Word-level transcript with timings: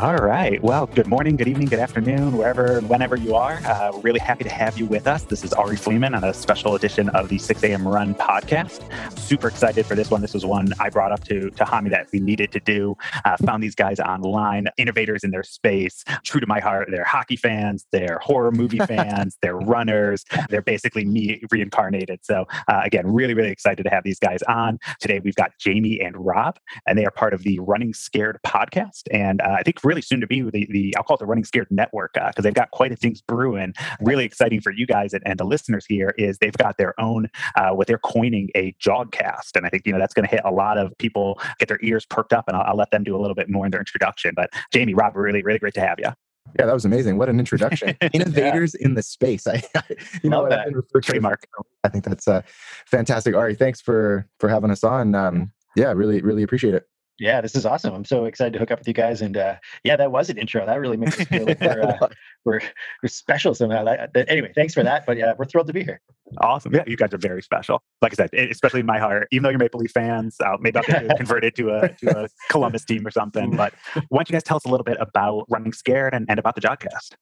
All 0.00 0.16
right. 0.16 0.62
Well, 0.62 0.86
good 0.86 1.08
morning, 1.08 1.36
good 1.36 1.46
evening, 1.46 1.68
good 1.68 1.78
afternoon, 1.78 2.34
wherever 2.38 2.78
and 2.78 2.88
whenever 2.88 3.16
you 3.16 3.34
are. 3.34 3.60
Uh, 3.66 3.90
we're 3.92 4.00
really 4.00 4.18
happy 4.18 4.44
to 4.44 4.50
have 4.50 4.78
you 4.78 4.86
with 4.86 5.06
us. 5.06 5.24
This 5.24 5.44
is 5.44 5.52
Ari 5.52 5.76
Fleeman 5.76 6.14
on 6.16 6.24
a 6.24 6.32
special 6.32 6.74
edition 6.74 7.10
of 7.10 7.28
the 7.28 7.36
6 7.36 7.62
a.m. 7.64 7.86
Run 7.86 8.14
podcast. 8.14 8.80
Super 9.18 9.48
excited 9.48 9.84
for 9.84 9.94
this 9.94 10.10
one. 10.10 10.22
This 10.22 10.32
was 10.32 10.46
one 10.46 10.72
I 10.80 10.88
brought 10.88 11.12
up 11.12 11.24
to, 11.24 11.50
to 11.50 11.64
Hami 11.64 11.90
that 11.90 12.06
we 12.14 12.20
needed 12.20 12.50
to 12.52 12.60
do. 12.60 12.96
Uh, 13.26 13.36
found 13.44 13.62
these 13.62 13.74
guys 13.74 14.00
online, 14.00 14.68
innovators 14.78 15.22
in 15.22 15.32
their 15.32 15.42
space, 15.42 16.02
true 16.24 16.40
to 16.40 16.46
my 16.46 16.60
heart. 16.60 16.88
They're 16.90 17.04
hockey 17.04 17.36
fans, 17.36 17.86
they're 17.92 18.20
horror 18.22 18.52
movie 18.52 18.78
fans, 18.86 19.36
they're 19.42 19.58
runners. 19.58 20.24
They're 20.48 20.62
basically 20.62 21.04
me 21.04 21.42
reincarnated. 21.50 22.20
So, 22.22 22.46
uh, 22.68 22.80
again, 22.82 23.06
really, 23.06 23.34
really 23.34 23.50
excited 23.50 23.82
to 23.82 23.90
have 23.90 24.04
these 24.04 24.18
guys 24.18 24.40
on. 24.48 24.78
Today, 24.98 25.20
we've 25.22 25.34
got 25.34 25.50
Jamie 25.58 26.00
and 26.00 26.16
Rob, 26.16 26.58
and 26.86 26.98
they 26.98 27.04
are 27.04 27.10
part 27.10 27.34
of 27.34 27.42
the 27.42 27.58
Running 27.58 27.92
Scared 27.92 28.38
podcast. 28.46 29.02
And 29.10 29.42
uh, 29.42 29.56
I 29.58 29.62
think 29.62 29.84
really 29.90 30.02
soon 30.02 30.20
to 30.20 30.26
be 30.26 30.40
the, 30.42 30.66
the 30.70 30.94
I'll 30.96 31.02
call 31.02 31.16
it 31.16 31.18
the 31.18 31.26
Running 31.26 31.44
Scared 31.44 31.66
Network 31.68 32.12
because 32.14 32.32
uh, 32.38 32.42
they've 32.42 32.54
got 32.54 32.70
quite 32.70 32.92
a 32.92 32.96
things 32.96 33.20
brewing. 33.20 33.74
Really 34.00 34.24
exciting 34.24 34.60
for 34.60 34.70
you 34.70 34.86
guys 34.86 35.12
and, 35.12 35.22
and 35.26 35.38
the 35.38 35.44
listeners 35.44 35.84
here 35.84 36.14
is 36.16 36.38
they've 36.38 36.56
got 36.56 36.76
their 36.78 36.98
own 37.00 37.28
uh, 37.56 37.70
what 37.70 37.88
they're 37.88 37.98
coining 37.98 38.50
a 38.54 38.72
jogcast, 38.74 39.56
and 39.56 39.66
I 39.66 39.68
think 39.68 39.84
you 39.84 39.92
know 39.92 39.98
that's 39.98 40.14
going 40.14 40.28
to 40.28 40.30
hit 40.30 40.42
a 40.44 40.52
lot 40.52 40.78
of 40.78 40.96
people 40.98 41.40
get 41.58 41.68
their 41.68 41.80
ears 41.82 42.06
perked 42.06 42.32
up, 42.32 42.44
and 42.46 42.56
I'll, 42.56 42.62
I'll 42.68 42.76
let 42.76 42.92
them 42.92 43.02
do 43.02 43.16
a 43.16 43.20
little 43.20 43.34
bit 43.34 43.50
more 43.50 43.64
in 43.64 43.72
their 43.72 43.80
introduction. 43.80 44.32
But 44.36 44.50
Jamie, 44.72 44.94
Rob, 44.94 45.16
really, 45.16 45.42
really 45.42 45.58
great 45.58 45.74
to 45.74 45.80
have 45.80 45.98
you. 45.98 46.10
Yeah, 46.58 46.66
that 46.66 46.74
was 46.74 46.84
amazing. 46.84 47.18
What 47.18 47.28
an 47.28 47.38
introduction. 47.38 47.96
Innovators 48.12 48.74
yeah. 48.78 48.86
in 48.86 48.94
the 48.94 49.02
space. 49.02 49.46
I, 49.46 49.62
you 50.22 50.30
know, 50.30 50.48
that. 50.48 50.68
trademark. 51.02 51.46
I 51.82 51.88
think 51.88 52.04
that's 52.04 52.28
uh, 52.28 52.42
fantastic. 52.86 53.34
Ari, 53.34 53.56
thanks 53.56 53.80
for 53.80 54.28
for 54.38 54.48
having 54.48 54.70
us 54.70 54.84
on. 54.84 55.16
Um, 55.16 55.52
yeah, 55.74 55.92
really, 55.92 56.20
really 56.22 56.44
appreciate 56.44 56.74
it 56.74 56.89
yeah, 57.20 57.42
this 57.42 57.54
is 57.54 57.66
awesome. 57.66 57.94
I'm 57.94 58.06
so 58.06 58.24
excited 58.24 58.54
to 58.54 58.58
hook 58.58 58.70
up 58.70 58.78
with 58.78 58.88
you 58.88 58.94
guys. 58.94 59.20
And 59.20 59.36
uh, 59.36 59.56
yeah, 59.84 59.94
that 59.96 60.10
was 60.10 60.30
an 60.30 60.38
intro. 60.38 60.64
That 60.64 60.80
really 60.80 60.96
makes 60.96 61.20
us 61.20 61.26
feel 61.26 61.44
like 61.44 61.60
we're, 61.60 61.82
uh, 61.82 62.08
we're, 62.46 62.60
we're 63.02 63.08
special 63.08 63.54
somehow. 63.54 63.84
That 63.84 64.10
Anyway, 64.28 64.52
thanks 64.54 64.72
for 64.72 64.82
that. 64.82 65.04
But 65.04 65.18
yeah, 65.18 65.34
we're 65.36 65.44
thrilled 65.44 65.66
to 65.66 65.74
be 65.74 65.84
here. 65.84 66.00
Awesome. 66.38 66.74
Yeah, 66.74 66.84
you 66.86 66.96
guys 66.96 67.12
are 67.12 67.18
very 67.18 67.42
special. 67.42 67.82
Like 68.00 68.12
I 68.12 68.26
said, 68.26 68.30
especially 68.32 68.80
in 68.80 68.86
my 68.86 68.98
heart, 68.98 69.28
even 69.32 69.42
though 69.42 69.50
you're 69.50 69.58
Maple 69.58 69.80
Leaf 69.80 69.90
fans, 69.90 70.36
uh, 70.40 70.56
maybe 70.60 70.78
I'll 70.78 70.82
get 70.82 71.16
converted 71.18 71.54
to 71.56 71.70
a, 71.70 71.88
to 71.88 72.24
a 72.24 72.28
Columbus 72.48 72.86
team 72.86 73.06
or 73.06 73.10
something. 73.10 73.54
But 73.54 73.74
why 74.08 74.18
don't 74.18 74.30
you 74.30 74.32
guys 74.32 74.42
tell 74.42 74.56
us 74.56 74.64
a 74.64 74.68
little 74.68 74.84
bit 74.84 74.96
about 74.98 75.44
Running 75.50 75.74
Scared 75.74 76.14
and, 76.14 76.24
and 76.30 76.38
about 76.38 76.54
the 76.54 76.62
Jogcast? 76.62 77.16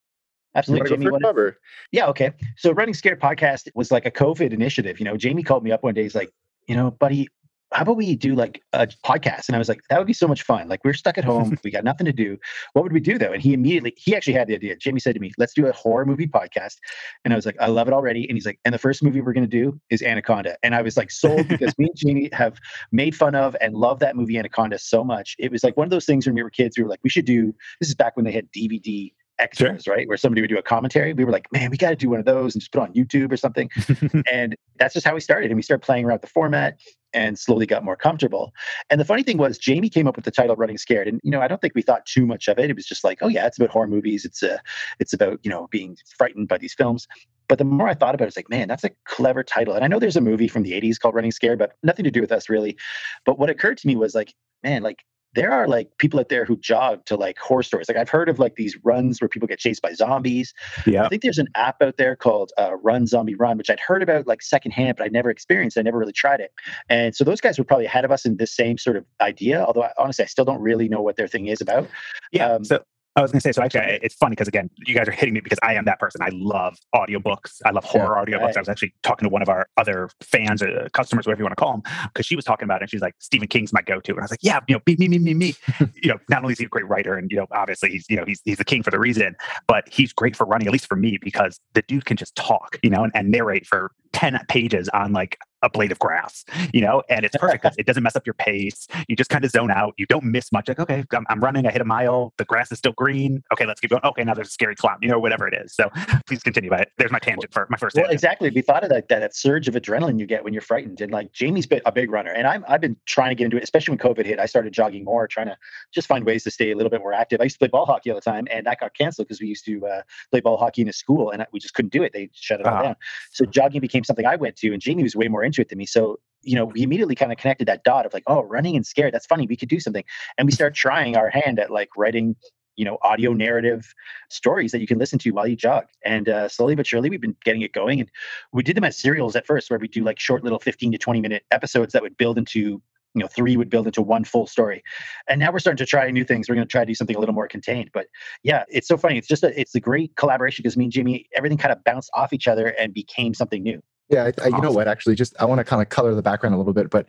Absolutely. 0.55 0.91
Jamie, 0.91 1.11
wanted, 1.11 1.55
yeah, 1.91 2.07
okay. 2.07 2.33
So 2.57 2.71
Running 2.71 2.95
Scared 2.95 3.21
podcast 3.21 3.69
was 3.75 3.91
like 3.91 4.07
a 4.07 4.11
COVID 4.11 4.53
initiative. 4.53 5.01
You 5.01 5.07
know, 5.07 5.17
Jamie 5.17 5.43
called 5.43 5.65
me 5.65 5.73
up 5.73 5.83
one 5.83 5.95
day. 5.95 6.03
He's 6.03 6.15
like, 6.15 6.31
you 6.69 6.77
know, 6.77 6.91
buddy, 6.91 7.29
how 7.73 7.83
about 7.83 7.97
we 7.97 8.17
do 8.17 8.35
like 8.35 8.63
a 8.73 8.87
podcast? 9.05 9.49
And 9.49 9.57
I 9.57 9.59
was 9.59 9.69
like, 9.69 9.81
that 9.91 9.99
would 9.99 10.07
be 10.07 10.13
so 10.13 10.27
much 10.27 10.43
fun. 10.43 10.69
Like 10.69 10.81
we're 10.85 10.95
stuck 10.95 11.19
at 11.19 11.25
home, 11.25 11.59
we 11.65 11.71
got 11.71 11.85
nothing 11.85 12.07
to 12.07 12.13
do. 12.13 12.39
What 12.73 12.83
would 12.83 12.93
we 12.93 13.01
do 13.01 13.19
though? 13.19 13.33
And 13.33 13.43
he 13.43 13.53
immediately, 13.53 13.95
he 13.97 14.17
actually 14.17 14.33
had 14.35 14.49
the 14.49 14.55
idea. 14.55 14.77
Jamie 14.77 15.01
said 15.01 15.15
to 15.15 15.21
me, 15.21 15.33
let's 15.39 15.53
do 15.55 15.67
a 15.67 15.73
horror 15.73 16.07
movie 16.07 16.27
podcast. 16.27 16.77
And 17.25 17.33
I 17.33 17.37
was 17.37 17.47
like, 17.47 17.57
I 17.61 17.67
love 17.67 17.89
it 17.89 17.95
already. 17.95 18.27
And 18.29 18.37
he's 18.37 18.47
like, 18.47 18.59
and 18.65 18.75
the 18.75 18.79
first 18.79 19.03
movie 19.03 19.21
we're 19.21 19.33
going 19.33 19.49
to 19.49 19.49
do 19.49 19.79
is 19.91 20.03
Anaconda. 20.03 20.57
And 20.63 20.75
I 20.75 20.83
was 20.83 20.97
like 20.97 21.11
sold 21.11 21.49
because 21.49 21.77
me 21.79 21.87
and 21.87 21.97
Jamie 21.97 22.31
have 22.33 22.59
made 22.93 23.15
fun 23.15 23.35
of 23.35 23.57
and 23.61 23.75
love 23.75 23.99
that 24.01 24.17
movie 24.17 24.39
Anaconda 24.39 24.79
so 24.79 25.05
much. 25.05 25.37
It 25.39 25.53
was 25.53 25.63
like 25.63 25.77
one 25.77 25.87
of 25.87 25.91
those 25.91 26.07
things 26.07 26.27
when 26.27 26.35
we 26.35 26.43
were 26.43 26.51
kids, 26.51 26.79
we 26.79 26.85
were 26.85 26.91
like, 26.91 27.01
we 27.03 27.11
should 27.11 27.27
do, 27.27 27.55
this 27.81 27.89
is 27.89 27.95
back 27.95 28.17
when 28.17 28.25
they 28.25 28.33
had 28.33 28.51
DVD 28.53 29.13
extras, 29.39 29.85
sure. 29.85 29.95
right? 29.95 30.09
Where 30.09 30.17
somebody 30.17 30.41
would 30.41 30.51
do 30.51 30.59
a 30.59 30.63
commentary. 30.63 31.13
We 31.13 31.25
were 31.25 31.33
like, 31.33 31.51
man, 31.53 31.71
we 31.71 31.77
got 31.77 31.91
to 31.91 31.97
do 31.97 32.11
one 32.11 32.19
of 32.19 32.25
those 32.25 32.55
and 32.55 32.61
just 32.61 32.73
put 32.73 32.83
on 32.83 32.93
YouTube 32.93 33.33
or 33.33 33.37
something. 33.37 33.71
and 34.33 34.57
that's 34.79 34.95
just 34.95 35.07
how 35.07 35.15
we 35.15 35.21
started. 35.21 35.51
And 35.51 35.57
we 35.57 35.63
started 35.63 35.85
playing 35.85 36.05
around 36.05 36.17
with 36.17 36.23
the 36.23 36.29
format 36.29 36.79
and 37.13 37.39
slowly 37.39 37.67
got 37.67 37.85
more 37.85 37.97
comfortable. 37.97 38.53
And 38.91 39.01
the 39.01 39.05
funny 39.05 39.23
thing 39.23 39.39
was, 39.39 39.59
Jamie 39.59 39.89
came 39.89 40.07
up 40.07 40.17
with 40.17 40.25
the 40.25 40.31
title 40.31 40.57
"Running 40.57 40.79
Scared," 40.79 41.09
and 41.09 41.21
you 41.23 41.31
know, 41.31 41.41
I 41.41 41.49
don't 41.49 41.61
think 41.61 41.75
we 41.75 41.83
thought 41.83 42.05
too 42.07 42.27
much 42.27 42.49
of 42.49 42.59
it. 42.59 42.71
It 42.71 42.77
was 42.77 42.87
just 42.87 43.05
like, 43.05 43.19
oh 43.23 43.29
yeah, 43.29 43.47
it's 43.47 43.59
about 43.59 43.71
horror 43.71 43.87
movies. 43.87 44.25
It's 44.25 44.43
a, 44.43 44.55
uh, 44.55 44.59
it's 44.99 45.13
about 45.13 45.41
you 45.43 45.51
know 45.51 45.69
being 45.71 45.97
frightened 46.17 46.49
by 46.49 46.59
these 46.59 46.75
films. 46.75 47.07
But 47.49 47.59
the 47.59 47.65
more 47.65 47.89
I 47.89 47.95
thought 47.95 48.15
about 48.15 48.27
it, 48.27 48.29
it's 48.29 48.37
like, 48.37 48.51
man, 48.51 48.69
that's 48.69 48.85
a 48.85 48.91
clever 49.07 49.43
title. 49.43 49.75
And 49.75 49.83
I 49.83 49.89
know 49.89 49.99
there's 49.99 50.17
a 50.17 50.21
movie 50.21 50.49
from 50.49 50.63
the 50.65 50.73
'80s 50.73 50.99
called 50.99 51.15
Running 51.15 51.33
Scared, 51.33 51.59
but 51.59 51.73
nothing 51.83 52.05
to 52.05 52.11
do 52.11 52.21
with 52.21 52.33
us 52.33 52.49
really. 52.49 52.77
But 53.25 53.39
what 53.39 53.51
occurred 53.51 53.79
to 53.79 53.87
me 53.87 53.97
was 53.97 54.15
like, 54.15 54.35
man, 54.63 54.83
like 54.83 55.05
there 55.35 55.53
are 55.53 55.69
like 55.69 55.91
people 55.99 56.19
out 56.19 56.29
there 56.29 56.45
who 56.45 56.57
jog 56.57 57.05
to 57.07 57.17
like 57.17 57.39
horror 57.39 57.63
stories. 57.63 57.89
Like 57.89 57.97
I've 57.97 58.09
heard 58.09 58.29
of 58.29 58.39
like 58.39 58.57
these 58.57 58.77
runs 58.83 59.21
where 59.21 59.29
people 59.29 59.47
get 59.47 59.59
chased 59.59 59.83
by 59.83 59.93
zombies. 59.93 60.55
Yeah. 60.87 61.05
I 61.05 61.09
think 61.09 61.23
there's 61.23 61.39
an 61.39 61.49
app 61.55 61.83
out 61.83 61.97
there 61.97 62.17
called 62.17 62.53
uh, 62.59 62.77
Run 62.77 63.07
Zombie 63.07 63.35
Run, 63.35 63.59
which 63.59 63.71
I'd 63.71 63.81
heard 63.81 64.03
about 64.03 64.27
like 64.27 64.43
secondhand, 64.43 64.97
but 64.97 65.05
I 65.05 65.09
never 65.09 65.31
experienced. 65.31 65.77
I 65.79 65.83
never 65.83 65.99
really 65.99 66.13
tried 66.13 66.41
it. 66.41 66.53
And 66.89 67.15
so 67.15 67.25
those 67.25 67.41
guys 67.41 67.59
were 67.59 67.65
probably 67.65 67.87
ahead 67.87 68.05
of 68.05 68.11
us 68.11 68.25
in 68.25 68.37
this 68.37 68.55
same 68.55 68.79
sort 68.79 68.97
of 68.97 69.05
idea. 69.21 69.65
Although 69.65 69.85
I, 69.85 69.93
honestly, 69.99 70.25
I 70.25 70.29
still 70.29 70.45
don't 70.45 70.61
really 70.61 70.89
know 70.89 71.03
what 71.03 71.17
their 71.17 71.29
thing 71.29 71.47
is 71.47 71.61
about. 71.61 71.89
Yeah. 72.33 72.53
Um, 72.53 72.65
so 72.65 72.83
I 73.19 73.23
was 73.23 73.33
going 73.33 73.41
to 73.41 73.43
say, 73.43 73.51
so 73.51 73.63
actually, 73.63 73.99
it's 74.01 74.15
funny 74.15 74.31
because 74.31 74.47
again, 74.47 74.71
you 74.87 74.95
guys 74.95 75.09
are 75.09 75.13
hitting 75.13 75.35
me 75.35 75.41
because 75.41 75.59
I 75.61 75.75
am 75.75 75.85
that 75.87 75.99
person. 75.99 76.23
I 76.23 76.29
love 76.33 76.79
audiobooks. 76.95 77.61
I 77.65 77.71
love 77.71 77.85
horror 77.85 78.15
yeah, 78.17 78.37
audiobooks. 78.37 78.45
Right. 78.45 78.57
I 78.57 78.61
was 78.61 78.69
actually 78.69 78.95
talking 79.03 79.29
to 79.29 79.33
one 79.33 79.43
of 79.43 79.49
our 79.49 79.67
other 79.77 80.09
fans 80.23 80.63
or 80.63 80.69
uh, 80.69 80.89
customers, 80.93 81.27
whatever 81.27 81.41
you 81.41 81.45
want 81.45 81.57
to 81.57 81.61
call 81.61 81.73
them, 81.73 81.83
because 82.13 82.27
she 82.27 82.37
was 82.37 82.45
talking 82.45 82.65
about 82.65 82.77
it. 82.77 82.83
And 82.83 82.91
she's 82.91 83.01
like, 83.01 83.17
Stephen 83.19 83.49
King's 83.49 83.73
my 83.73 83.83
go-to, 83.83 84.13
and 84.13 84.21
I 84.21 84.23
was 84.23 84.31
like, 84.31 84.39
yeah, 84.43 84.61
you 84.69 84.77
know, 84.77 84.83
me, 84.87 84.95
me, 84.97 85.09
me, 85.09 85.19
me, 85.19 85.35
me. 85.35 85.55
you 86.01 86.11
know, 86.11 86.19
not 86.31 86.43
only 86.43 86.53
is 86.53 86.61
he 86.61 86.67
a 86.67 86.69
great 86.69 86.87
writer, 86.87 87.17
and 87.17 87.29
you 87.33 87.39
know, 87.39 87.47
obviously 87.51 87.91
he's 87.91 88.07
you 88.09 88.17
know 88.17 88.25
he's 88.25 88.41
he's 88.45 88.59
the 88.59 88.65
king 88.65 88.85
for 88.85 88.93
the 88.93 89.01
reason, 89.01 89.35
but 89.67 89.89
he's 89.89 90.13
great 90.13 90.37
for 90.37 90.47
running, 90.47 90.69
at 90.69 90.73
least 90.73 90.87
for 90.87 90.97
me, 90.97 91.19
because 91.21 91.59
the 91.75 91.83
dude 91.83 92.05
can 92.05 92.17
just 92.17 92.37
talk, 92.37 92.79
you 92.85 92.91
know, 92.91 93.03
and, 93.03 93.13
and 93.17 93.31
narrate 93.33 93.67
for 93.67 93.91
10 94.13 94.39
pages 94.49 94.89
on 94.91 95.13
like 95.13 95.39
a 95.63 95.71
blade 95.71 95.93
of 95.93 95.99
grass, 95.99 96.45
you 96.73 96.81
know, 96.81 97.03
and 97.09 97.25
it's 97.25 97.37
perfect 97.37 97.63
because 97.63 97.77
it 97.79 97.87
doesn't 97.87 98.03
mess 98.03 98.17
up 98.17 98.27
your 98.27 98.35
pace. 98.35 98.87
You 99.09 99.17
just 99.17 99.31
kind 99.31 99.45
of 99.45 99.51
zone 99.51 99.71
out. 99.71 99.95
You 99.97 100.07
don't 100.07 100.25
miss 100.25 100.53
much. 100.53 100.69
Like, 100.69 100.79
okay, 100.79 101.05
I'm, 101.13 101.27
I'm, 101.29 101.41
running. 101.41 101.67
I 101.67 101.71
hit 101.71 101.81
a 101.81 101.85
mile. 101.85 102.33
The 102.37 102.45
grass 102.45 102.71
is 102.73 102.79
still 102.79 102.93
green. 102.93 103.43
Okay, 103.53 103.67
let's 103.67 103.81
keep 103.81 103.91
going. 103.91 104.03
Okay, 104.05 104.25
now 104.25 104.35
there's 104.35 104.49
a 104.49 104.53
scary 104.53 104.77
clown, 104.77 104.99
you 105.01 105.09
know, 105.09 105.19
whatever 105.19 105.49
it 105.49 105.55
is. 105.55 105.75
So 105.75 105.91
please 106.27 106.43
continue. 106.43 106.71
But 106.71 106.91
there's 106.99 107.11
my 107.11 107.19
tangent 107.19 107.53
for 107.53 107.67
my 107.71 107.77
first. 107.77 107.97
Well, 107.97 108.05
tangent. 108.05 108.15
exactly. 108.15 108.51
We 108.51 108.63
thought 108.63 108.85
of 108.85 108.91
that, 108.91 109.09
that, 109.09 109.21
that 109.21 109.37
surge 109.37 109.69
of 109.69 109.75
adrenaline 109.75 110.19
you 110.19 110.27
get 110.27 110.45
when 110.45 110.53
you're 110.53 110.63
frightened. 110.63 111.01
And 111.01 111.13
like 111.13 111.33
Jamie's 111.33 111.67
been 111.67 111.81
a 111.87 111.93
big 111.93 112.11
runner, 112.11 112.31
and 112.31 112.47
I'm 112.47 112.65
I've 112.69 112.81
been 112.81 112.97
trying 113.07 113.31
to 113.31 113.35
get 113.35 113.47
into 113.47 113.57
it, 113.57 113.63
especially 113.63 113.93
when 113.93 113.99
COVID 113.99 114.27
hit. 114.27 114.39
I 114.39 114.47
started 114.47 114.73
jogging 114.73 115.05
more, 115.05 115.27
trying 115.27 115.47
to 115.47 115.57
just 115.93 116.07
find 116.07 116.25
ways 116.25 116.45
to 116.45 116.51
stay 116.51 116.71
a 116.71 116.77
little 116.77 116.91
bit 116.91 117.01
more 117.01 117.13
active. 117.13 117.41
I 117.41 117.45
used 117.45 117.57
to 117.57 117.59
play 117.59 117.69
ball 117.69 117.87
hockey 117.87 118.11
all 118.11 118.17
the 118.17 118.21
time, 118.21 118.47
and 118.51 118.67
that 118.67 118.81
got 118.81 118.95
canceled 118.95 119.29
because 119.29 119.41
we 119.41 119.49
used 119.49 119.65
to 119.67 119.87
uh, 119.87 120.03
play 120.31 120.41
ball 120.41 120.57
hockey 120.57 120.83
in 120.83 120.89
a 120.89 120.93
school, 120.93 121.31
and 121.31 121.45
we 121.53 121.59
just 121.59 121.75
couldn't 121.75 121.93
do 121.93 122.03
it. 122.03 122.13
They 122.13 122.31
shut 122.33 122.61
it 122.61 122.67
all 122.67 122.75
uh-huh. 122.75 122.83
down. 122.83 122.97
So 123.33 123.45
jogging 123.45 123.81
became 123.81 124.05
something 124.05 124.27
I 124.27 124.37
went 124.37 124.57
to, 124.57 124.73
and 124.73 124.81
Jamie 124.81 125.03
was 125.03 125.17
way 125.17 125.29
more 125.29 125.45
into 125.49 125.61
it 125.61 125.69
than 125.69 125.79
me. 125.79 125.87
So 125.87 126.21
you 126.43 126.55
know, 126.55 126.67
we 126.67 126.83
immediately 126.83 127.15
kind 127.15 127.33
of 127.33 127.39
connected 127.39 127.67
that 127.69 127.85
dot 127.85 128.07
of 128.07 128.15
like, 128.15 128.23
oh, 128.27 128.43
running 128.43 128.77
and 128.77 128.87
scared. 128.87 129.13
That's 129.13 129.27
funny. 129.27 129.47
We 129.47 129.57
could 129.57 129.69
do 129.69 129.81
something. 129.81 130.05
And 130.37 130.47
we 130.47 130.53
start 130.53 130.75
trying 130.75 131.17
our 131.17 131.31
hand 131.31 131.59
at 131.59 131.71
like 131.71 131.91
writing, 131.97 132.37
you 132.77 132.85
know, 132.85 132.99
audio 133.03 133.33
narrative 133.33 133.93
stories 134.31 134.73
that 134.73 134.81
you 134.81 134.87
can 134.87 134.99
listen 134.99 135.19
to 135.21 135.31
while 135.33 135.47
you 135.47 135.57
jog. 135.57 135.87
And 136.05 136.29
uh, 136.29 136.49
slowly 136.49 136.75
but 136.75 136.87
surely, 136.87 137.11
we've 137.11 137.21
been 137.21 137.37
getting 137.45 137.63
it 137.63 137.73
going. 137.73 138.01
And 138.01 138.11
we 138.53 138.63
did 138.63 138.77
them 138.77 138.85
as 138.85 138.97
serials 138.97 139.35
at 139.37 139.47
first, 139.47 139.69
where 139.71 139.79
we 139.79 139.89
do 139.89 140.05
like 140.05 140.21
short 140.21 140.45
little 140.45 140.61
15 140.61 140.93
to 140.93 140.99
20 140.99 141.21
minute 141.21 141.45
episodes 141.51 141.93
that 141.93 142.03
would 142.03 142.17
build 142.17 142.39
into 142.39 142.81
you 143.15 143.23
know 143.23 143.27
three 143.27 143.57
would 143.57 143.71
build 143.71 143.87
into 143.87 144.03
one 144.03 144.23
full 144.23 144.47
story 144.47 144.83
and 145.29 145.41
now 145.41 145.51
we're 145.51 145.59
starting 145.59 145.79
to 145.79 145.87
try 145.87 146.11
new 146.11 146.25
things 146.25 146.47
we're 146.47 146.55
going 146.55 146.67
to 146.67 146.71
try 146.71 146.83
to 146.83 146.87
do 146.87 146.95
something 146.95 147.17
a 147.17 147.19
little 147.19 147.35
more 147.35 147.49
contained 147.49 147.89
but 147.95 148.07
yeah 148.43 148.65
it's 148.69 148.87
so 148.87 148.99
funny 148.99 149.17
it's 149.17 149.27
just 149.27 149.43
a 149.43 149.59
it's 149.59 149.75
a 149.75 149.81
great 149.81 150.15
collaboration 150.17 150.63
because 150.63 150.77
me 150.77 150.85
and 150.85 150.93
jimmy 150.93 151.27
everything 151.35 151.57
kind 151.57 151.73
of 151.73 151.83
bounced 151.85 152.11
off 152.13 152.35
each 152.35 152.47
other 152.47 152.67
and 152.79 152.93
became 152.93 153.33
something 153.33 153.63
new 153.63 153.83
yeah, 154.09 154.25
I, 154.25 154.45
I, 154.45 154.47
you 154.49 154.61
know 154.61 154.73
what? 154.73 154.89
Actually, 154.89 155.15
just 155.15 155.35
I 155.41 155.45
want 155.45 155.59
to 155.59 155.65
kind 155.65 155.83
of 155.83 155.89
color 155.89 156.15
the 156.15 156.23
background 156.23 156.55
a 156.55 156.59
little 156.59 156.73
bit, 156.73 156.91
but 156.91 157.07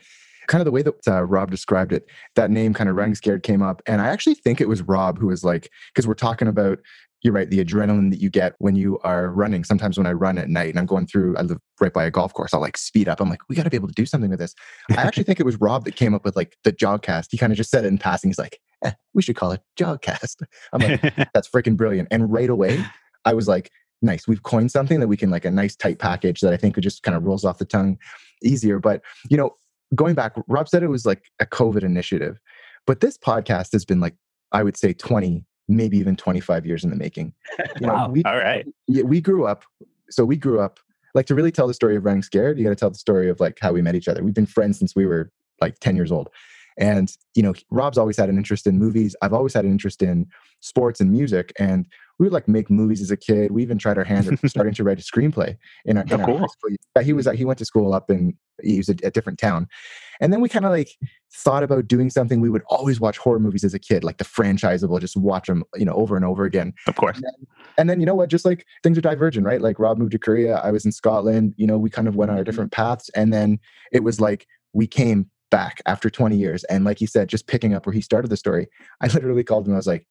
kind 0.48 0.62
of 0.62 0.66
the 0.66 0.72
way 0.72 0.82
that 0.82 1.08
uh, 1.08 1.24
Rob 1.24 1.52
described 1.52 1.94
it, 1.94 2.08
that 2.36 2.50
name 2.52 2.74
kind 2.74 2.90
of 2.90 2.96
running 2.96 3.16
scared 3.16 3.44
came 3.44 3.62
up, 3.62 3.82
and 3.86 4.02
I 4.02 4.08
actually 4.08 4.36
think 4.36 4.60
it 4.60 4.68
was 4.68 4.82
Rob 4.82 5.20
who 5.20 5.28
was 5.28 5.44
like, 5.44 5.70
because 5.94 6.08
we're 6.08 6.14
talking 6.14 6.48
about. 6.48 6.80
You're 7.22 7.34
right. 7.34 7.50
The 7.50 7.62
adrenaline 7.62 8.12
that 8.12 8.22
you 8.22 8.30
get 8.30 8.56
when 8.60 8.78
you 8.78 8.98
are 9.00 9.28
running. 9.28 9.66
Sometimes 9.66 9.98
when 9.98 10.08
I 10.08 10.14
run 10.14 10.38
at 10.38 10.48
night 10.48 10.70
and 10.70 10.80
I'm 10.80 10.86
going 10.86 11.06
through, 11.06 11.36
I 11.36 11.42
live 11.42 11.58
right 11.82 11.92
by 11.92 12.06
a 12.06 12.10
golf 12.10 12.34
course. 12.34 12.54
I'll 12.54 12.62
like 12.62 12.78
speed 12.78 13.10
up. 13.10 13.20
I'm 13.20 13.30
like, 13.30 13.42
we 13.50 13.58
got 13.58 13.64
to 13.64 13.70
be 13.70 13.76
able 13.76 13.90
to 13.90 13.94
do 13.94 14.06
something 14.06 14.30
with 14.30 14.40
this. 14.40 14.56
I 14.92 15.02
actually 15.02 15.26
think 15.26 15.38
it 15.38 15.46
was 15.46 15.60
Rob 15.60 15.84
that 15.84 15.98
came 15.98 16.14
up 16.14 16.24
with 16.24 16.38
like 16.38 16.56
the 16.64 16.72
jogcast. 16.72 17.26
He 17.32 17.38
kind 17.38 17.52
of 17.52 17.58
just 17.58 17.72
said 17.72 17.84
it 17.84 17.90
in 17.90 17.98
passing. 17.98 18.30
He's 18.30 18.40
like, 18.40 18.62
eh, 18.86 18.94
we 19.14 19.22
should 19.22 19.36
call 19.36 19.52
it 19.52 19.60
jogcast. 19.78 20.44
I'm 20.72 20.80
like, 20.80 21.02
that's 21.34 21.50
freaking 21.50 21.76
brilliant. 21.76 22.08
And 22.10 22.32
right 22.32 22.50
away, 22.50 22.86
I 23.26 23.34
was 23.34 23.50
like, 23.50 23.70
nice. 24.02 24.28
We've 24.28 24.44
coined 24.44 24.72
something 24.72 25.00
that 25.00 25.08
we 25.08 25.18
can 25.18 25.30
like 25.30 25.46
a 25.46 25.52
nice 25.52 25.76
tight 25.76 26.00
package 26.00 26.42
that 26.42 26.54
I 26.54 26.58
think 26.58 26.78
it 26.78 26.82
just 26.82 27.04
kind 27.04 27.16
of 27.16 27.24
rolls 27.24 27.46
off 27.46 27.58
the 27.58 27.66
tongue 27.66 27.98
easier. 28.44 28.80
But 28.80 29.02
you 29.30 29.38
know, 29.38 29.56
going 29.96 30.16
back, 30.16 30.34
Rob 30.48 30.70
said 30.70 30.84
it 30.84 30.88
was 30.88 31.06
like 31.06 31.24
a 31.40 31.46
COVID 31.46 31.84
initiative, 31.84 32.40
but 32.86 33.02
this 33.02 33.18
podcast 33.18 33.72
has 33.74 33.86
been 33.86 34.00
like 34.00 34.16
I 34.52 34.64
would 34.64 34.78
say 34.78 34.94
20, 34.94 35.46
maybe 35.68 35.98
even 35.98 36.16
25 36.16 36.66
years 36.66 36.84
in 36.84 36.90
the 36.90 36.96
making. 36.96 37.34
You 37.80 37.88
know, 37.88 37.94
wow. 37.94 38.10
We, 38.10 38.24
All 38.24 38.38
right. 38.38 38.66
Yeah, 38.88 39.04
we 39.04 39.22
grew 39.22 39.46
up. 39.46 39.64
So 40.10 40.26
we 40.26 40.38
grew 40.38 40.60
up 40.60 40.80
like 41.14 41.26
to 41.28 41.36
really 41.36 41.52
tell 41.52 41.68
the 41.68 41.74
story 41.74 41.96
of 41.96 42.06
running 42.06 42.24
scared. 42.24 42.58
You 42.58 42.64
got 42.64 42.72
to 42.72 42.76
tell 42.76 42.90
the 42.90 42.98
story 42.98 43.30
of 43.30 43.40
like 43.40 43.58
how 43.62 43.72
we 43.72 43.82
met 43.82 43.96
each 43.96 44.08
other. 44.08 44.24
We've 44.24 44.34
been 44.34 44.46
friends 44.46 44.80
since 44.80 44.96
we 44.96 45.06
were 45.06 45.32
like 45.62 45.80
10 45.80 45.96
years 45.96 46.12
old. 46.12 46.30
And, 46.78 47.14
you 47.36 47.44
know, 47.44 47.54
Rob's 47.70 47.98
always 47.98 48.16
had 48.16 48.30
an 48.30 48.38
interest 48.38 48.66
in 48.66 48.78
movies. 48.78 49.16
I've 49.22 49.34
always 49.34 49.54
had 49.54 49.66
an 49.66 49.72
interest 49.72 50.02
in 50.02 50.28
sports 50.62 51.02
and 51.02 51.12
music. 51.12 51.52
And 51.60 51.86
we 52.20 52.26
would 52.26 52.34
like 52.34 52.48
make 52.48 52.70
movies 52.70 53.02
as 53.02 53.12
a 53.12 53.18
kid. 53.18 53.52
We 53.52 53.64
even 53.64 53.78
tried 53.78 53.98
our 53.98 54.04
hand 54.04 54.28
at 54.28 54.50
starting 54.50 54.74
to 54.74 54.84
write 54.84 55.00
a 55.00 55.02
screenplay 55.02 55.58
in 55.86 55.98
our, 55.98 56.04
in 56.04 56.22
oh, 56.22 56.26
cool. 56.26 56.48
our 56.96 57.02
He 57.02 57.14
was 57.14 57.26
like 57.26 57.38
he 57.38 57.46
went 57.46 57.60
to 57.60 57.66
school 57.66 57.94
up 57.94 58.12
in 58.12 58.38
he 58.62 58.78
was 58.78 58.90
a, 58.90 58.96
a 59.04 59.10
different 59.10 59.40
town, 59.40 59.68
and 60.20 60.34
then 60.34 60.42
we 60.42 60.50
kind 60.50 60.66
of 60.66 60.72
like 60.72 60.90
thought 61.34 61.64
about 61.64 61.88
doing 61.88 62.10
something. 62.10 62.42
We 62.42 62.50
would 62.50 62.64
always 62.68 63.00
watch 63.00 63.18
horror 63.18 63.40
movies 63.40 63.64
as 63.64 63.74
a 63.74 63.80
kid, 63.80 64.04
like 64.04 64.18
the 64.18 64.26
franchisable, 64.26 65.00
just 65.00 65.16
watch 65.16 65.48
them, 65.48 65.64
you 65.76 65.86
know, 65.86 65.94
over 65.94 66.18
and 66.18 66.26
over 66.26 66.44
again. 66.44 66.74
Of 66.88 66.96
course. 66.96 67.16
And 67.16 67.24
then, 67.24 67.48
and 67.78 67.90
then 67.90 68.00
you 68.02 68.06
know 68.06 68.16
what? 68.16 68.30
Just 68.30 68.44
like 68.44 68.66
things 68.84 68.98
are 68.98 69.02
divergent, 69.02 69.46
right? 69.46 69.62
Like 69.62 69.80
Rob 69.80 69.98
moved 69.98 70.12
to 70.12 70.20
Korea, 70.20 70.58
I 70.58 70.72
was 70.72 70.86
in 70.86 70.92
Scotland. 70.92 71.54
You 71.56 71.68
know, 71.68 71.78
we 71.78 71.90
kind 71.90 72.10
of 72.10 72.16
went 72.16 72.32
on 72.32 72.38
our 72.38 72.44
mm-hmm. 72.44 72.50
different 72.50 72.72
paths, 72.74 73.10
and 73.16 73.34
then 73.34 73.60
it 73.94 74.04
was 74.04 74.20
like 74.20 74.46
we 74.74 74.88
came 74.88 75.30
back 75.52 75.82
after 75.86 76.10
20 76.10 76.36
years. 76.38 76.64
And 76.66 76.84
like 76.84 77.00
he 77.00 77.06
said, 77.06 77.28
just 77.28 77.48
picking 77.48 77.74
up 77.74 77.86
where 77.86 77.94
he 77.94 78.02
started 78.02 78.30
the 78.30 78.38
story, 78.38 78.68
I 79.02 79.08
literally 79.08 79.44
called 79.44 79.68
him. 79.68 79.74
I 79.74 79.78
was 79.78 79.88
like, 79.88 80.06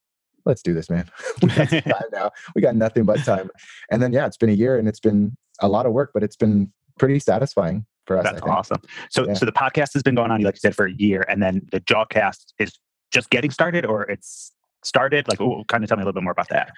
let's 0.49 0.63
do 0.63 0.75
this, 0.75 0.91
man. 0.91 1.09
we 1.43 1.49
got 1.49 1.69
time 1.69 2.03
now. 2.13 2.31
We 2.57 2.63
got 2.63 2.75
nothing 2.75 3.05
but 3.05 3.23
time. 3.25 3.51
And 3.91 4.03
then, 4.03 4.13
yeah, 4.13 4.27
it's 4.27 4.37
been 4.37 4.51
a 4.51 4.55
year 4.55 4.79
and 4.79 4.89
it's 4.89 5.01
been 5.01 5.37
a 5.61 5.69
lot 5.69 5.87
of 5.87 5.93
work, 5.93 6.11
but 6.13 6.23
it's 6.23 6.37
been 6.37 6.73
pretty 6.99 7.21
satisfying 7.21 7.87
for 8.07 8.19
us. 8.19 8.25
That's 8.25 8.43
awesome. 8.43 8.81
So, 9.11 9.27
yeah. 9.27 9.35
so 9.35 9.47
the 9.47 9.53
podcast 9.53 9.93
has 9.93 10.03
been 10.03 10.17
going 10.17 10.31
on, 10.31 10.41
like 10.41 10.57
you 10.57 10.61
said, 10.61 10.75
for 10.75 10.87
a 10.87 10.93
year, 10.93 11.25
and 11.29 11.43
then 11.43 11.67
the 11.71 11.81
Jogcast 11.81 12.55
is 12.59 12.79
just 13.13 13.31
getting 13.31 13.51
started, 13.51 13.87
or 13.87 14.03
it's 14.03 14.53
started? 14.83 15.29
Like, 15.29 15.41
ooh, 15.41 15.65
kind 15.69 15.85
of 15.85 15.89
tell 15.89 15.97
me 15.97 16.03
a 16.03 16.07
little 16.07 16.21
bit 16.21 16.25
more 16.25 16.33
about 16.33 16.49
that. 16.49 16.73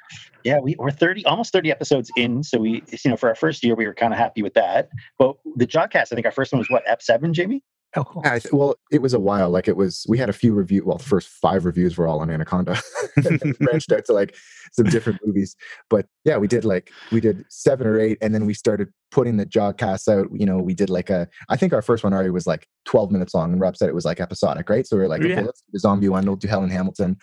Yeah, 0.44 0.58
we, 0.58 0.76
we're 0.78 0.90
30, 0.90 1.24
almost 1.26 1.52
30 1.52 1.70
episodes 1.70 2.10
in. 2.16 2.42
So 2.42 2.58
we, 2.58 2.82
you 3.04 3.10
know, 3.10 3.16
for 3.16 3.28
our 3.28 3.34
first 3.34 3.64
year, 3.64 3.74
we 3.74 3.86
were 3.86 3.94
kind 3.94 4.12
of 4.12 4.18
happy 4.18 4.42
with 4.42 4.54
that. 4.54 4.88
But 5.18 5.36
the 5.56 5.66
Jogcast, 5.66 6.12
I 6.12 6.14
think 6.14 6.26
our 6.26 6.32
first 6.32 6.52
one 6.52 6.58
was 6.58 6.70
what, 6.70 6.84
Ep7, 6.86 7.32
Jamie? 7.32 7.62
Oh, 7.96 8.04
cool. 8.04 8.22
Yeah, 8.24 8.38
th- 8.38 8.52
well, 8.52 8.76
it 8.92 9.02
was 9.02 9.14
a 9.14 9.18
while. 9.18 9.50
Like 9.50 9.66
it 9.66 9.76
was, 9.76 10.06
we 10.08 10.16
had 10.16 10.28
a 10.28 10.32
few 10.32 10.54
review. 10.54 10.84
Well, 10.84 10.98
the 10.98 11.04
first 11.04 11.28
five 11.28 11.64
reviews 11.64 11.98
were 11.98 12.06
all 12.06 12.20
on 12.20 12.30
Anaconda. 12.30 12.80
branched 13.60 13.90
out 13.90 14.04
to 14.04 14.12
like 14.12 14.36
some 14.72 14.86
different 14.86 15.20
movies. 15.24 15.56
But 15.88 16.06
yeah, 16.24 16.36
we 16.36 16.46
did 16.46 16.64
like 16.64 16.90
we 17.10 17.20
did 17.20 17.44
seven 17.48 17.86
or 17.86 17.98
eight, 17.98 18.18
and 18.20 18.32
then 18.34 18.46
we 18.46 18.54
started 18.54 18.88
putting 19.10 19.36
the 19.36 19.46
Jogcasts 19.46 20.08
out. 20.08 20.28
You 20.32 20.46
know, 20.46 20.58
we 20.58 20.74
did 20.74 20.88
like 20.88 21.10
a. 21.10 21.28
I 21.48 21.56
think 21.56 21.72
our 21.72 21.82
first 21.82 22.04
one 22.04 22.12
already 22.12 22.30
was 22.30 22.46
like 22.46 22.68
twelve 22.84 23.10
minutes 23.10 23.34
long, 23.34 23.52
and 23.52 23.60
Rob 23.60 23.76
said 23.76 23.88
it 23.88 23.94
was 23.94 24.04
like 24.04 24.20
episodic, 24.20 24.68
right? 24.68 24.86
So 24.86 24.96
we 24.96 25.02
were 25.02 25.08
like, 25.08 25.22
yeah. 25.22 25.32
okay, 25.32 25.42
let's 25.42 25.62
do 25.62 25.70
the 25.72 25.80
zombie 25.80 26.08
one. 26.08 26.24
We'll 26.24 26.36
do 26.36 26.48
Hell 26.48 26.62
in 26.62 26.70
Hamilton, 26.70 27.16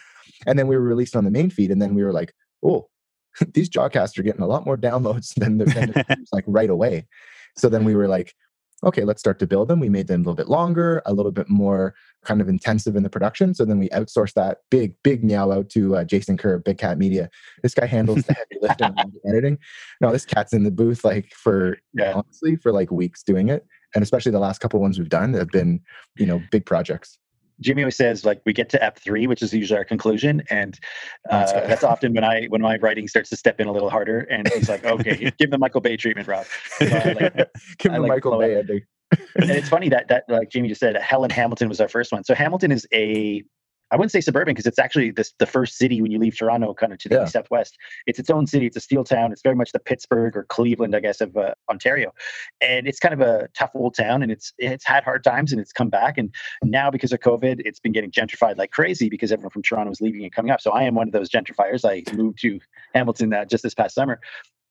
and 0.46 0.60
then 0.60 0.68
we 0.68 0.76
were 0.76 0.84
released 0.84 1.16
on 1.16 1.24
the 1.24 1.32
main 1.32 1.50
feed, 1.50 1.72
and 1.72 1.82
then 1.82 1.96
we 1.96 2.04
were 2.04 2.14
like, 2.14 2.34
oh, 2.64 2.90
these 3.54 3.70
Jogcasts 3.70 4.18
are 4.18 4.24
getting 4.24 4.42
a 4.42 4.48
lot 4.48 4.66
more 4.66 4.78
downloads 4.78 5.34
than 5.36 5.58
the, 5.58 5.66
than 5.66 5.92
the 5.92 6.26
like 6.34 6.44
right 6.48 6.70
away. 6.70 7.08
So 7.56 7.70
then 7.70 7.86
we 7.86 7.96
were 7.96 8.08
like, 8.08 8.36
okay, 8.84 9.04
let's 9.04 9.20
start 9.20 9.40
to 9.40 9.48
build 9.48 9.68
them. 9.68 9.80
We 9.80 9.90
made 9.90 10.08
them 10.08 10.22
a 10.22 10.24
little 10.24 10.36
bit 10.36 10.50
longer, 10.50 11.02
a 11.06 11.14
little 11.14 11.32
bit 11.32 11.50
more 11.50 11.96
kind 12.24 12.42
of 12.42 12.50
intensive 12.50 12.96
in 12.96 13.04
the 13.04 13.10
production. 13.10 13.54
So 13.54 13.66
then 13.66 13.80
we 13.80 13.90
outsourced 13.90 14.34
that 14.34 14.60
big, 14.70 14.94
big 15.04 15.24
meow 15.24 15.52
out 15.52 15.70
to 15.70 15.98
uh, 15.98 16.04
Jason 16.04 16.38
Kerr, 16.38 16.60
Big 16.60 16.78
Cat 16.78 16.98
Media. 16.98 17.30
This 17.64 17.74
guy 17.74 17.88
handles 17.88 18.24
the 18.24 18.34
heavy 18.34 18.58
lifting 18.62 18.94
and 18.98 19.14
editing. 19.28 19.58
No, 20.00 20.12
this 20.12 20.26
cat's 20.26 20.54
in 20.54 20.64
the 20.64 20.72
booth 20.72 21.04
like 21.04 21.34
for 21.34 21.78
yeah. 21.94 22.14
honestly 22.14 22.56
for 22.58 22.72
like 22.72 22.92
weeks 22.92 23.24
doing 23.24 23.50
it. 23.50 23.66
And 23.96 24.04
especially 24.04 24.32
the 24.32 24.40
last 24.40 24.60
couple 24.60 24.80
ones 24.80 25.00
we've 25.00 25.10
done 25.10 25.34
have 25.34 25.50
been, 25.50 25.82
you 26.18 26.26
know, 26.26 26.42
big 26.52 26.66
projects. 26.66 27.18
Jimmy 27.60 27.84
always 27.84 27.96
says 27.96 28.26
like 28.26 28.42
we 28.46 28.54
get 28.54 28.70
to 28.70 28.84
Ep 28.84 29.00
three, 29.00 29.28
which 29.28 29.42
is 29.42 29.54
usually 29.54 29.78
our 29.78 29.86
conclusion, 29.86 30.44
and 30.50 30.80
uh, 31.30 31.40
that's, 31.40 31.52
that's, 31.52 31.84
often 31.84 32.14
when 32.14 32.24
I 32.24 32.46
when 32.46 32.62
my 32.62 32.78
writing 32.78 33.08
starts 33.08 33.30
to 33.32 33.38
step 33.38 33.60
in 33.60 33.68
a 33.68 33.72
little 33.72 33.90
harder. 33.90 34.22
And 34.30 34.48
he's 34.54 34.70
like, 34.70 34.86
"Okay, 34.86 35.32
give 35.40 35.52
the 35.52 35.58
Michael 35.58 35.82
Bay 35.82 35.98
treatment, 35.98 36.28
Rob." 36.28 36.46
So 36.78 36.86
like, 36.86 37.36
give 37.80 37.94
the 37.94 38.00
like 38.00 38.10
Michael 38.10 38.40
Bay 38.40 38.58
ending. 38.58 38.82
and 39.36 39.50
it's 39.50 39.70
funny 39.70 39.90
that 39.90 40.08
that 40.10 40.26
like 40.28 40.50
Jamie 40.50 40.68
just 40.68 40.80
said, 40.80 40.96
Hell 40.98 41.24
in 41.24 41.30
Hamilton 41.30 41.70
was 41.70 41.80
our 41.82 41.88
first 41.88 42.12
one. 42.12 42.24
So 42.24 42.36
Hamilton 42.36 42.72
is 42.72 42.88
a 42.94 43.44
I 43.92 43.96
wouldn't 43.96 44.12
say 44.12 44.22
suburban 44.22 44.54
because 44.54 44.66
it's 44.66 44.80
actually 44.80 45.12
this 45.12 45.34
the 45.40 45.46
first 45.46 45.78
city 45.78 46.02
when 46.02 46.12
you 46.12 46.20
leave 46.20 46.38
Toronto, 46.38 46.74
kind 46.74 46.92
of 46.92 47.00
to 47.00 47.10
the 47.10 47.16
yeah. 47.16 47.26
southwest. 47.26 47.78
It's 48.06 48.20
its 48.20 48.30
own 48.30 48.48
city. 48.48 48.66
It's 48.66 48.78
a 48.78 48.82
steel 48.82 49.04
town. 49.04 49.32
It's 49.32 49.42
very 49.42 49.56
much 49.56 49.72
the 49.72 49.80
Pittsburgh 49.80 50.36
or 50.36 50.44
Cleveland, 50.46 50.96
I 50.96 51.00
guess, 51.00 51.22
of 51.22 51.36
uh, 51.38 51.54
Ontario, 51.70 52.14
and 52.62 52.88
it's 52.88 53.00
kind 53.00 53.14
of 53.14 53.22
a 53.22 53.48
tough 53.58 53.72
old 53.74 53.96
town. 53.96 54.24
And 54.24 54.32
it's 54.32 54.54
it's 54.58 54.86
had 54.86 55.04
hard 55.04 55.24
times 55.24 55.52
and 55.52 55.62
it's 55.62 55.72
come 55.72 55.90
back. 55.90 56.18
And 56.18 56.34
now 56.64 56.92
because 56.92 57.12
of 57.12 57.20
COVID, 57.20 57.62
it's 57.66 57.80
been 57.80 57.92
getting 57.92 58.12
gentrified 58.12 58.58
like 58.58 58.72
crazy 58.72 59.10
because 59.10 59.32
everyone 59.32 59.52
from 59.52 59.64
Toronto 59.64 59.92
is 59.92 60.02
leaving 60.02 60.24
and 60.24 60.32
coming 60.32 60.52
up. 60.52 60.62
So 60.62 60.72
I 60.72 60.84
am 60.84 60.96
one 60.96 61.08
of 61.08 61.14
those 61.14 61.30
gentrifiers. 61.30 61.86
I 61.86 62.04
moved 62.16 62.40
to 62.42 62.60
Hamilton 62.94 63.34
uh, 63.34 63.46
just 63.46 63.64
this 63.64 63.74
past 63.74 63.96
summer, 63.96 64.20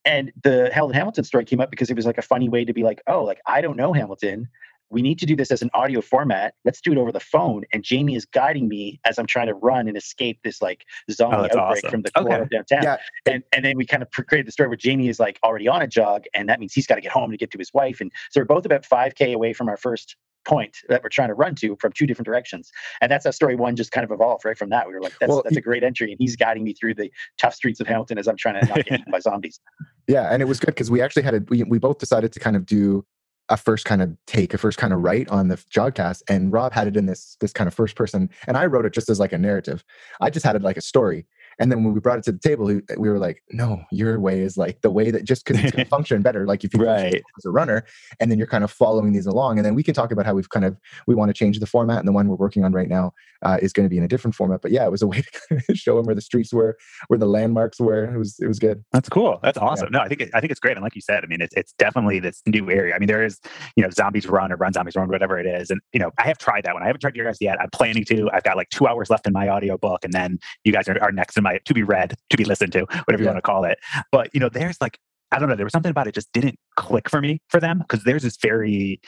and 0.04 0.32
the 0.42 0.70
Hamilton 0.72 1.24
story 1.24 1.44
came 1.44 1.60
up 1.60 1.70
because 1.70 1.90
it 1.90 1.96
was 1.96 2.06
like 2.06 2.18
a 2.18 2.22
funny 2.22 2.48
way 2.48 2.64
to 2.64 2.72
be 2.72 2.82
like, 2.82 3.02
oh, 3.06 3.24
like 3.24 3.40
I 3.46 3.60
don't 3.60 3.76
know 3.76 3.92
Hamilton 3.92 4.48
we 4.90 5.02
need 5.02 5.18
to 5.18 5.26
do 5.26 5.34
this 5.34 5.50
as 5.50 5.62
an 5.62 5.70
audio 5.74 6.00
format. 6.00 6.54
Let's 6.64 6.80
do 6.80 6.92
it 6.92 6.98
over 6.98 7.12
the 7.12 7.20
phone. 7.20 7.64
And 7.72 7.82
Jamie 7.82 8.14
is 8.14 8.24
guiding 8.24 8.68
me 8.68 9.00
as 9.04 9.18
I'm 9.18 9.26
trying 9.26 9.48
to 9.48 9.54
run 9.54 9.88
and 9.88 9.96
escape 9.96 10.38
this 10.44 10.62
like 10.62 10.84
zombie 11.10 11.36
oh, 11.36 11.58
outbreak 11.58 11.84
awesome. 11.84 11.90
from 11.90 12.02
the 12.02 12.10
core 12.12 12.32
okay. 12.32 12.42
of 12.42 12.50
downtown. 12.50 12.82
Yeah. 12.82 12.96
And 13.26 13.42
and 13.52 13.64
then 13.64 13.76
we 13.76 13.86
kind 13.86 14.02
of 14.02 14.10
created 14.10 14.46
the 14.46 14.52
story 14.52 14.68
where 14.68 14.76
Jamie 14.76 15.08
is 15.08 15.18
like 15.18 15.38
already 15.42 15.68
on 15.68 15.82
a 15.82 15.86
jog, 15.86 16.24
and 16.34 16.48
that 16.48 16.60
means 16.60 16.72
he's 16.72 16.86
got 16.86 16.96
to 16.96 17.00
get 17.00 17.12
home 17.12 17.30
to 17.30 17.36
get 17.36 17.50
to 17.52 17.58
his 17.58 17.72
wife. 17.74 18.00
And 18.00 18.12
so 18.30 18.40
we're 18.40 18.44
both 18.44 18.66
about 18.66 18.82
5K 18.82 19.34
away 19.34 19.52
from 19.52 19.68
our 19.68 19.76
first 19.76 20.16
point 20.46 20.78
that 20.88 21.02
we're 21.02 21.08
trying 21.08 21.28
to 21.28 21.34
run 21.34 21.54
to 21.56 21.76
from 21.80 21.92
two 21.92 22.06
different 22.06 22.26
directions. 22.26 22.70
And 23.00 23.10
that's 23.10 23.24
how 23.24 23.32
story 23.32 23.56
one 23.56 23.76
just 23.76 23.90
kind 23.90 24.04
of 24.04 24.10
evolved 24.10 24.44
right 24.44 24.56
from 24.56 24.70
that. 24.70 24.86
We 24.86 24.94
were 24.94 25.02
like, 25.02 25.14
that's, 25.18 25.28
well, 25.28 25.42
that's 25.42 25.56
he, 25.56 25.58
a 25.58 25.62
great 25.62 25.82
entry. 25.82 26.12
And 26.12 26.16
he's 26.18 26.36
guiding 26.36 26.64
me 26.64 26.72
through 26.72 26.94
the 26.94 27.10
tough 27.36 27.54
streets 27.54 27.80
of 27.80 27.86
Hamilton 27.86 28.16
as 28.16 28.28
I'm 28.28 28.36
trying 28.36 28.60
to 28.60 28.66
not 28.66 28.84
get 28.86 29.00
eaten 29.00 29.10
by 29.10 29.18
zombies. 29.20 29.60
Yeah. 30.06 30.32
And 30.32 30.40
it 30.40 30.46
was 30.46 30.60
good 30.60 30.68
because 30.68 30.90
we 30.90 31.02
actually 31.02 31.24
had 31.24 31.34
a, 31.34 31.42
we, 31.48 31.64
we 31.64 31.78
both 31.78 31.98
decided 31.98 32.32
to 32.32 32.40
kind 32.40 32.56
of 32.56 32.64
do 32.64 33.04
a 33.48 33.56
first 33.56 33.84
kind 33.84 34.02
of 34.02 34.16
take, 34.26 34.54
a 34.54 34.58
first 34.58 34.78
kind 34.78 34.92
of 34.92 35.00
write 35.00 35.28
on 35.28 35.48
the 35.48 35.56
Jogcast, 35.56 36.22
and 36.28 36.52
Rob 36.52 36.72
had 36.72 36.88
it 36.88 36.96
in 36.96 37.06
this 37.06 37.36
this 37.40 37.52
kind 37.52 37.68
of 37.68 37.74
first 37.74 37.96
person, 37.96 38.30
and 38.46 38.56
I 38.56 38.66
wrote 38.66 38.86
it 38.86 38.92
just 38.92 39.08
as 39.08 39.20
like 39.20 39.32
a 39.32 39.38
narrative. 39.38 39.84
I 40.20 40.30
just 40.30 40.44
had 40.44 40.56
it 40.56 40.62
like 40.62 40.76
a 40.76 40.82
story, 40.82 41.26
and 41.58 41.70
then 41.70 41.84
when 41.84 41.94
we 41.94 42.00
brought 42.00 42.18
it 42.18 42.24
to 42.24 42.32
the 42.32 42.38
table, 42.38 42.66
we, 42.66 43.08
were 43.08 43.18
like, 43.18 43.42
no, 43.50 43.82
your 43.90 44.20
way 44.20 44.40
is 44.40 44.56
like 44.56 44.80
the 44.82 44.90
way 44.90 45.10
that 45.10 45.24
just 45.24 45.44
because 45.44 45.62
it's 45.62 45.72
going 45.72 45.84
to 45.84 45.90
function 45.90 46.20
better. 46.20 46.46
Like 46.46 46.64
if 46.64 46.74
you 46.74 46.84
right. 46.84 47.14
as 47.14 47.44
a 47.44 47.50
runner, 47.50 47.84
and 48.20 48.30
then 48.30 48.38
you're 48.38 48.46
kind 48.46 48.64
of 48.64 48.70
following 48.70 49.12
these 49.12 49.26
along, 49.26 49.58
and 49.58 49.64
then 49.64 49.74
we 49.74 49.82
can 49.82 49.94
talk 49.94 50.12
about 50.12 50.26
how 50.26 50.34
we've 50.34 50.50
kind 50.50 50.64
of 50.64 50.76
we 51.06 51.14
want 51.14 51.30
to 51.30 51.34
change 51.34 51.58
the 51.58 51.66
format, 51.66 51.98
and 51.98 52.08
the 52.08 52.12
one 52.12 52.28
we're 52.28 52.36
working 52.36 52.64
on 52.64 52.72
right 52.72 52.88
now 52.88 53.12
uh, 53.42 53.58
is 53.62 53.72
going 53.72 53.84
to 53.84 53.90
be 53.90 53.96
in 53.96 54.04
a 54.04 54.08
different 54.08 54.34
format. 54.34 54.60
But 54.60 54.70
yeah, 54.70 54.84
it 54.84 54.90
was 54.90 55.02
a 55.02 55.06
way 55.06 55.22
to 55.22 55.40
kind 55.48 55.62
of 55.68 55.76
show 55.78 55.96
them 55.96 56.06
where 56.06 56.14
the 56.14 56.20
streets 56.20 56.52
were, 56.52 56.76
where 57.08 57.18
the 57.18 57.26
landmarks 57.26 57.80
were. 57.80 58.04
It 58.04 58.18
was 58.18 58.38
it 58.40 58.46
was 58.46 58.58
good. 58.58 58.84
That's 58.92 59.08
cool. 59.08 59.38
That's 59.42 59.58
awesome. 59.58 59.88
Yeah. 59.92 59.98
No, 59.98 60.04
I 60.04 60.08
think 60.08 60.20
it, 60.20 60.30
I 60.34 60.40
think 60.40 60.50
it's 60.50 60.60
great, 60.60 60.76
and 60.76 60.82
like 60.82 60.94
you 60.94 61.00
said, 61.00 61.24
I 61.24 61.26
mean, 61.26 61.40
it's 61.40 61.54
it's 61.56 61.72
definitely 61.78 62.20
this 62.20 62.42
new 62.46 62.70
area. 62.70 62.94
I 62.94 62.98
mean, 62.98 63.08
there 63.08 63.24
is 63.24 63.40
you 63.76 63.82
know 63.82 63.90
zombies 63.90 64.26
run 64.26 64.52
or 64.52 64.56
run 64.56 64.72
zombies 64.72 64.96
run, 64.96 65.08
whatever 65.08 65.38
it 65.38 65.46
is, 65.46 65.70
and 65.70 65.80
you 65.92 66.00
know 66.00 66.10
I 66.18 66.26
have 66.26 66.38
tried 66.38 66.64
that 66.64 66.74
one. 66.74 66.82
I 66.82 66.86
haven't 66.86 67.00
tried 67.00 67.16
your 67.16 67.24
guys 67.24 67.38
yet. 67.40 67.60
I'm 67.60 67.70
planning 67.70 68.04
to. 68.04 68.30
I've 68.32 68.44
got 68.44 68.56
like 68.56 68.68
two 68.70 68.86
hours 68.86 69.08
left 69.08 69.26
in 69.26 69.32
my 69.32 69.48
audio 69.48 69.78
book, 69.78 70.04
and 70.04 70.12
then 70.12 70.38
you 70.64 70.72
guys 70.72 70.88
are, 70.88 71.02
are 71.02 71.12
next 71.12 71.36
in 71.36 71.45
my 71.46 71.58
to 71.64 71.74
be 71.74 71.82
read 71.82 72.14
to 72.30 72.36
be 72.36 72.44
listened 72.44 72.72
to, 72.72 72.86
whatever 73.04 73.22
you 73.22 73.26
want 73.26 73.38
to 73.38 73.42
call 73.42 73.64
it. 73.64 73.78
But 74.12 74.30
you 74.34 74.40
know, 74.40 74.48
there's 74.48 74.80
like 74.80 74.98
I 75.32 75.38
don't 75.38 75.48
know, 75.48 75.56
there 75.56 75.66
was 75.66 75.72
something 75.72 75.90
about 75.90 76.06
it 76.06 76.14
just 76.14 76.32
didn't 76.32 76.56
click 76.76 77.10
for 77.10 77.20
me 77.20 77.40
for 77.48 77.58
them 77.58 77.78
because 77.80 78.04
there's 78.04 78.22
this 78.22 78.36
very 78.36 79.00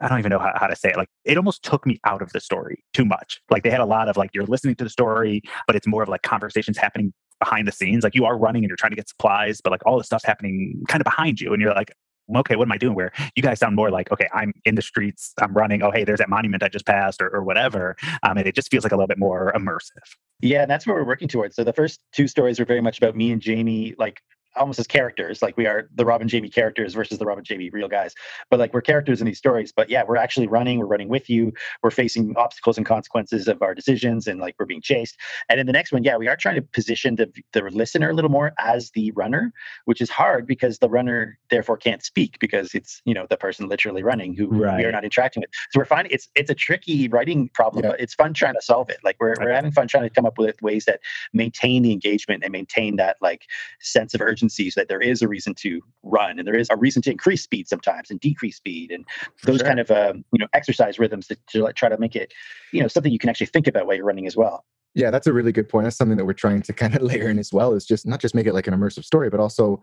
I 0.00 0.08
don't 0.08 0.18
even 0.18 0.30
know 0.30 0.38
how, 0.38 0.52
how 0.56 0.66
to 0.66 0.76
say 0.76 0.90
it. 0.90 0.96
Like 0.96 1.08
it 1.24 1.36
almost 1.36 1.62
took 1.62 1.86
me 1.86 1.98
out 2.04 2.22
of 2.22 2.32
the 2.32 2.40
story 2.40 2.82
too 2.92 3.04
much. 3.04 3.40
Like 3.50 3.62
they 3.62 3.70
had 3.70 3.80
a 3.80 3.86
lot 3.86 4.08
of 4.08 4.16
like 4.16 4.30
you're 4.34 4.46
listening 4.46 4.74
to 4.76 4.84
the 4.84 4.90
story, 4.90 5.42
but 5.66 5.76
it's 5.76 5.86
more 5.86 6.02
of 6.02 6.08
like 6.08 6.22
conversations 6.22 6.78
happening 6.78 7.12
behind 7.40 7.68
the 7.68 7.72
scenes. 7.72 8.04
Like 8.04 8.14
you 8.14 8.24
are 8.24 8.38
running 8.38 8.64
and 8.64 8.68
you're 8.68 8.76
trying 8.76 8.92
to 8.92 8.96
get 8.96 9.08
supplies, 9.08 9.60
but 9.60 9.70
like 9.70 9.84
all 9.84 9.98
the 9.98 10.04
stuff's 10.04 10.24
happening 10.24 10.82
kind 10.88 11.00
of 11.00 11.04
behind 11.04 11.40
you. 11.40 11.52
And 11.52 11.60
you're 11.60 11.74
like, 11.74 11.92
okay, 12.34 12.56
what 12.56 12.66
am 12.66 12.72
I 12.72 12.78
doing? 12.78 12.94
Where 12.94 13.12
you 13.34 13.42
guys 13.42 13.58
sound 13.58 13.76
more 13.76 13.90
like, 13.90 14.10
okay, 14.12 14.28
I'm 14.32 14.52
in 14.64 14.74
the 14.74 14.82
streets, 14.82 15.32
I'm 15.40 15.52
running. 15.52 15.82
Oh, 15.82 15.90
hey, 15.90 16.04
there's 16.04 16.18
that 16.18 16.28
monument 16.28 16.62
I 16.62 16.68
just 16.68 16.86
passed, 16.86 17.20
or, 17.20 17.28
or 17.28 17.42
whatever. 17.42 17.96
Um, 18.22 18.38
and 18.38 18.46
it 18.46 18.54
just 18.54 18.70
feels 18.70 18.84
like 18.84 18.92
a 18.92 18.96
little 18.96 19.06
bit 19.06 19.18
more 19.18 19.52
immersive. 19.54 20.16
Yeah, 20.40 20.62
and 20.62 20.70
that's 20.70 20.86
what 20.86 20.94
we're 20.94 21.04
working 21.04 21.28
towards. 21.28 21.56
So 21.56 21.64
the 21.64 21.72
first 21.72 22.00
two 22.12 22.28
stories 22.28 22.58
were 22.58 22.64
very 22.64 22.80
much 22.80 22.98
about 22.98 23.16
me 23.16 23.32
and 23.32 23.40
Jamie, 23.40 23.94
like 23.98 24.20
almost 24.56 24.78
as 24.78 24.86
characters 24.86 25.42
like 25.42 25.56
we 25.56 25.66
are 25.66 25.88
the 25.94 26.04
Rob 26.04 26.20
and 26.20 26.30
jamie 26.30 26.48
characters 26.48 26.94
versus 26.94 27.18
the 27.18 27.24
Rob 27.24 27.38
and 27.38 27.46
jamie 27.46 27.70
real 27.70 27.88
guys. 27.88 28.14
But 28.50 28.60
like 28.60 28.72
we're 28.72 28.80
characters 28.80 29.20
in 29.20 29.26
these 29.26 29.38
stories 29.38 29.72
but 29.72 29.90
yeah 29.90 30.02
we're 30.06 30.16
actually 30.16 30.46
running 30.46 30.78
we're 30.78 30.86
running 30.86 31.08
with 31.08 31.28
you 31.28 31.52
we're 31.82 31.90
facing 31.90 32.34
obstacles 32.36 32.76
and 32.76 32.86
consequences 32.86 33.48
of 33.48 33.62
our 33.62 33.74
decisions 33.74 34.26
and 34.26 34.40
like 34.40 34.54
we're 34.58 34.66
being 34.66 34.82
chased. 34.82 35.16
And 35.48 35.60
in 35.60 35.66
the 35.66 35.72
next 35.72 35.92
one 35.92 36.04
yeah 36.04 36.16
we 36.16 36.28
are 36.28 36.36
trying 36.36 36.56
to 36.56 36.62
position 36.62 37.16
the, 37.16 37.30
the 37.52 37.62
listener 37.62 38.10
a 38.10 38.14
little 38.14 38.30
more 38.30 38.52
as 38.58 38.90
the 38.92 39.10
runner 39.12 39.52
which 39.84 40.00
is 40.00 40.10
hard 40.10 40.46
because 40.46 40.78
the 40.78 40.88
runner 40.88 41.38
therefore 41.50 41.76
can't 41.76 42.04
speak 42.04 42.38
because 42.38 42.74
it's 42.74 43.02
you 43.04 43.14
know 43.14 43.26
the 43.28 43.36
person 43.36 43.68
literally 43.68 44.02
running 44.02 44.34
who 44.34 44.46
right. 44.46 44.78
we 44.78 44.84
are 44.84 44.92
not 44.92 45.04
interacting 45.04 45.40
with. 45.40 45.50
So 45.70 45.80
we're 45.80 45.84
finding 45.84 46.12
it's 46.12 46.28
it's 46.34 46.50
a 46.50 46.54
tricky 46.54 47.08
writing 47.08 47.48
problem 47.50 47.84
yeah. 47.84 47.90
but 47.92 48.00
it's 48.00 48.14
fun 48.14 48.34
trying 48.34 48.54
to 48.54 48.62
solve 48.62 48.90
it. 48.90 48.98
Like 49.04 49.16
we're, 49.20 49.34
we're 49.40 49.52
having 49.52 49.72
fun 49.72 49.88
trying 49.88 50.04
to 50.04 50.10
come 50.10 50.26
up 50.26 50.38
with 50.38 50.60
ways 50.62 50.84
that 50.86 51.00
maintain 51.32 51.82
the 51.82 51.92
engagement 51.92 52.42
and 52.42 52.52
maintain 52.52 52.96
that 52.96 53.16
like 53.20 53.46
sense 53.80 54.14
of 54.14 54.20
urgency 54.20 54.45
so 54.48 54.62
that 54.76 54.88
there 54.88 55.00
is 55.00 55.22
a 55.22 55.28
reason 55.28 55.54
to 55.54 55.80
run 56.02 56.38
and 56.38 56.46
there 56.46 56.56
is 56.56 56.68
a 56.70 56.76
reason 56.76 57.02
to 57.02 57.10
increase 57.10 57.42
speed 57.42 57.68
sometimes 57.68 58.10
and 58.10 58.20
decrease 58.20 58.56
speed 58.56 58.90
and 58.90 59.04
those 59.44 59.58
sure. 59.58 59.66
kind 59.66 59.80
of 59.80 59.90
um, 59.90 60.24
you 60.32 60.38
know 60.38 60.46
exercise 60.54 60.98
rhythms 60.98 61.26
to, 61.26 61.36
to 61.48 61.72
try 61.74 61.88
to 61.88 61.98
make 61.98 62.16
it 62.16 62.32
you 62.72 62.80
know 62.80 62.88
something 62.88 63.12
you 63.12 63.18
can 63.18 63.30
actually 63.30 63.46
think 63.46 63.66
about 63.66 63.86
while 63.86 63.96
you're 63.96 64.04
running 64.04 64.26
as 64.26 64.36
well 64.36 64.64
yeah 64.94 65.10
that's 65.10 65.26
a 65.26 65.32
really 65.32 65.52
good 65.52 65.68
point 65.68 65.84
that's 65.84 65.96
something 65.96 66.16
that 66.16 66.24
we're 66.24 66.32
trying 66.32 66.62
to 66.62 66.72
kind 66.72 66.94
of 66.94 67.02
layer 67.10 67.28
in 67.28 67.38
as 67.38 67.52
well 67.52 67.72
is 67.72 67.84
just 67.84 68.06
not 68.06 68.20
just 68.20 68.34
make 68.34 68.46
it 68.46 68.54
like 68.54 68.66
an 68.66 68.74
immersive 68.74 69.04
story 69.04 69.30
but 69.30 69.40
also 69.40 69.80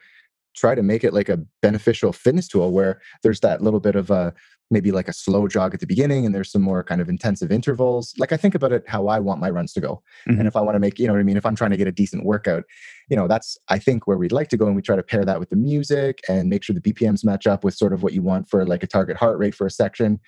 try 0.56 0.76
to 0.76 0.84
make 0.84 1.04
it 1.04 1.14
like 1.14 1.30
a 1.30 1.38
beneficial 1.62 2.14
fitness 2.14 2.48
tool 2.48 2.72
where 2.72 3.02
there's 3.24 3.40
that 3.40 3.62
little 3.62 3.80
bit 3.80 3.96
of 3.96 4.12
a 4.12 4.34
maybe 4.72 4.92
like 4.92 5.08
a 5.08 5.14
slow 5.14 5.48
jog 5.48 5.74
at 5.74 5.80
the 5.80 5.88
beginning 5.88 6.26
and 6.26 6.34
there's 6.34 6.52
some 6.52 6.62
more 6.62 6.84
kind 6.84 7.02
of 7.02 7.10
intensive 7.10 7.52
intervals 7.52 8.14
like 8.18 8.32
i 8.32 8.38
think 8.38 8.56
about 8.56 8.72
it 8.72 8.84
how 8.88 9.08
i 9.08 9.20
want 9.20 9.40
my 9.40 9.50
runs 9.50 9.74
to 9.74 9.82
go 9.82 10.02
mm-hmm. 10.28 10.40
and 10.40 10.48
if 10.48 10.56
i 10.56 10.62
want 10.62 10.76
to 10.76 10.80
make 10.80 11.00
you 11.00 11.08
know 11.08 11.14
what 11.14 11.20
i 11.20 11.24
mean 11.24 11.38
if 11.38 11.46
i'm 11.46 11.56
trying 11.56 11.72
to 11.72 11.78
get 11.78 11.88
a 11.88 11.92
decent 11.92 12.26
workout 12.26 12.64
you 13.10 13.16
know 13.16 13.28
that's 13.28 13.58
i 13.70 13.78
think 13.78 14.08
where 14.08 14.18
we'd 14.18 14.32
like 14.32 14.50
to 14.50 14.58
go 14.58 14.66
and 14.66 14.76
we 14.76 14.82
try 14.82 14.96
to 14.96 15.04
pair 15.04 15.26
that 15.26 15.40
with 15.40 15.50
the 15.50 15.56
music 15.56 16.20
and 16.28 16.50
make 16.50 16.64
sure 16.64 16.74
the 16.74 16.94
bpms 16.94 17.24
match 17.24 17.48
up 17.48 17.64
with 17.64 17.76
sort 17.76 17.94
of 17.94 18.04
what 18.04 18.14
you 18.14 18.22
want 18.22 18.50
for 18.50 18.66
like 18.66 18.84
a 18.84 18.88
target 18.88 19.18
heart 19.18 19.38
rate 19.38 19.56
for 19.56 19.68
a 19.68 19.72
section 19.72 20.20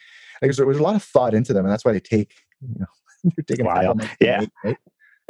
like 0.42 0.50
there's, 0.50 0.58
there's 0.58 0.78
a 0.78 0.84
lot 0.84 0.96
of 0.96 1.04
thought 1.04 1.34
into 1.34 1.54
them 1.54 1.66
and 1.66 1.72
that's 1.72 1.86
why 1.86 1.92
they 1.92 2.00
take 2.00 2.34
you 2.62 2.80
know 2.80 2.86
they're 3.36 3.44
taking 3.48 3.66
a 3.66 3.70
while 3.70 3.96
yeah 4.20 4.40
make, 4.40 4.50
right? 4.64 4.78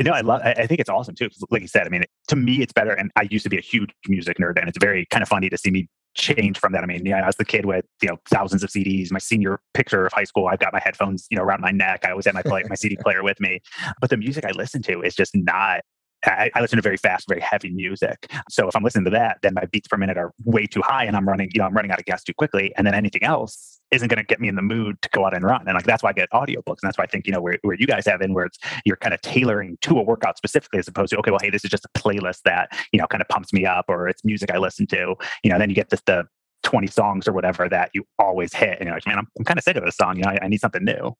No, 0.03 0.11
I 0.11 0.19
love. 0.19 0.41
I 0.43 0.67
think 0.67 0.81
it's 0.81 0.89
awesome 0.89 1.15
too. 1.15 1.29
Like 1.51 1.61
you 1.61 1.69
said, 1.69 1.85
I 1.85 1.89
mean, 1.89 2.03
to 2.27 2.35
me, 2.35 2.61
it's 2.61 2.73
better. 2.73 2.91
And 2.91 3.11
I 3.15 3.29
used 3.31 3.43
to 3.43 3.49
be 3.49 3.57
a 3.57 3.61
huge 3.61 3.91
music 4.09 4.37
nerd, 4.39 4.59
and 4.59 4.67
it's 4.67 4.77
very 4.77 5.05
kind 5.05 5.21
of 5.21 5.29
funny 5.29 5.49
to 5.49 5.57
see 5.57 5.71
me 5.71 5.87
change 6.15 6.59
from 6.59 6.73
that. 6.73 6.83
I 6.83 6.87
mean, 6.87 7.05
yeah, 7.05 7.21
I 7.21 7.27
was 7.27 7.35
the 7.35 7.45
kid 7.45 7.65
with 7.65 7.85
you 8.01 8.09
know 8.09 8.17
thousands 8.29 8.63
of 8.63 8.69
CDs. 8.69 9.11
My 9.11 9.19
senior 9.19 9.59
picture 9.73 10.05
of 10.05 10.13
high 10.13 10.23
school, 10.23 10.47
I've 10.47 10.59
got 10.59 10.73
my 10.73 10.81
headphones, 10.83 11.27
you 11.29 11.37
know, 11.37 11.43
around 11.43 11.61
my 11.61 11.71
neck. 11.71 12.05
I 12.05 12.11
always 12.11 12.25
had 12.25 12.33
my 12.33 12.41
play, 12.41 12.63
my 12.67 12.75
CD 12.75 12.97
player 12.97 13.23
with 13.23 13.39
me. 13.39 13.61
But 14.01 14.09
the 14.09 14.17
music 14.17 14.45
I 14.45 14.51
listen 14.51 14.81
to 14.83 15.01
is 15.01 15.15
just 15.15 15.35
not 15.35 15.81
I, 16.25 16.49
I, 16.55 16.61
listen 16.61 16.77
to 16.77 16.81
very 16.81 16.97
fast, 16.97 17.27
very 17.27 17.41
heavy 17.41 17.69
music. 17.69 18.31
So 18.49 18.67
if 18.67 18.75
I'm 18.75 18.83
listening 18.83 19.05
to 19.05 19.11
that, 19.11 19.37
then 19.43 19.53
my 19.53 19.65
beats 19.65 19.87
per 19.87 19.97
minute 19.97 20.17
are 20.17 20.31
way 20.43 20.65
too 20.65 20.81
high 20.83 21.05
and 21.05 21.15
I'm 21.15 21.27
running, 21.27 21.51
you 21.53 21.59
know, 21.59 21.65
I'm 21.65 21.73
running 21.73 21.91
out 21.91 21.99
of 21.99 22.05
gas 22.05 22.23
too 22.23 22.33
quickly. 22.33 22.73
And 22.77 22.87
then 22.87 22.95
anything 22.95 23.23
else 23.23 23.74
isn't 23.91 24.07
going 24.07 24.17
to 24.17 24.23
get 24.23 24.39
me 24.39 24.47
in 24.47 24.55
the 24.55 24.61
mood 24.61 25.01
to 25.01 25.09
go 25.09 25.25
out 25.25 25.35
and 25.35 25.43
run. 25.43 25.63
And 25.67 25.75
like, 25.75 25.85
that's 25.85 26.03
why 26.03 26.09
I 26.09 26.13
get 26.13 26.29
audiobooks. 26.31 26.81
And 26.81 26.83
that's 26.83 26.97
why 26.97 27.03
I 27.03 27.07
think, 27.07 27.27
you 27.27 27.33
know, 27.33 27.41
where, 27.41 27.57
where 27.61 27.75
you 27.75 27.87
guys 27.87 28.05
have 28.05 28.21
in 28.21 28.33
where 28.33 28.45
it's, 28.45 28.57
you're 28.83 28.97
kind 28.97 29.13
of 29.13 29.21
tailoring 29.21 29.77
to 29.81 29.99
a 29.99 30.03
workout 30.03 30.37
specifically 30.37 30.79
as 30.79 30.87
opposed 30.87 31.11
to, 31.11 31.17
okay, 31.17 31.31
well, 31.31 31.39
hey, 31.41 31.49
this 31.49 31.63
is 31.63 31.71
just 31.71 31.85
a 31.85 31.99
playlist 31.99 32.41
that, 32.45 32.69
you 32.91 32.99
know, 32.99 33.07
kind 33.07 33.21
of 33.21 33.27
pumps 33.27 33.53
me 33.53 33.65
up 33.65 33.85
or 33.87 34.07
it's 34.07 34.25
music 34.25 34.51
I 34.51 34.57
listen 34.57 34.87
to, 34.87 35.15
you 35.43 35.51
know, 35.51 35.59
then 35.59 35.69
you 35.69 35.75
get 35.75 35.89
this, 35.89 36.01
the 36.05 36.25
20 36.63 36.87
songs 36.87 37.27
or 37.27 37.33
whatever 37.33 37.69
that 37.69 37.91
you 37.93 38.05
always 38.19 38.53
hit. 38.53 38.79
And 38.79 38.87
you're 38.87 38.95
like, 38.95 39.07
man, 39.07 39.19
I'm, 39.19 39.27
I'm 39.37 39.45
kind 39.45 39.57
of 39.57 39.63
sick 39.63 39.77
of 39.77 39.85
this 39.85 39.95
song. 39.95 40.17
You 40.17 40.23
know, 40.23 40.31
I, 40.31 40.39
I 40.43 40.47
need 40.47 40.59
something 40.59 40.83
new. 40.83 41.15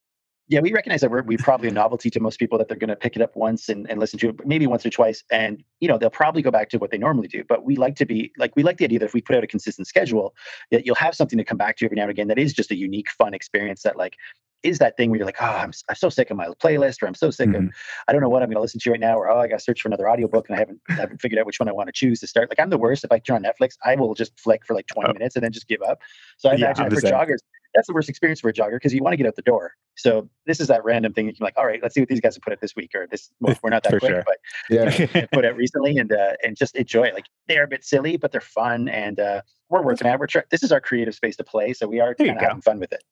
Yeah, 0.47 0.59
we 0.59 0.71
recognize 0.73 1.01
that 1.01 1.09
we're 1.09 1.23
we 1.23 1.37
probably 1.37 1.69
a 1.69 1.71
novelty 1.71 2.11
to 2.11 2.19
most 2.19 2.37
people 2.37 2.59
that 2.59 2.67
they're 2.67 2.77
going 2.77 2.89
to 2.89 2.95
pick 2.95 3.15
it 3.15 3.21
up 3.21 3.35
once 3.35 3.67
and, 3.67 3.89
and 3.89 3.99
listen 3.99 4.19
to 4.19 4.29
it, 4.29 4.45
maybe 4.45 4.67
once 4.67 4.85
or 4.85 4.91
twice, 4.91 5.23
and 5.31 5.63
you 5.79 5.87
know 5.87 5.97
they'll 5.97 6.11
probably 6.11 6.43
go 6.43 6.51
back 6.51 6.69
to 6.69 6.77
what 6.77 6.91
they 6.91 6.99
normally 6.99 7.27
do. 7.27 7.43
But 7.43 7.65
we 7.65 7.75
like 7.77 7.95
to 7.95 8.05
be 8.05 8.31
like 8.37 8.55
we 8.55 8.61
like 8.61 8.77
the 8.77 8.85
idea 8.85 8.99
that 8.99 9.05
if 9.05 9.13
we 9.15 9.21
put 9.21 9.35
out 9.35 9.43
a 9.43 9.47
consistent 9.47 9.87
schedule, 9.87 10.35
that 10.69 10.85
you'll 10.85 10.95
have 10.95 11.15
something 11.15 11.37
to 11.37 11.43
come 11.43 11.57
back 11.57 11.77
to 11.77 11.85
every 11.85 11.95
now 11.95 12.03
and 12.03 12.11
again 12.11 12.27
that 12.27 12.37
is 12.37 12.53
just 12.53 12.69
a 12.69 12.75
unique, 12.75 13.09
fun 13.09 13.33
experience 13.33 13.81
that 13.81 13.97
like 13.97 14.17
is 14.63 14.79
that 14.79 14.97
thing 14.97 15.09
where 15.09 15.17
you're 15.17 15.25
like, 15.25 15.41
oh, 15.41 15.45
I'm, 15.45 15.71
I'm 15.89 15.95
so 15.95 16.09
sick 16.09 16.31
of 16.31 16.37
my 16.37 16.47
playlist, 16.61 17.01
or 17.01 17.07
I'm 17.07 17.15
so 17.15 17.29
sick 17.29 17.49
mm-hmm. 17.49 17.67
of, 17.67 17.73
I 18.07 18.11
don't 18.11 18.21
know 18.21 18.29
what 18.29 18.41
I'm 18.41 18.49
going 18.49 18.55
to 18.55 18.61
listen 18.61 18.79
to 18.79 18.91
right 18.91 18.99
now, 18.99 19.17
or 19.17 19.29
oh, 19.29 19.39
I 19.39 19.47
got 19.47 19.59
to 19.59 19.63
search 19.63 19.81
for 19.81 19.89
another 19.89 20.09
audiobook 20.09 20.47
and 20.49 20.55
I 20.55 20.59
haven't, 20.59 20.81
I 20.89 20.93
haven't 20.93 21.21
figured 21.21 21.39
out 21.39 21.45
which 21.45 21.59
one 21.59 21.69
I 21.69 21.71
want 21.71 21.87
to 21.87 21.93
choose 21.93 22.19
to 22.21 22.27
start. 22.27 22.49
Like 22.49 22.59
I'm 22.59 22.69
the 22.69 22.77
worst. 22.77 23.03
If 23.03 23.11
I 23.11 23.19
turn 23.19 23.37
on 23.37 23.43
Netflix, 23.43 23.73
I 23.83 23.95
will 23.95 24.13
just 24.13 24.39
flick 24.39 24.65
for 24.65 24.73
like 24.73 24.87
20 24.87 25.09
oh. 25.09 25.13
minutes 25.13 25.35
and 25.35 25.43
then 25.43 25.51
just 25.51 25.67
give 25.67 25.81
up. 25.81 25.99
So 26.37 26.49
I 26.49 26.53
yeah, 26.53 26.71
imagine 26.71 26.89
for 26.89 27.01
joggers, 27.01 27.39
that's 27.75 27.87
the 27.87 27.93
worst 27.93 28.09
experience 28.09 28.39
for 28.39 28.49
a 28.49 28.53
jogger 28.53 28.75
because 28.75 28.93
you 28.93 29.03
want 29.03 29.13
to 29.13 29.17
get 29.17 29.27
out 29.27 29.35
the 29.35 29.41
door. 29.41 29.73
So 29.97 30.29
this 30.45 30.59
is 30.59 30.67
that 30.67 30.83
random 30.83 31.13
thing. 31.13 31.25
You're 31.27 31.35
like, 31.39 31.57
all 31.57 31.65
right, 31.65 31.79
let's 31.81 31.93
see 31.93 32.01
what 32.01 32.09
these 32.09 32.21
guys 32.21 32.35
have 32.35 32.41
put 32.41 32.53
out 32.53 32.61
this 32.61 32.75
week, 32.75 32.91
or 32.95 33.07
this. 33.07 33.29
Well, 33.39 33.55
we're 33.63 33.69
not 33.69 33.83
that 33.83 33.99
quick, 33.99 34.11
sure. 34.11 34.23
but 34.25 34.37
yeah, 34.69 35.25
put 35.31 35.45
out 35.45 35.55
recently, 35.57 35.97
and 35.97 36.11
uh, 36.11 36.33
and 36.43 36.55
just 36.55 36.75
enjoy 36.75 37.03
it. 37.03 37.13
Like 37.13 37.25
they're 37.47 37.63
a 37.63 37.67
bit 37.67 37.83
silly, 37.83 38.17
but 38.17 38.31
they're 38.31 38.41
fun, 38.41 38.87
and 38.87 39.19
uh, 39.19 39.41
we're 39.69 39.83
working 39.83 40.07
out. 40.07 40.19
We're 40.19 40.27
trying. 40.27 40.45
This 40.49 40.63
is 40.63 40.71
our 40.71 40.81
creative 40.81 41.15
space 41.15 41.35
to 41.37 41.43
play, 41.43 41.73
so 41.73 41.87
we 41.87 41.99
are 41.99 42.15
kind 42.15 42.31
of 42.31 42.41
having 42.41 42.61
fun 42.61 42.79
with 42.79 42.93
it. 42.93 43.03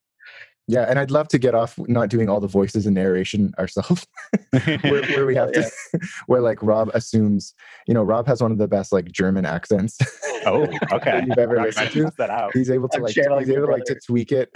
Yeah, 0.68 0.86
and 0.88 0.98
I'd 0.98 1.12
love 1.12 1.28
to 1.30 1.38
get 1.38 1.56
off 1.56 1.78
not 1.78 2.10
doing 2.10 2.30
all 2.30 2.40
the 2.40 2.48
voices 2.48 2.86
and 2.86 2.96
narration 2.96 3.54
ourselves, 3.60 4.08
where, 4.52 4.80
where, 5.04 5.26
we 5.26 5.36
have 5.36 5.52
to, 5.52 5.70
where 6.28 6.42
like 6.42 6.62
Rob 6.64 6.90
assumes, 6.94 7.54
you 7.88 7.94
know, 7.94 8.04
Rob 8.04 8.28
has 8.28 8.42
one 8.42 8.52
of 8.52 8.58
the 8.58 8.68
best 8.68 8.94
like 8.94 9.12
German 9.12 9.46
accents. 9.46 9.98
Oh, 10.46 10.68
okay. 10.92 11.24
you've 11.26 11.38
ever 11.38 11.62
listened 11.62 11.92
to. 11.92 12.12
That 12.18 12.30
out. 12.30 12.52
He's 12.54 12.70
able 12.70 12.88
to 12.90 12.98
I'm 12.98 13.04
like, 13.04 13.16
he's 13.16 13.28
able 13.28 13.42
to, 13.66 13.72
like 13.72 13.84
to 13.86 14.00
tweak 14.06 14.32
it. 14.32 14.52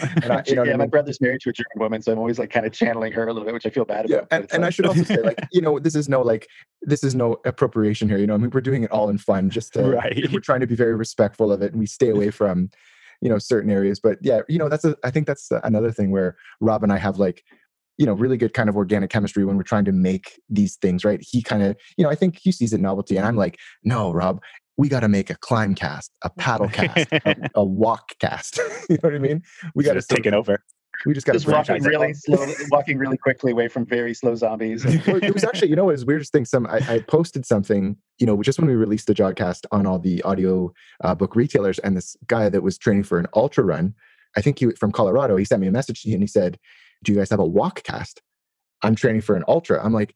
and 0.00 0.32
I, 0.32 0.42
you 0.46 0.54
know 0.54 0.64
yeah, 0.64 0.72
my 0.72 0.84
mean? 0.84 0.90
brother's 0.90 1.20
married 1.20 1.40
to 1.42 1.50
a 1.50 1.52
German 1.52 1.78
woman, 1.78 2.02
so 2.02 2.12
I'm 2.12 2.18
always 2.18 2.38
like 2.38 2.50
kind 2.50 2.66
of 2.66 2.72
channeling 2.72 3.12
her 3.12 3.24
a 3.24 3.32
little 3.32 3.44
bit, 3.44 3.54
which 3.54 3.66
I 3.66 3.70
feel 3.70 3.84
bad 3.84 4.08
yeah, 4.08 4.18
about. 4.18 4.28
And, 4.32 4.52
and 4.52 4.64
I 4.64 4.70
should 4.70 4.86
also 4.86 5.02
say, 5.04 5.18
like, 5.18 5.38
you 5.52 5.60
know, 5.60 5.78
this 5.78 5.94
is 5.94 6.08
no 6.08 6.22
like 6.22 6.48
this 6.82 7.04
is 7.04 7.14
no 7.14 7.40
appropriation 7.44 8.08
here. 8.08 8.18
You 8.18 8.26
know, 8.26 8.34
I 8.34 8.38
mean, 8.38 8.50
we're 8.50 8.60
doing 8.60 8.84
it 8.84 8.90
all 8.90 9.10
in 9.10 9.18
fun. 9.18 9.50
Just 9.50 9.74
to, 9.74 9.82
right. 9.82 10.26
we're 10.32 10.40
trying 10.40 10.60
to 10.60 10.66
be 10.66 10.76
very 10.76 10.94
respectful 10.94 11.52
of 11.52 11.62
it, 11.62 11.72
and 11.72 11.80
we 11.80 11.86
stay 11.86 12.10
away 12.10 12.30
from 12.30 12.70
you 13.20 13.28
know 13.28 13.38
certain 13.38 13.70
areas 13.70 14.00
but 14.00 14.18
yeah 14.22 14.40
you 14.48 14.58
know 14.58 14.68
that's 14.68 14.84
a 14.84 14.96
i 15.04 15.10
think 15.10 15.26
that's 15.26 15.50
another 15.64 15.90
thing 15.90 16.10
where 16.10 16.36
rob 16.60 16.82
and 16.82 16.92
i 16.92 16.98
have 16.98 17.18
like 17.18 17.44
you 17.98 18.06
know 18.06 18.12
really 18.12 18.36
good 18.36 18.54
kind 18.54 18.68
of 18.68 18.76
organic 18.76 19.10
chemistry 19.10 19.44
when 19.44 19.56
we're 19.56 19.62
trying 19.62 19.84
to 19.84 19.92
make 19.92 20.40
these 20.48 20.76
things 20.76 21.04
right? 21.04 21.20
He 21.22 21.42
kind 21.42 21.62
of 21.62 21.76
you 21.96 22.04
know 22.04 22.10
i 22.10 22.14
think 22.14 22.38
he 22.40 22.52
sees 22.52 22.72
it 22.72 22.80
novelty 22.80 23.16
and 23.16 23.26
i'm 23.26 23.36
like 23.36 23.58
no 23.84 24.12
rob 24.12 24.40
we 24.78 24.88
got 24.88 25.00
to 25.00 25.08
make 25.08 25.30
a 25.30 25.36
climb 25.36 25.74
cast 25.74 26.12
a 26.22 26.30
paddle 26.30 26.68
cast 26.68 27.10
a, 27.12 27.50
a, 27.54 27.64
walk 27.64 28.10
cast. 28.20 28.60
You 28.88 28.96
know 29.02 29.08
what 29.08 29.14
i 29.14 29.18
mean? 29.18 29.42
We 29.74 29.82
got 29.82 29.94
to 29.94 30.02
take 30.02 30.26
it 30.26 30.34
over 30.34 30.62
we 31.04 31.12
just 31.12 31.26
got 31.26 31.38
to 31.38 31.50
walking 31.50 31.82
really 31.82 32.14
slow, 32.14 32.46
walking 32.70 32.98
really 32.98 33.18
quickly 33.18 33.52
away 33.52 33.68
from 33.68 33.84
very 33.84 34.14
slow 34.14 34.34
zombies. 34.34 34.84
it 34.86 35.34
was 35.34 35.44
actually, 35.44 35.68
you 35.68 35.76
know, 35.76 35.90
it 35.90 35.92
was 35.92 36.04
weirdest 36.04 36.32
thing. 36.32 36.44
Some 36.44 36.66
I, 36.66 36.80
I, 36.88 36.98
posted 37.00 37.44
something, 37.44 37.96
you 38.18 38.26
know, 38.26 38.42
just 38.42 38.58
when 38.58 38.68
we 38.68 38.74
released 38.74 39.06
the 39.06 39.14
Jogcast 39.14 39.66
on 39.72 39.86
all 39.86 39.98
the 39.98 40.22
audio 40.22 40.72
uh, 41.02 41.14
book 41.14 41.36
retailers, 41.36 41.78
and 41.80 41.96
this 41.96 42.16
guy 42.26 42.48
that 42.48 42.62
was 42.62 42.78
training 42.78 43.04
for 43.04 43.18
an 43.18 43.26
ultra 43.34 43.64
run, 43.64 43.94
I 44.36 44.40
think 44.40 44.58
he 44.58 44.66
was 44.66 44.78
from 44.78 44.92
Colorado, 44.92 45.36
he 45.36 45.44
sent 45.44 45.60
me 45.60 45.66
a 45.66 45.72
message 45.72 46.04
and 46.04 46.22
he 46.22 46.26
said, 46.26 46.58
"Do 47.04 47.12
you 47.12 47.18
guys 47.18 47.30
have 47.30 47.40
a 47.40 47.46
walk 47.46 47.82
cast? 47.82 48.22
I'm 48.82 48.94
training 48.94 49.22
for 49.22 49.36
an 49.36 49.44
ultra." 49.48 49.84
I'm 49.84 49.92
like, 49.92 50.14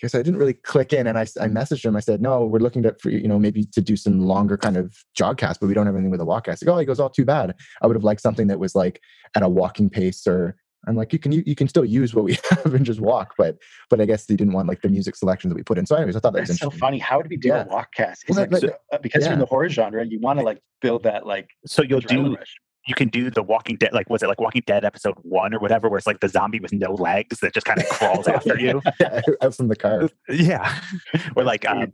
because 0.00 0.14
I 0.14 0.22
didn't 0.22 0.38
really 0.38 0.54
click 0.54 0.92
in 0.92 1.06
and 1.06 1.18
I, 1.18 1.22
I 1.22 1.48
messaged 1.48 1.84
him. 1.84 1.96
I 1.96 2.00
said, 2.00 2.22
no, 2.22 2.46
we're 2.46 2.58
looking 2.58 2.82
to, 2.84 2.94
for, 3.00 3.10
you 3.10 3.28
know, 3.28 3.38
maybe 3.38 3.64
to 3.64 3.80
do 3.80 3.96
some 3.96 4.20
longer 4.20 4.56
kind 4.56 4.76
of 4.76 4.96
jogcast, 5.18 5.58
but 5.60 5.66
we 5.66 5.74
don't 5.74 5.86
have 5.86 5.94
anything 5.94 6.10
with 6.10 6.20
a 6.20 6.24
walk 6.24 6.46
walkcast. 6.46 6.64
Like, 6.64 6.74
oh, 6.74 6.78
he 6.78 6.86
goes, 6.86 7.00
oh, 7.00 7.08
too 7.08 7.24
bad. 7.24 7.54
I 7.82 7.86
would 7.86 7.96
have 7.96 8.04
liked 8.04 8.20
something 8.20 8.46
that 8.46 8.58
was 8.58 8.74
like 8.74 9.00
at 9.34 9.42
a 9.42 9.48
walking 9.48 9.90
pace 9.90 10.26
or 10.26 10.56
I'm 10.86 10.96
like, 10.96 11.12
you 11.12 11.18
can, 11.18 11.30
you, 11.30 11.42
you 11.44 11.54
can 11.54 11.68
still 11.68 11.84
use 11.84 12.14
what 12.14 12.24
we 12.24 12.38
have 12.50 12.72
and 12.72 12.86
just 12.86 13.00
walk, 13.00 13.34
but, 13.36 13.58
but 13.90 14.00
I 14.00 14.06
guess 14.06 14.24
they 14.24 14.36
didn't 14.36 14.54
want 14.54 14.68
like 14.68 14.80
the 14.80 14.88
music 14.88 15.14
selection 15.16 15.50
that 15.50 15.56
we 15.56 15.62
put 15.62 15.76
in. 15.76 15.84
So 15.84 15.96
anyways, 15.96 16.16
I 16.16 16.20
thought 16.20 16.32
that 16.32 16.46
That's 16.46 16.50
was 16.50 16.58
so 16.58 16.70
funny. 16.70 16.98
How 16.98 17.18
would 17.18 17.28
we 17.28 17.36
do 17.36 17.48
yeah. 17.48 17.64
a 17.64 17.66
walkcast? 17.66 18.28
Well, 18.28 18.46
like, 18.50 18.56
so, 18.56 18.70
uh, 18.92 18.98
because 18.98 19.22
yeah. 19.22 19.28
you're 19.28 19.34
in 19.34 19.40
the 19.40 19.46
horror 19.46 19.68
genre, 19.68 20.04
you 20.06 20.18
want 20.20 20.38
to 20.38 20.44
like 20.44 20.62
build 20.80 21.02
that 21.02 21.26
like, 21.26 21.50
so 21.66 21.82
you'll 21.82 22.00
do, 22.00 22.34
rush 22.34 22.56
you 22.86 22.94
can 22.94 23.08
do 23.08 23.30
the 23.30 23.42
Walking 23.42 23.76
Dead, 23.76 23.92
like 23.92 24.08
was 24.08 24.22
it 24.22 24.28
like 24.28 24.40
Walking 24.40 24.62
Dead 24.66 24.84
episode 24.84 25.14
one 25.22 25.54
or 25.54 25.58
whatever, 25.58 25.88
where 25.88 25.98
it's 25.98 26.06
like 26.06 26.20
the 26.20 26.28
zombie 26.28 26.60
with 26.60 26.72
no 26.72 26.94
legs 26.94 27.40
that 27.40 27.52
just 27.52 27.66
kind 27.66 27.80
of 27.80 27.88
crawls 27.88 28.26
after 28.28 28.58
you. 28.58 28.80
yeah, 29.00 29.20
from 29.50 29.68
the 29.68 29.76
car. 29.76 30.08
Yeah, 30.28 30.80
or 31.36 31.44
like 31.44 31.68
um, 31.68 31.90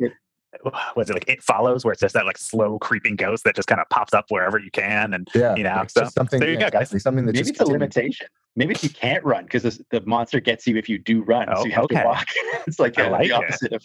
was 0.94 1.10
it 1.10 1.14
like 1.14 1.28
it 1.28 1.42
follows 1.42 1.84
where 1.84 1.92
it's 1.92 2.00
just 2.00 2.14
that 2.14 2.24
like 2.24 2.38
slow 2.38 2.78
creeping 2.78 3.16
ghost 3.16 3.44
that 3.44 3.56
just 3.56 3.68
kind 3.68 3.80
of 3.80 3.88
pops 3.90 4.14
up 4.14 4.26
wherever 4.28 4.58
you 4.58 4.70
can 4.70 5.12
and 5.12 5.28
yeah 5.34 5.54
you 5.54 5.62
know 5.62 5.84
so 5.88 6.06
something 6.06 6.40
there 6.40 6.48
you 6.48 6.58
yeah, 6.58 6.70
go 6.70 6.78
guys 6.78 7.02
something 7.02 7.26
that 7.26 7.34
maybe 7.34 7.50
it's 7.50 7.60
a 7.60 7.64
limitation 7.64 8.26
maybe 8.56 8.74
if 8.74 8.82
you 8.82 8.90
can't 8.90 9.24
run 9.24 9.44
because 9.44 9.62
the 9.90 10.00
monster 10.06 10.40
gets 10.40 10.66
you 10.66 10.76
if 10.76 10.88
you 10.88 10.98
do 10.98 11.22
run 11.22 11.48
oh, 11.50 11.60
so 11.60 11.66
you 11.66 11.72
have 11.72 11.84
okay. 11.84 12.00
to 12.00 12.04
walk 12.04 12.26
it's 12.66 12.78
like, 12.78 12.98
uh, 12.98 13.10
like 13.10 13.28
the 13.28 13.32
opposite 13.32 13.72
it. 13.72 13.84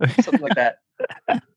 of 0.00 0.24
something 0.24 0.40
like 0.40 0.54
that 0.54 0.78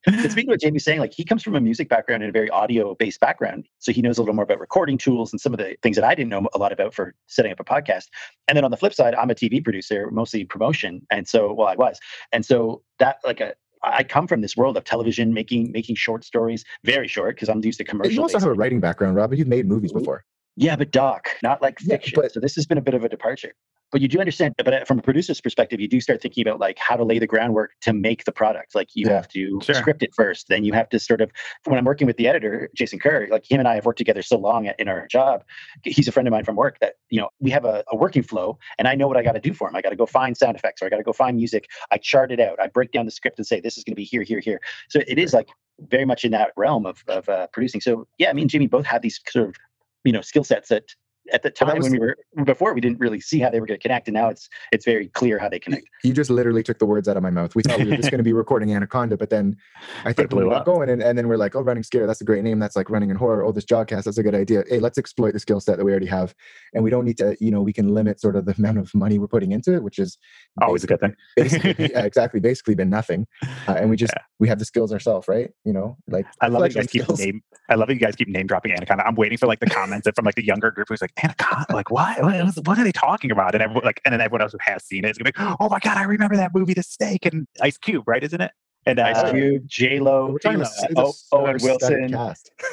speaking 0.06 0.48
of 0.48 0.54
what 0.54 0.60
Jamie's 0.60 0.84
saying, 0.84 1.00
like 1.00 1.12
he 1.12 1.24
comes 1.24 1.42
from 1.42 1.54
a 1.56 1.60
music 1.60 1.88
background 1.88 2.22
and 2.22 2.30
a 2.30 2.32
very 2.32 2.50
audio 2.50 2.94
based 2.94 3.20
background. 3.20 3.66
So 3.78 3.92
he 3.92 4.02
knows 4.02 4.18
a 4.18 4.22
little 4.22 4.34
more 4.34 4.44
about 4.44 4.60
recording 4.60 4.98
tools 4.98 5.32
and 5.32 5.40
some 5.40 5.52
of 5.52 5.58
the 5.58 5.76
things 5.82 5.96
that 5.96 6.04
I 6.04 6.14
didn't 6.14 6.30
know 6.30 6.48
a 6.54 6.58
lot 6.58 6.72
about 6.72 6.94
for 6.94 7.14
setting 7.26 7.52
up 7.52 7.60
a 7.60 7.64
podcast. 7.64 8.04
And 8.48 8.56
then 8.56 8.64
on 8.64 8.70
the 8.70 8.76
flip 8.76 8.94
side, 8.94 9.14
I'm 9.14 9.30
a 9.30 9.34
TV 9.34 9.62
producer, 9.62 10.10
mostly 10.10 10.44
promotion. 10.44 11.06
And 11.10 11.28
so, 11.28 11.52
well, 11.52 11.68
I 11.68 11.74
was. 11.74 11.98
And 12.32 12.44
so 12.44 12.82
that 12.98 13.16
like 13.24 13.40
a 13.40 13.54
I 13.82 14.02
come 14.02 14.26
from 14.26 14.42
this 14.42 14.58
world 14.58 14.76
of 14.76 14.84
television, 14.84 15.32
making 15.32 15.72
making 15.72 15.96
short 15.96 16.22
stories, 16.24 16.64
very 16.84 17.08
short, 17.08 17.36
because 17.36 17.48
I'm 17.48 17.64
used 17.64 17.78
to 17.78 17.84
commercials. 17.84 18.14
You 18.14 18.22
also 18.22 18.38
have 18.38 18.48
a 18.48 18.52
writing 18.52 18.80
background, 18.80 19.16
Robin. 19.16 19.38
You've 19.38 19.48
made 19.48 19.66
movies 19.66 19.92
before. 19.92 20.24
Yeah, 20.60 20.76
but 20.76 20.90
doc, 20.90 21.30
not 21.42 21.62
like 21.62 21.78
fiction. 21.78 22.12
Yeah, 22.16 22.22
but, 22.24 22.32
so 22.32 22.40
this 22.40 22.54
has 22.54 22.66
been 22.66 22.76
a 22.76 22.82
bit 22.82 22.92
of 22.92 23.02
a 23.02 23.08
departure. 23.08 23.54
But 23.92 24.00
you 24.00 24.08
do 24.08 24.20
understand 24.20 24.54
but 24.56 24.72
uh, 24.72 24.84
from 24.84 24.98
a 24.98 25.02
producer's 25.02 25.40
perspective 25.40 25.80
you 25.80 25.88
do 25.88 26.00
start 26.00 26.22
thinking 26.22 26.46
about 26.46 26.60
like 26.60 26.78
how 26.78 26.96
to 26.96 27.02
lay 27.02 27.18
the 27.18 27.26
groundwork 27.26 27.72
to 27.80 27.92
make 27.92 28.24
the 28.24 28.30
product. 28.30 28.74
Like 28.74 28.94
you 28.94 29.06
yeah, 29.06 29.14
have 29.14 29.28
to 29.28 29.60
sure. 29.62 29.74
script 29.74 30.02
it 30.02 30.14
first 30.14 30.48
then 30.48 30.64
you 30.64 30.72
have 30.72 30.88
to 30.90 30.98
sort 30.98 31.20
of 31.20 31.32
when 31.64 31.78
i'm 31.78 31.84
working 31.84 32.06
with 32.06 32.16
the 32.16 32.28
editor 32.28 32.70
jason 32.74 32.98
kerr 32.98 33.26
like 33.30 33.50
him 33.50 33.58
and 33.58 33.66
i 33.66 33.74
have 33.74 33.84
worked 33.84 33.98
together 33.98 34.22
so 34.22 34.38
long 34.38 34.70
in 34.78 34.88
our 34.88 35.08
job 35.08 35.42
he's 35.82 36.06
a 36.06 36.12
friend 36.12 36.28
of 36.28 36.32
mine 36.32 36.44
from 36.44 36.56
work 36.56 36.78
that 36.80 36.94
you 37.08 37.20
know 37.20 37.28
we 37.40 37.50
have 37.50 37.64
a, 37.64 37.82
a 37.90 37.96
working 37.96 38.22
flow 38.22 38.58
and 38.78 38.86
i 38.86 38.94
know 38.94 39.08
what 39.08 39.16
i 39.16 39.22
got 39.22 39.32
to 39.32 39.40
do 39.40 39.52
for 39.52 39.68
him. 39.68 39.74
I 39.74 39.82
got 39.82 39.90
to 39.90 39.96
go 39.96 40.06
find 40.06 40.36
sound 40.36 40.56
effects 40.56 40.82
or 40.82 40.86
i 40.86 40.88
got 40.88 40.98
to 40.98 41.02
go 41.02 41.12
find 41.12 41.36
music. 41.36 41.68
I 41.90 41.98
chart 41.98 42.30
it 42.30 42.38
out. 42.38 42.60
I 42.60 42.68
break 42.68 42.92
down 42.92 43.06
the 43.06 43.10
script 43.10 43.38
and 43.38 43.46
say 43.46 43.60
this 43.60 43.76
is 43.76 43.84
going 43.84 43.92
to 43.92 43.96
be 43.96 44.04
here 44.04 44.22
here 44.22 44.40
here. 44.40 44.60
So 44.88 45.00
it 45.08 45.18
is 45.18 45.32
like 45.32 45.48
very 45.88 46.04
much 46.04 46.24
in 46.24 46.30
that 46.32 46.52
realm 46.56 46.84
of, 46.84 47.02
of 47.08 47.28
uh, 47.28 47.48
producing. 47.48 47.80
So 47.80 48.06
yeah 48.18 48.32
me 48.32 48.42
and 48.42 48.50
Jimmy 48.50 48.68
both 48.68 48.86
have 48.86 49.02
these 49.02 49.20
sort 49.28 49.48
of 49.48 49.56
you 50.04 50.12
know 50.12 50.20
skill 50.20 50.44
sets 50.44 50.68
that 50.68 50.84
at 51.32 51.42
the 51.42 51.50
time 51.50 51.76
was, 51.76 51.84
when 51.84 51.92
we 51.92 51.98
were 51.98 52.16
before 52.44 52.74
we 52.74 52.80
didn't 52.80 52.98
really 52.98 53.20
see 53.20 53.38
how 53.38 53.50
they 53.50 53.60
were 53.60 53.66
going 53.66 53.78
to 53.78 53.82
connect 53.82 54.08
and 54.08 54.14
now 54.14 54.28
it's 54.28 54.48
it's 54.72 54.84
very 54.84 55.08
clear 55.08 55.38
how 55.38 55.48
they 55.48 55.58
connect. 55.58 55.86
you 56.04 56.12
just 56.12 56.30
literally 56.30 56.62
took 56.62 56.78
the 56.78 56.86
words 56.86 57.08
out 57.08 57.16
of 57.16 57.22
my 57.22 57.30
mouth. 57.30 57.54
We 57.54 57.62
thought 57.62 57.78
we 57.78 57.90
were 57.90 57.96
just 57.96 58.10
going 58.10 58.18
to 58.18 58.24
be 58.24 58.32
recording 58.40 58.74
anaconda 58.74 59.16
but 59.16 59.30
then 59.30 59.56
i 60.04 60.12
think 60.12 60.32
we 60.32 60.44
got 60.44 60.64
going 60.64 60.88
and, 60.90 61.02
and 61.02 61.16
then 61.16 61.28
we're 61.28 61.36
like 61.36 61.54
oh 61.54 61.60
running 61.60 61.82
scare 61.82 62.06
that's 62.06 62.20
a 62.20 62.24
great 62.24 62.44
name. 62.44 62.58
That's 62.58 62.76
like 62.76 62.90
running 62.90 63.10
in 63.10 63.16
horror. 63.16 63.44
Oh 63.44 63.52
this 63.52 63.64
jogcast 63.64 64.04
that's 64.04 64.18
a 64.18 64.22
good 64.22 64.34
idea. 64.34 64.64
Hey 64.68 64.78
let's 64.78 64.98
exploit 64.98 65.32
the 65.32 65.38
skill 65.38 65.60
set 65.60 65.78
that 65.78 65.84
we 65.84 65.90
already 65.90 66.06
have 66.06 66.34
and 66.74 66.82
we 66.82 66.90
don't 66.90 67.04
need 67.04 67.18
to 67.18 67.36
you 67.40 67.50
know 67.50 67.62
we 67.62 67.72
can 67.72 67.94
limit 67.94 68.20
sort 68.20 68.36
of 68.36 68.44
the 68.44 68.54
amount 68.58 68.78
of 68.78 68.92
money 68.94 69.18
we're 69.18 69.28
putting 69.28 69.52
into 69.52 69.74
it 69.74 69.82
which 69.82 69.98
is 69.98 70.18
always 70.60 70.84
a 70.84 70.86
good 70.86 71.00
thing. 71.00 71.14
yeah, 71.36 72.04
exactly 72.04 72.40
basically 72.40 72.74
been 72.74 72.90
nothing 72.90 73.26
uh, 73.68 73.72
and 73.72 73.90
we 73.90 73.96
just 73.96 74.12
yeah. 74.16 74.22
we 74.38 74.48
have 74.48 74.58
the 74.58 74.64
skills 74.64 74.92
ourselves 74.92 75.28
right? 75.28 75.50
You 75.64 75.72
know 75.72 75.96
like 76.08 76.26
i 76.40 76.48
love 76.48 76.62
you 76.62 76.74
guys 76.74 76.86
keep 76.86 77.08
name 77.18 77.42
i 77.68 77.74
love 77.74 77.90
you 77.90 77.96
guys 77.96 78.16
keep 78.16 78.28
name 78.28 78.46
dropping 78.46 78.72
anaconda. 78.72 79.06
I'm 79.06 79.14
waiting 79.14 79.38
for 79.38 79.46
like 79.46 79.60
the 79.60 79.66
comments 79.66 80.08
from 80.14 80.24
like 80.24 80.34
the 80.34 80.44
younger 80.44 80.70
group 80.70 80.88
who's 80.88 81.00
like 81.00 81.09
anaconda 81.22 81.66
like 81.72 81.90
what 81.90 82.22
what, 82.22 82.66
what 82.66 82.78
are 82.78 82.84
they 82.84 82.92
talking 82.92 83.30
about 83.30 83.54
and 83.54 83.62
everyone 83.62 83.84
like 83.84 84.00
and 84.04 84.12
then 84.12 84.20
everyone 84.20 84.42
else 84.42 84.52
who 84.52 84.58
has 84.60 84.84
seen 84.84 85.04
it 85.04 85.10
is 85.10 85.18
gonna 85.18 85.30
be 85.32 85.42
like, 85.42 85.56
oh 85.60 85.68
my 85.68 85.78
god 85.80 85.96
i 85.96 86.02
remember 86.02 86.36
that 86.36 86.54
movie 86.54 86.74
the 86.74 86.82
snake 86.82 87.26
and 87.26 87.46
ice 87.60 87.78
cube 87.78 88.06
right 88.06 88.22
isn't 88.22 88.40
it 88.40 88.52
and 88.86 88.98
uh, 88.98 89.04
Ice 89.04 89.30
Cube, 89.30 89.62
J 89.66 90.00
Lo, 90.00 90.36
Owen 90.44 91.58
Wilson, 91.60 92.14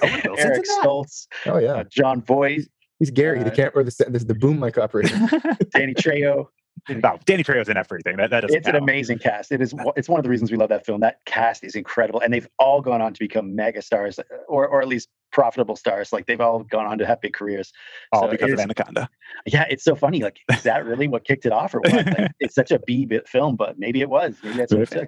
Eric 0.01 0.65
Stoltz, 0.65 1.27
oh 1.45 1.57
yeah, 1.57 1.73
uh, 1.73 1.83
Jon 1.83 2.21
Voight. 2.21 2.67
He's 2.99 3.11
Gary, 3.11 3.39
uh, 3.39 3.43
the 3.43 3.51
camp 3.51 3.75
or 3.75 3.83
the 3.83 4.05
the, 4.09 4.19
the 4.19 4.33
boom 4.33 4.59
mic 4.59 4.77
operator. 4.77 5.15
Danny 5.71 5.93
Trejo. 5.93 6.47
No, 6.89 7.19
Danny 7.25 7.43
Trejo's 7.43 7.69
in 7.69 7.75
everything. 7.75 8.17
That, 8.17 8.29
that 8.29 8.45
it's 8.45 8.53
count. 8.53 8.67
an 8.67 8.75
amazing 8.75 9.19
cast. 9.19 9.51
It 9.51 9.61
is. 9.61 9.73
It's 9.95 10.07
one 10.07 10.19
of 10.19 10.23
the 10.23 10.29
reasons 10.29 10.51
we 10.51 10.57
love 10.57 10.69
that 10.69 10.85
film. 10.85 11.01
That 11.01 11.17
cast 11.25 11.63
is 11.63 11.75
incredible, 11.75 12.21
and 12.21 12.33
they've 12.33 12.47
all 12.59 12.81
gone 12.81 13.01
on 13.01 13.13
to 13.13 13.19
become 13.19 13.55
mega 13.55 13.81
stars, 13.81 14.19
or 14.47 14.67
or 14.67 14.81
at 14.81 14.87
least 14.87 15.09
profitable 15.31 15.75
stars. 15.75 16.13
Like 16.13 16.25
they've 16.25 16.41
all 16.41 16.63
gone 16.63 16.85
on 16.85 16.97
to 16.97 17.05
have 17.05 17.21
big 17.21 17.33
careers. 17.33 17.71
All 18.11 18.23
so 18.23 18.31
because 18.31 18.51
of 18.51 18.59
Anaconda. 18.59 19.09
Yeah, 19.45 19.65
it's 19.69 19.83
so 19.83 19.95
funny. 19.95 20.21
Like, 20.21 20.39
is 20.51 20.63
that 20.63 20.85
really 20.85 21.07
what 21.07 21.25
kicked 21.25 21.45
it 21.45 21.51
off, 21.51 21.73
or 21.75 21.81
what? 21.81 22.05
Like, 22.05 22.31
it's 22.39 22.55
such 22.55 22.71
a 22.71 22.79
B 22.79 23.05
bit 23.05 23.27
film, 23.27 23.55
but 23.55 23.77
maybe 23.77 24.01
it 24.01 24.09
was. 24.09 24.35
Maybe 24.43 24.57
that's 24.57 24.73
what 24.73 24.81
it 24.83 24.91
took. 24.91 25.07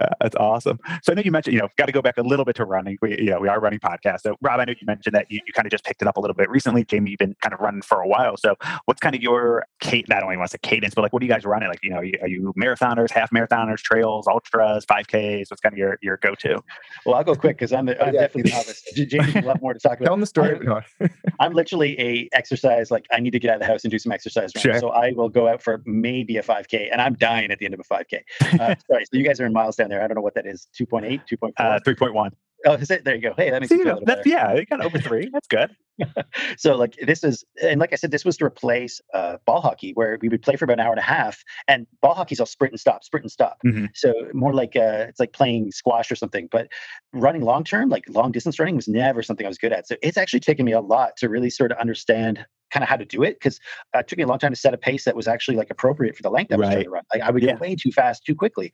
Uh, 0.00 0.06
that's 0.20 0.36
awesome. 0.36 0.78
So 1.02 1.12
I 1.12 1.14
know 1.16 1.22
you 1.24 1.32
mentioned, 1.32 1.54
you 1.54 1.60
know, 1.60 1.68
got 1.76 1.86
to 1.86 1.92
go 1.92 2.00
back 2.00 2.16
a 2.16 2.22
little 2.22 2.44
bit 2.44 2.54
to 2.56 2.64
running. 2.64 2.96
We, 3.02 3.18
yeah, 3.20 3.38
we 3.38 3.48
are 3.48 3.58
running 3.58 3.80
podcasts. 3.80 4.20
So 4.20 4.36
Rob, 4.40 4.60
I 4.60 4.64
know 4.64 4.72
you 4.72 4.86
mentioned 4.86 5.14
that 5.16 5.26
you, 5.30 5.40
you 5.46 5.52
kind 5.52 5.66
of 5.66 5.72
just 5.72 5.84
picked 5.84 6.00
it 6.00 6.06
up 6.06 6.16
a 6.16 6.20
little 6.20 6.34
bit 6.34 6.48
recently. 6.48 6.84
Jamie, 6.84 7.10
you've 7.10 7.18
been 7.18 7.34
kind 7.42 7.52
of 7.52 7.60
running 7.60 7.82
for 7.82 8.00
a 8.00 8.06
while. 8.06 8.36
So 8.36 8.54
what's 8.84 9.00
kind 9.00 9.16
of 9.16 9.22
your 9.22 9.66
Kate? 9.80 10.08
Not 10.08 10.22
only 10.22 10.36
wants 10.36 10.54
a 10.54 10.58
cadence, 10.58 10.94
but 10.94 11.02
like, 11.02 11.12
what 11.12 11.22
are 11.22 11.24
you 11.24 11.30
guys 11.30 11.44
running? 11.44 11.68
Like, 11.68 11.82
you 11.82 11.90
know, 11.90 11.96
are 11.96 12.04
you, 12.04 12.14
are 12.22 12.28
you 12.28 12.54
marathoners, 12.56 13.10
half 13.10 13.30
marathoners, 13.30 13.78
trails, 13.78 14.28
ultras, 14.28 14.86
5Ks? 14.86 15.50
What's 15.50 15.60
kind 15.60 15.72
of 15.72 15.78
your, 15.78 15.98
your 16.02 16.18
go 16.18 16.36
to? 16.36 16.62
Well, 17.04 17.16
I'll 17.16 17.24
go 17.24 17.34
quick 17.34 17.58
because 17.58 17.72
I'm, 17.72 17.86
the, 17.86 18.00
I'm 18.00 18.14
yeah. 18.14 18.20
definitely 18.22 18.50
the 18.50 18.56
novice. 18.56 18.84
Jamie's 18.94 19.34
a 19.34 19.42
lot 19.60 19.62
more 19.62 19.74
to 19.74 19.80
talk 19.80 19.98
about. 19.98 20.06
Tell 20.06 20.14
them 20.14 20.20
the 20.20 20.26
story. 20.26 20.58
I'm, 20.68 21.10
I'm, 21.40 21.52
literally 21.52 21.98
a 22.00 22.28
exercise, 22.32 22.90
like 22.90 23.06
I 23.12 23.20
need 23.20 23.32
to 23.32 23.38
get 23.38 23.50
out 23.50 23.54
of 23.56 23.60
the 23.60 23.66
house 23.66 23.84
and 23.84 23.90
do 23.90 23.98
some 23.98 24.12
exercise. 24.12 24.52
Sure. 24.56 24.78
So 24.78 24.90
I 24.90 25.12
will 25.12 25.28
go 25.28 25.48
out 25.48 25.62
for 25.62 25.82
maybe 25.84 26.36
a 26.38 26.42
5K 26.42 26.88
and 26.90 27.00
I'm 27.00 27.14
dying 27.14 27.50
at 27.50 27.58
the 27.58 27.64
end 27.66 27.74
of 27.74 27.80
a 27.80 27.84
5K. 27.84 28.20
Uh, 28.60 28.74
sorry. 28.90 29.04
So 29.04 29.10
you 29.12 29.24
guys 29.24 29.40
are 29.40 29.46
in 29.46 29.52
miles 29.52 29.76
down 29.76 29.88
there. 29.88 30.02
I 30.02 30.06
don't 30.06 30.14
know 30.14 30.22
what 30.22 30.34
that 30.34 30.46
is. 30.46 30.68
2.8, 30.78 31.22
2.4? 31.30 31.52
Uh, 31.56 31.80
3.1. 31.86 32.30
Oh, 32.66 32.74
is 32.74 32.90
it? 32.90 33.04
There 33.04 33.14
you 33.14 33.22
go. 33.22 33.34
Hey, 33.36 33.50
that 33.50 33.60
makes 33.60 33.70
See, 33.70 33.82
feel 33.82 34.00
that's, 34.04 34.26
Yeah, 34.26 34.54
you 34.54 34.66
got 34.66 34.84
over 34.84 34.98
three. 34.98 35.30
That's 35.32 35.48
good. 35.48 35.74
so, 36.56 36.76
like, 36.76 36.96
this 37.02 37.24
is, 37.24 37.44
and 37.62 37.80
like 37.80 37.92
I 37.92 37.96
said, 37.96 38.10
this 38.10 38.24
was 38.24 38.36
to 38.38 38.44
replace 38.44 39.00
uh, 39.14 39.36
ball 39.46 39.60
hockey, 39.60 39.92
where 39.92 40.18
we 40.20 40.28
would 40.28 40.42
play 40.42 40.56
for 40.56 40.64
about 40.64 40.74
an 40.74 40.80
hour 40.80 40.92
and 40.92 40.98
a 40.98 41.02
half, 41.02 41.42
and 41.68 41.86
ball 42.02 42.14
hockey's 42.14 42.40
all 42.40 42.46
sprint 42.46 42.72
and 42.72 42.80
stop, 42.80 43.04
sprint 43.04 43.24
and 43.24 43.32
stop. 43.32 43.58
Mm-hmm. 43.64 43.86
So 43.94 44.12
more 44.32 44.52
like 44.52 44.76
uh, 44.76 45.06
it's 45.08 45.20
like 45.20 45.32
playing 45.32 45.72
squash 45.72 46.10
or 46.10 46.16
something. 46.16 46.48
But 46.50 46.68
running 47.12 47.42
long 47.42 47.64
term, 47.64 47.88
like 47.88 48.04
long 48.08 48.32
distance 48.32 48.58
running, 48.58 48.76
was 48.76 48.88
never 48.88 49.22
something 49.22 49.46
I 49.46 49.48
was 49.48 49.58
good 49.58 49.72
at. 49.72 49.88
So 49.88 49.96
it's 50.02 50.16
actually 50.18 50.40
taken 50.40 50.66
me 50.66 50.72
a 50.72 50.80
lot 50.80 51.16
to 51.18 51.28
really 51.28 51.50
sort 51.50 51.72
of 51.72 51.78
understand 51.78 52.44
kind 52.70 52.82
of 52.82 52.88
how 52.88 52.96
to 52.96 53.04
do 53.04 53.22
it 53.22 53.34
because 53.34 53.60
uh, 53.94 53.98
it 53.98 54.08
took 54.08 54.18
me 54.18 54.24
a 54.24 54.26
long 54.26 54.38
time 54.38 54.52
to 54.52 54.58
set 54.58 54.74
a 54.74 54.78
pace 54.78 55.04
that 55.04 55.16
was 55.16 55.28
actually 55.28 55.56
like 55.56 55.70
appropriate 55.70 56.16
for 56.16 56.22
the 56.22 56.30
length 56.30 56.52
I 56.52 56.56
was 56.56 56.66
right. 56.66 56.72
trying 56.72 56.84
to 56.84 56.90
run. 56.90 57.04
Like 57.12 57.22
I 57.22 57.30
would 57.30 57.42
yeah. 57.42 57.54
go 57.54 57.60
way 57.60 57.76
too 57.76 57.90
fast 57.90 58.24
too 58.24 58.34
quickly, 58.34 58.72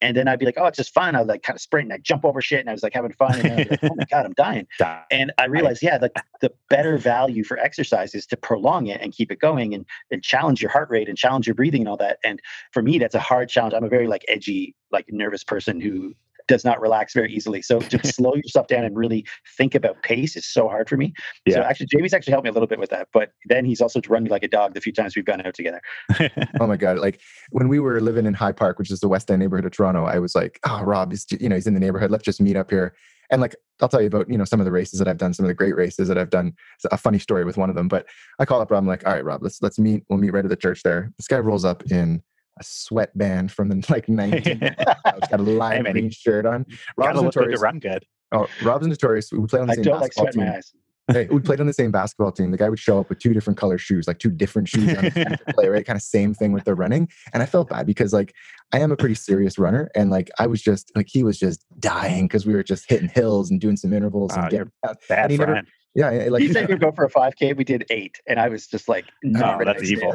and 0.00 0.16
then 0.16 0.28
I'd 0.28 0.38
be 0.38 0.46
like, 0.46 0.56
"Oh, 0.58 0.66
it's 0.66 0.76
just 0.76 0.92
fun." 0.92 1.14
I'd 1.14 1.26
like 1.26 1.42
kind 1.42 1.56
of 1.56 1.60
sprint 1.60 1.86
and 1.86 1.92
I 1.92 1.98
jump 1.98 2.24
over 2.24 2.40
shit, 2.40 2.60
and 2.60 2.68
I 2.68 2.72
was 2.72 2.82
like 2.82 2.94
having 2.94 3.12
fun. 3.12 3.40
And 3.40 3.70
like, 3.70 3.80
"Oh 3.82 3.94
my 3.96 4.04
god, 4.10 4.26
I'm 4.26 4.34
dying!" 4.34 4.66
And 5.10 5.32
I 5.38 5.46
realized, 5.46 5.82
yeah, 5.82 5.98
like 6.00 6.12
the 6.40 6.52
better 6.68 6.98
value 6.98 7.44
for 7.44 7.58
exercise 7.58 8.14
is 8.14 8.26
to 8.26 8.36
prolong 8.36 8.86
it 8.86 9.00
and 9.00 9.12
keep 9.12 9.32
it 9.32 9.40
going 9.40 9.74
and 9.74 9.84
and 10.10 10.22
challenge 10.22 10.62
your 10.62 10.70
heart 10.70 10.90
rate 10.90 11.08
and 11.08 11.16
challenge 11.16 11.46
your 11.46 11.54
breathing 11.54 11.82
and 11.82 11.88
all 11.88 11.96
that. 11.96 12.18
And 12.24 12.40
for 12.72 12.82
me, 12.82 12.98
that's 12.98 13.14
a 13.14 13.20
hard 13.20 13.48
challenge. 13.48 13.74
I'm 13.74 13.84
a 13.84 13.88
very 13.88 14.08
like 14.08 14.24
edgy, 14.28 14.74
like 14.92 15.06
nervous 15.10 15.44
person 15.44 15.80
who 15.80 16.14
does 16.48 16.64
not 16.64 16.80
relax 16.80 17.12
very 17.14 17.32
easily. 17.32 17.62
So 17.62 17.78
to 17.78 17.98
slow 18.06 18.34
yourself 18.34 18.66
down 18.66 18.84
and 18.84 18.96
really 18.96 19.24
think 19.56 19.74
about 19.74 20.02
pace 20.02 20.36
is 20.36 20.46
so 20.46 20.68
hard 20.68 20.88
for 20.88 20.96
me. 20.96 21.12
Yeah. 21.46 21.56
So 21.56 21.62
actually, 21.62 21.86
Jamie's 21.86 22.12
actually 22.12 22.32
helped 22.32 22.44
me 22.44 22.50
a 22.50 22.52
little 22.52 22.66
bit 22.66 22.78
with 22.78 22.90
that. 22.90 23.08
But 23.12 23.30
then 23.46 23.64
he's 23.64 23.80
also 23.80 24.00
run 24.08 24.24
me 24.24 24.30
like 24.30 24.42
a 24.42 24.48
dog 24.48 24.74
the 24.74 24.80
few 24.80 24.92
times 24.92 25.14
we've 25.14 25.24
gone 25.24 25.44
out 25.46 25.54
together. 25.54 25.80
oh 26.60 26.66
my 26.66 26.76
god! 26.76 26.98
Like 26.98 27.20
when 27.50 27.68
we 27.68 27.78
were 27.78 28.00
living 28.00 28.26
in 28.26 28.34
High 28.34 28.52
Park, 28.52 28.78
which 28.78 28.90
is 28.90 29.00
the 29.00 29.08
West 29.08 29.30
End 29.30 29.40
neighborhood 29.40 29.66
of 29.66 29.72
Toronto, 29.72 30.04
I 30.04 30.18
was 30.18 30.34
like, 30.34 30.58
"Oh, 30.64 30.82
Rob 30.82 31.12
is 31.12 31.26
you 31.30 31.48
know 31.48 31.54
he's 31.54 31.66
in 31.66 31.74
the 31.74 31.80
neighborhood. 31.80 32.10
Let's 32.10 32.24
just 32.24 32.40
meet 32.40 32.56
up 32.56 32.70
here." 32.70 32.94
And 33.30 33.42
like 33.42 33.54
I'll 33.82 33.88
tell 33.88 34.00
you 34.00 34.06
about 34.06 34.28
you 34.30 34.38
know 34.38 34.44
some 34.44 34.60
of 34.60 34.64
the 34.64 34.72
races 34.72 34.98
that 34.98 35.08
I've 35.08 35.18
done, 35.18 35.34
some 35.34 35.44
of 35.44 35.48
the 35.48 35.54
great 35.54 35.76
races 35.76 36.08
that 36.08 36.18
I've 36.18 36.30
done. 36.30 36.54
It's 36.76 36.86
a 36.90 36.96
funny 36.96 37.18
story 37.18 37.44
with 37.44 37.58
one 37.58 37.68
of 37.68 37.76
them. 37.76 37.88
But 37.88 38.06
I 38.38 38.46
call 38.46 38.60
up 38.60 38.70
Rob. 38.70 38.82
I'm 38.82 38.86
like, 38.86 39.06
"All 39.06 39.12
right, 39.12 39.24
Rob, 39.24 39.42
let's 39.42 39.62
let's 39.62 39.78
meet. 39.78 40.04
We'll 40.08 40.18
meet 40.18 40.32
right 40.32 40.44
at 40.44 40.48
the 40.48 40.56
church 40.56 40.82
there." 40.82 41.12
This 41.18 41.28
guy 41.28 41.38
rolls 41.38 41.64
up 41.64 41.82
in 41.90 42.22
a 42.58 42.64
sweatband 42.64 43.52
from 43.52 43.68
the 43.68 43.84
like 43.90 44.08
19. 44.08 44.42
He's 44.60 45.28
got 45.28 45.40
a 45.40 45.42
lime 45.42 45.84
hey, 45.84 45.92
green 45.92 46.10
shirt 46.10 46.46
on. 46.46 46.66
Rob's 46.96 47.22
notorious. 47.22 47.60
run 47.60 47.78
good. 47.78 48.04
Oh, 48.32 48.46
Rob's 48.62 48.86
notorious. 48.86 49.32
We 49.32 49.46
played 49.46 49.62
on 49.62 49.68
the 49.68 49.74
same 49.74 49.88
I 49.92 50.00
basketball 50.00 50.24
like 50.24 50.34
team. 50.34 50.62
hey, 51.08 51.28
we 51.30 51.40
played 51.40 51.60
on 51.60 51.66
the 51.66 51.72
same 51.74 51.90
basketball 51.90 52.32
team. 52.32 52.50
The 52.50 52.58
guy 52.58 52.68
would 52.68 52.78
show 52.78 53.00
up 53.00 53.08
with 53.08 53.18
two 53.20 53.32
different 53.32 53.58
color 53.58 53.78
shoes, 53.78 54.06
like 54.06 54.18
two 54.18 54.30
different 54.30 54.68
shoes 54.68 54.94
on 54.96 55.04
to 55.04 55.38
play, 55.54 55.68
right? 55.68 55.86
Kind 55.86 55.96
of 55.96 56.02
same 56.02 56.34
thing 56.34 56.52
with 56.52 56.64
the 56.64 56.74
running. 56.74 57.08
And 57.32 57.42
I 57.42 57.46
felt 57.46 57.70
bad 57.70 57.86
because 57.86 58.12
like 58.12 58.34
I 58.72 58.80
am 58.80 58.92
a 58.92 58.96
pretty 58.96 59.14
serious 59.14 59.58
runner. 59.58 59.90
And 59.94 60.10
like 60.10 60.30
I 60.38 60.46
was 60.46 60.60
just 60.60 60.92
like 60.94 61.08
he 61.08 61.22
was 61.22 61.38
just 61.38 61.64
dying 61.80 62.26
because 62.26 62.44
we 62.44 62.52
were 62.52 62.62
just 62.62 62.88
hitting 62.88 63.08
hills 63.08 63.50
and 63.50 63.60
doing 63.60 63.76
some 63.76 63.94
intervals 63.94 64.34
and 64.34 64.44
oh, 64.44 64.48
getting 64.50 64.72
bad 65.08 65.30
and 65.30 65.38
never, 65.38 65.62
yeah, 65.94 66.10
eh, 66.10 66.28
like 66.30 66.42
he 66.42 66.52
said 66.52 66.68
we'd 66.68 66.80
go 66.80 66.92
for 66.92 67.04
a 67.04 67.10
5K. 67.10 67.56
We 67.56 67.64
did 67.64 67.84
eight. 67.90 68.20
And 68.26 68.38
I 68.38 68.48
was 68.48 68.66
just 68.66 68.88
like, 68.88 69.06
oh, 69.24 69.28
no, 69.30 69.64
that's 69.64 69.90
evil. 69.90 70.14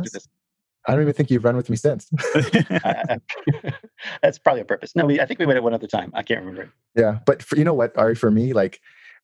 I 0.88 0.91
don't 0.91 1.02
even 1.02 1.13
think 1.13 1.32
you've 1.32 1.46
run 1.46 1.56
with 1.56 1.69
me 1.69 1.78
since. 1.78 2.10
That's 4.22 4.38
probably 4.39 4.62
a 4.62 4.65
purpose. 4.65 4.96
No, 4.96 5.06
we, 5.06 5.19
I 5.19 5.26
think 5.26 5.39
we 5.39 5.46
went 5.46 5.58
it 5.58 5.63
one 5.63 5.74
other 5.74 5.88
time. 5.88 6.12
I 6.13 6.24
can't 6.24 6.41
remember. 6.41 6.72
Yeah, 6.96 7.19
but 7.26 7.41
for, 7.41 7.58
you 7.58 7.63
know 7.63 7.74
what, 7.74 7.98
Ari, 7.98 8.15
for 8.15 8.30
me, 8.30 8.54
like 8.54 8.82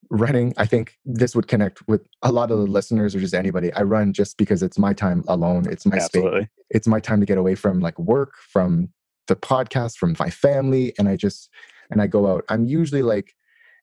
running, 0.09 0.53
I 0.57 0.65
think 0.65 0.97
this 1.05 1.35
would 1.35 1.47
connect 1.47 1.85
with 1.87 2.07
a 2.21 2.31
lot 2.31 2.51
of 2.51 2.59
the 2.59 2.65
listeners 2.65 3.13
or 3.13 3.19
just 3.19 3.33
anybody. 3.33 3.73
I 3.73 3.81
run 3.81 4.13
just 4.13 4.37
because 4.37 4.63
it's 4.63 4.79
my 4.79 4.93
time 4.93 5.23
alone. 5.27 5.65
It's 5.69 5.85
my 5.85 5.97
Absolutely. 5.97 6.41
space. 6.41 6.49
It's 6.69 6.87
my 6.87 6.99
time 6.99 7.19
to 7.19 7.25
get 7.25 7.37
away 7.37 7.55
from 7.55 7.79
like 7.79 7.99
work, 7.99 8.33
from 8.51 8.89
the 9.27 9.35
podcast, 9.35 9.97
from 9.97 10.15
my 10.19 10.29
family, 10.29 10.93
and 10.97 11.09
I 11.09 11.15
just 11.15 11.49
and 11.91 12.01
I 12.01 12.07
go 12.07 12.27
out. 12.27 12.45
I'm 12.49 12.65
usually 12.65 13.01
like 13.01 13.33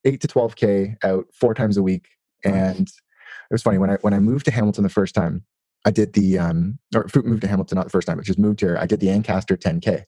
eight 0.05 0.21
to 0.23 0.29
twelve 0.29 0.57
k 0.57 0.97
out 1.03 1.27
four 1.33 1.55
times 1.55 1.77
a 1.77 1.83
week, 1.83 2.09
and 2.45 2.89
it 2.89 3.53
was 3.53 3.63
funny 3.63 3.79
when 3.79 3.91
I 3.91 3.97
when 4.01 4.15
I 4.15 4.19
moved 4.19 4.45
to 4.47 4.51
Hamilton 4.51 4.83
the 4.83 4.89
first 4.89 5.15
time. 5.15 5.45
I 5.87 5.91
did 5.91 6.13
the 6.13 6.39
um 6.39 6.79
or 6.95 7.07
moved 7.15 7.43
to 7.43 7.49
Hamilton 7.49 7.77
not 7.77 7.85
the 7.85 7.91
first 7.91 8.07
time, 8.07 8.17
but 8.17 8.27
just 8.27 8.39
moved 8.39 8.61
here. 8.61 8.77
I 8.79 8.87
did 8.87 9.01
the 9.01 9.09
Ancaster 9.09 9.57
10K. 9.57 10.03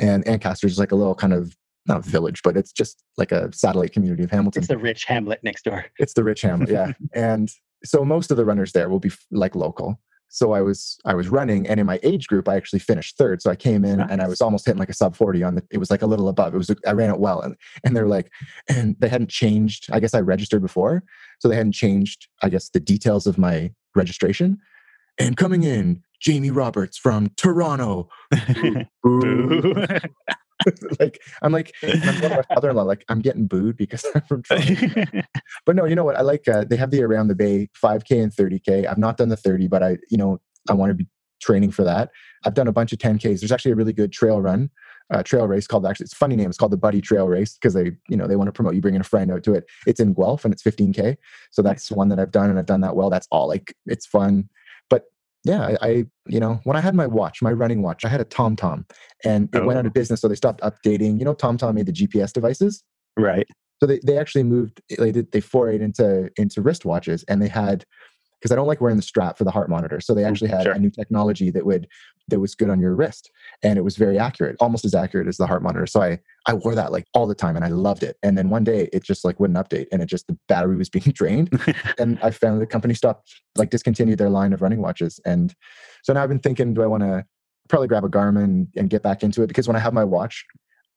And 0.00 0.26
Ancaster 0.26 0.66
is 0.66 0.78
like 0.78 0.92
a 0.92 0.96
little 0.96 1.14
kind 1.14 1.32
of 1.32 1.56
not 1.86 2.04
village, 2.04 2.42
but 2.42 2.56
it's 2.56 2.72
just 2.72 3.02
like 3.16 3.30
a 3.30 3.52
satellite 3.52 3.92
community 3.92 4.24
of 4.24 4.30
Hamilton. 4.30 4.60
It's 4.60 4.68
the 4.68 4.78
rich 4.78 5.04
hamlet 5.04 5.40
next 5.42 5.64
door. 5.64 5.84
It's 5.98 6.14
the 6.14 6.24
rich 6.24 6.42
hamlet, 6.42 6.70
yeah. 6.70 6.92
and 7.14 7.50
so 7.84 8.04
most 8.04 8.30
of 8.30 8.36
the 8.36 8.44
runners 8.44 8.72
there 8.72 8.88
will 8.88 9.00
be 9.00 9.10
like 9.30 9.54
local. 9.54 10.00
So 10.30 10.52
I 10.52 10.60
was 10.60 10.98
I 11.04 11.14
was 11.14 11.28
running, 11.28 11.66
and 11.66 11.80
in 11.80 11.86
my 11.86 11.98
age 12.02 12.26
group, 12.26 12.48
I 12.48 12.56
actually 12.56 12.80
finished 12.80 13.16
third. 13.16 13.40
So 13.40 13.50
I 13.50 13.56
came 13.56 13.84
in 13.84 13.98
nice. 13.98 14.08
and 14.10 14.20
I 14.20 14.28
was 14.28 14.42
almost 14.42 14.66
hitting 14.66 14.78
like 14.78 14.90
a 14.90 14.94
sub 14.94 15.16
forty 15.16 15.42
on 15.42 15.54
the. 15.54 15.62
It 15.70 15.78
was 15.78 15.90
like 15.90 16.02
a 16.02 16.06
little 16.06 16.28
above. 16.28 16.54
It 16.54 16.58
was 16.58 16.70
I 16.86 16.92
ran 16.92 17.10
it 17.10 17.18
well, 17.18 17.40
and 17.40 17.56
and 17.84 17.96
they're 17.96 18.06
like, 18.06 18.30
and 18.68 18.94
they 18.98 19.08
hadn't 19.08 19.30
changed. 19.30 19.88
I 19.90 20.00
guess 20.00 20.14
I 20.14 20.20
registered 20.20 20.60
before, 20.60 21.02
so 21.38 21.48
they 21.48 21.56
hadn't 21.56 21.72
changed. 21.72 22.28
I 22.42 22.50
guess 22.50 22.68
the 22.68 22.80
details 22.80 23.26
of 23.26 23.38
my 23.38 23.72
registration. 23.94 24.58
And 25.18 25.36
coming 25.36 25.62
in, 25.64 26.02
Jamie 26.20 26.50
Roberts 26.50 26.98
from 26.98 27.30
Toronto. 27.36 28.08
boo 29.02 29.74
like 30.98 31.20
I'm 31.42 31.52
like 31.52 31.72
my 31.82 32.42
father-in-law. 32.54 32.82
Like 32.82 33.04
I'm 33.08 33.20
getting 33.20 33.46
booed 33.46 33.76
because 33.76 34.04
I'm 34.14 34.22
from 34.22 34.42
Toronto. 34.42 35.22
but 35.66 35.76
no, 35.76 35.84
you 35.84 35.94
know 35.94 36.04
what? 36.04 36.16
I 36.16 36.22
like. 36.22 36.48
Uh, 36.48 36.64
they 36.68 36.76
have 36.76 36.90
the 36.90 37.02
around 37.02 37.28
the 37.28 37.34
bay 37.34 37.68
5K 37.82 38.22
and 38.22 38.32
30K. 38.32 38.86
I've 38.86 38.98
not 38.98 39.16
done 39.16 39.28
the 39.28 39.36
30, 39.36 39.68
but 39.68 39.82
I, 39.82 39.98
you 40.10 40.18
know, 40.18 40.40
I 40.68 40.74
want 40.74 40.90
to 40.90 40.94
be 40.94 41.06
training 41.40 41.70
for 41.70 41.84
that. 41.84 42.10
I've 42.44 42.54
done 42.54 42.68
a 42.68 42.72
bunch 42.72 42.92
of 42.92 42.98
10Ks. 42.98 43.40
There's 43.40 43.52
actually 43.52 43.72
a 43.72 43.76
really 43.76 43.92
good 43.92 44.12
trail 44.12 44.40
run, 44.40 44.70
uh, 45.12 45.22
trail 45.22 45.46
race 45.46 45.66
called 45.66 45.86
actually 45.86 46.04
it's 46.04 46.12
a 46.12 46.16
funny 46.16 46.34
name. 46.34 46.48
It's 46.48 46.58
called 46.58 46.72
the 46.72 46.76
Buddy 46.76 47.00
Trail 47.00 47.28
Race 47.28 47.54
because 47.54 47.74
they, 47.74 47.92
you 48.08 48.16
know, 48.16 48.26
they 48.26 48.36
want 48.36 48.48
to 48.48 48.52
promote 48.52 48.74
you 48.74 48.80
bringing 48.80 49.00
a 49.00 49.04
friend 49.04 49.30
out 49.30 49.44
to 49.44 49.54
it. 49.54 49.64
It's 49.86 50.00
in 50.00 50.12
Guelph 50.12 50.44
and 50.44 50.52
it's 50.52 50.62
15K. 50.62 51.16
So 51.50 51.62
that's 51.62 51.90
one 51.90 52.08
that 52.08 52.18
I've 52.18 52.32
done 52.32 52.50
and 52.50 52.58
I've 52.58 52.66
done 52.66 52.80
that 52.80 52.96
well. 52.96 53.10
That's 53.10 53.28
all 53.30 53.48
like 53.48 53.74
it's 53.86 54.06
fun 54.06 54.48
yeah, 55.44 55.76
I, 55.80 55.86
I, 55.86 56.04
you 56.26 56.40
know, 56.40 56.60
when 56.64 56.76
I 56.76 56.80
had 56.80 56.94
my 56.94 57.06
watch, 57.06 57.40
my 57.42 57.52
running 57.52 57.82
watch, 57.82 58.04
I 58.04 58.08
had 58.08 58.20
a 58.20 58.24
TomTom 58.24 58.84
and 59.24 59.48
it 59.54 59.58
oh. 59.58 59.66
went 59.66 59.78
out 59.78 59.86
of 59.86 59.90
oh. 59.90 59.94
business. 59.94 60.20
So 60.20 60.28
they 60.28 60.34
stopped 60.34 60.60
updating. 60.62 61.18
You 61.18 61.24
know, 61.24 61.34
TomTom 61.34 61.74
made 61.74 61.86
the 61.86 61.92
GPS 61.92 62.32
devices. 62.32 62.82
Right. 63.16 63.46
So 63.80 63.86
they, 63.86 64.00
they 64.04 64.18
actually 64.18 64.42
moved, 64.42 64.80
they 64.98 65.12
did, 65.12 65.30
they 65.30 65.40
forayed 65.40 65.80
into, 65.80 66.30
into 66.36 66.60
wristwatches 66.62 67.24
and 67.28 67.40
they 67.40 67.48
had 67.48 67.84
because 68.40 68.52
I 68.52 68.54
don't 68.54 68.66
like 68.66 68.80
wearing 68.80 68.96
the 68.96 69.02
strap 69.02 69.36
for 69.36 69.44
the 69.44 69.50
heart 69.50 69.68
monitor. 69.68 70.00
So 70.00 70.14
they 70.14 70.22
mm, 70.22 70.28
actually 70.28 70.50
had 70.50 70.64
sure. 70.64 70.72
a 70.72 70.78
new 70.78 70.90
technology 70.90 71.50
that 71.50 71.66
would 71.66 71.88
that 72.28 72.40
was 72.40 72.54
good 72.54 72.68
on 72.68 72.78
your 72.78 72.94
wrist, 72.94 73.30
and 73.62 73.78
it 73.78 73.82
was 73.82 73.96
very 73.96 74.18
accurate, 74.18 74.56
almost 74.60 74.84
as 74.84 74.94
accurate 74.94 75.28
as 75.28 75.38
the 75.38 75.46
heart 75.46 75.62
monitor. 75.62 75.86
So 75.86 76.02
I 76.02 76.18
I 76.46 76.54
wore 76.54 76.74
that 76.74 76.92
like 76.92 77.06
all 77.14 77.26
the 77.26 77.34
time, 77.34 77.56
and 77.56 77.64
I 77.64 77.68
loved 77.68 78.02
it. 78.02 78.16
And 78.22 78.36
then 78.36 78.50
one 78.50 78.64
day 78.64 78.88
it 78.92 79.02
just 79.02 79.24
like 79.24 79.40
wouldn't 79.40 79.58
update, 79.58 79.86
and 79.92 80.02
it 80.02 80.06
just 80.06 80.26
the 80.26 80.38
battery 80.48 80.76
was 80.76 80.88
being 80.96 81.12
drained, 81.12 81.50
and 81.98 82.18
I 82.22 82.30
found 82.30 82.60
the 82.60 82.66
company 82.66 82.94
stopped 82.94 83.34
like 83.56 83.70
discontinued 83.70 84.18
their 84.18 84.30
line 84.30 84.52
of 84.52 84.62
running 84.62 84.80
watches, 84.80 85.20
and 85.24 85.54
so 86.02 86.12
now 86.12 86.22
I've 86.22 86.28
been 86.28 86.38
thinking, 86.38 86.74
do 86.74 86.82
I 86.82 86.86
want 86.86 87.02
to 87.02 87.24
probably 87.68 87.88
grab 87.88 88.04
a 88.04 88.08
Garmin 88.08 88.66
and 88.76 88.88
get 88.88 89.02
back 89.02 89.22
into 89.22 89.42
it 89.42 89.46
because 89.46 89.66
when 89.66 89.76
I 89.76 89.80
have 89.80 89.92
my 89.92 90.04
watch, 90.04 90.44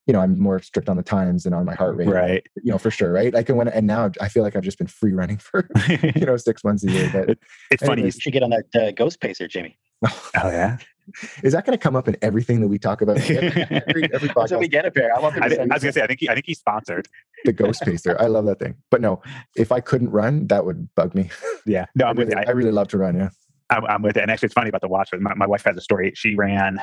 you 0.08 0.14
know, 0.14 0.20
I'm 0.20 0.40
more 0.40 0.60
strict 0.62 0.90
on 0.90 0.98
the 0.98 1.04
times 1.04 1.46
and 1.46 1.54
on 1.54 1.66
my 1.66 1.76
heart 1.76 1.96
rate. 1.96 2.08
Right. 2.08 2.46
You 2.64 2.72
know, 2.72 2.78
for 2.78 2.92
sure. 2.92 3.12
Right. 3.12 3.36
I 3.36 3.44
can 3.44 3.56
when 3.56 3.68
and 3.68 3.86
now 3.86 4.12
I 4.20 4.30
feel 4.30 4.44
like 4.44 4.56
I've 4.56 4.64
just 4.64 4.78
been 4.78 4.88
free 4.88 5.14
running 5.14 5.38
for 5.38 5.68
you 6.16 6.26
know 6.26 6.38
six 6.38 6.64
months 6.64 6.84
a 6.84 6.92
year. 6.92 7.10
But 7.14 7.38
it's 7.70 7.84
funny. 7.84 8.04
You 8.04 8.12
should 8.12 8.34
get 8.34 8.44
on 8.44 8.52
that 8.52 8.76
uh, 8.76 8.92
ghost 8.92 9.20
pacer, 9.20 9.48
Jamie. 9.48 9.78
oh 10.04 10.30
yeah. 10.36 10.78
Is 11.44 11.54
that 11.54 11.66
going 11.66 11.78
to 11.78 11.82
come 11.82 11.96
up 11.96 12.08
in 12.08 12.16
everything 12.22 12.62
that 12.62 12.68
we 12.68 12.78
talk 12.78 13.02
about? 13.02 13.18
Every, 13.30 14.12
every, 14.14 14.30
podcast. 14.30 14.50
so 14.50 14.58
we 14.60 14.68
get 14.68 14.86
a 14.86 14.92
pair. 14.92 15.14
I, 15.14 15.20
I, 15.20 15.24
I 15.24 15.30
was 15.30 15.58
going 15.58 15.80
to 15.80 15.92
say, 15.92 16.02
I 16.02 16.08
think 16.08 16.20
he, 16.20 16.30
I 16.30 16.34
think 16.34 16.46
he's 16.46 16.60
sponsored 16.60 17.08
the 17.44 17.52
Ghost 17.52 17.82
Pacer. 17.82 18.16
I 18.20 18.28
love 18.28 18.46
that 18.46 18.60
thing. 18.60 18.76
But 18.90 19.02
no, 19.02 19.22
if 19.56 19.72
I 19.72 19.80
couldn't 19.80 20.12
run, 20.12 20.48
that 20.48 20.66
would 20.66 20.94
bug 20.96 21.16
me. 21.16 21.30
Yeah, 21.66 21.86
no, 21.96 22.06
I'm 22.06 22.10
I 22.18 22.22
really, 22.22 22.26
with 22.26 22.36
you. 22.36 22.44
I, 22.48 22.50
I 22.50 22.52
really 22.52 22.72
love 22.72 22.88
to 22.90 22.98
run. 22.98 23.18
Yeah, 23.18 23.30
I'm, 23.70 23.86
I'm, 23.86 24.02
with 24.04 24.18
it. 24.18 24.22
And 24.22 24.32
actually, 24.32 24.48
it's 24.48 24.54
funny 24.54 24.70
about 24.70 24.82
the 24.82 24.88
watch. 24.88 25.10
My, 25.20 25.34
my 25.34 25.48
wife 25.48 25.64
has 25.64 25.76
a 25.76 25.82
story. 25.82 26.14
She 26.16 26.36
ran 26.36 26.80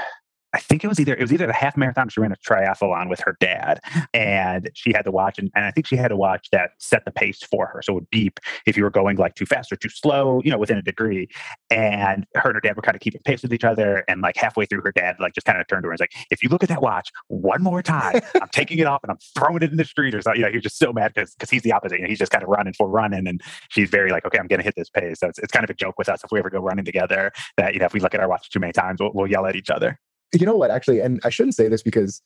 I 0.54 0.60
think 0.60 0.82
it 0.82 0.88
was 0.88 0.98
either 0.98 1.14
it 1.14 1.20
was 1.20 1.32
either 1.32 1.46
the 1.46 1.52
half 1.52 1.76
marathon 1.76 2.08
she 2.08 2.20
ran 2.20 2.32
a 2.32 2.36
triathlon 2.36 3.10
with 3.10 3.20
her 3.20 3.36
dad, 3.38 3.80
and 4.14 4.70
she 4.74 4.92
had 4.92 5.02
to 5.02 5.10
watch 5.10 5.38
and, 5.38 5.50
and 5.54 5.64
I 5.64 5.70
think 5.70 5.86
she 5.86 5.96
had 5.96 6.08
to 6.08 6.16
watch 6.16 6.48
that 6.52 6.70
set 6.78 7.04
the 7.04 7.10
pace 7.10 7.42
for 7.42 7.66
her, 7.66 7.82
so 7.82 7.92
it 7.92 7.94
would 7.96 8.10
beep 8.10 8.40
if 8.66 8.76
you 8.76 8.82
were 8.82 8.90
going 8.90 9.18
like 9.18 9.34
too 9.34 9.44
fast 9.44 9.70
or 9.70 9.76
too 9.76 9.90
slow, 9.90 10.40
you 10.44 10.50
know, 10.50 10.56
within 10.58 10.78
a 10.78 10.82
degree. 10.82 11.28
And 11.70 12.26
her 12.34 12.48
and 12.48 12.56
her 12.56 12.60
dad 12.60 12.76
were 12.76 12.82
kind 12.82 12.94
of 12.94 13.00
keeping 13.00 13.20
pace 13.24 13.42
with 13.42 13.52
each 13.52 13.64
other, 13.64 14.04
and 14.08 14.22
like 14.22 14.36
halfway 14.36 14.64
through, 14.64 14.80
her 14.82 14.92
dad 14.92 15.16
like 15.20 15.34
just 15.34 15.46
kind 15.46 15.60
of 15.60 15.66
turned 15.66 15.82
to 15.82 15.88
her 15.88 15.92
and 15.92 15.94
was 15.94 16.00
like, 16.00 16.12
"If 16.30 16.42
you 16.42 16.48
look 16.48 16.62
at 16.62 16.70
that 16.70 16.80
watch 16.80 17.10
one 17.28 17.62
more 17.62 17.82
time, 17.82 18.20
I'm 18.40 18.48
taking 18.52 18.78
it 18.78 18.86
off 18.86 19.00
and 19.02 19.10
I'm 19.10 19.18
throwing 19.34 19.62
it 19.62 19.70
in 19.70 19.76
the 19.76 19.84
street 19.84 20.14
or 20.14 20.22
something." 20.22 20.40
You 20.40 20.46
know, 20.46 20.50
he 20.50 20.56
was 20.56 20.64
just 20.64 20.78
so 20.78 20.92
mad 20.94 21.12
because 21.14 21.34
because 21.34 21.50
he's 21.50 21.62
the 21.62 21.72
opposite. 21.72 21.96
You 21.96 22.04
know, 22.04 22.08
he's 22.08 22.18
just 22.18 22.32
kind 22.32 22.42
of 22.42 22.48
running 22.48 22.72
for 22.72 22.88
running, 22.88 23.26
and 23.28 23.42
she's 23.68 23.90
very 23.90 24.10
like, 24.10 24.24
"Okay, 24.24 24.38
I'm 24.38 24.46
going 24.46 24.60
to 24.60 24.64
hit 24.64 24.74
this 24.76 24.88
pace." 24.88 25.20
So 25.20 25.28
it's, 25.28 25.38
it's 25.38 25.52
kind 25.52 25.64
of 25.64 25.70
a 25.70 25.74
joke 25.74 25.98
with 25.98 26.08
us 26.08 26.24
if 26.24 26.32
we 26.32 26.38
ever 26.38 26.48
go 26.48 26.60
running 26.60 26.86
together 26.86 27.32
that 27.58 27.74
you 27.74 27.80
know 27.80 27.86
if 27.86 27.92
we 27.92 28.00
look 28.00 28.14
at 28.14 28.20
our 28.20 28.28
watch 28.28 28.48
too 28.48 28.60
many 28.60 28.72
times, 28.72 29.00
we'll, 29.00 29.12
we'll 29.12 29.26
yell 29.26 29.44
at 29.44 29.54
each 29.54 29.68
other 29.68 29.98
you 30.32 30.46
know 30.46 30.56
what 30.56 30.70
actually 30.70 31.00
and 31.00 31.20
i 31.24 31.30
shouldn't 31.30 31.54
say 31.54 31.68
this 31.68 31.82
because 31.82 32.22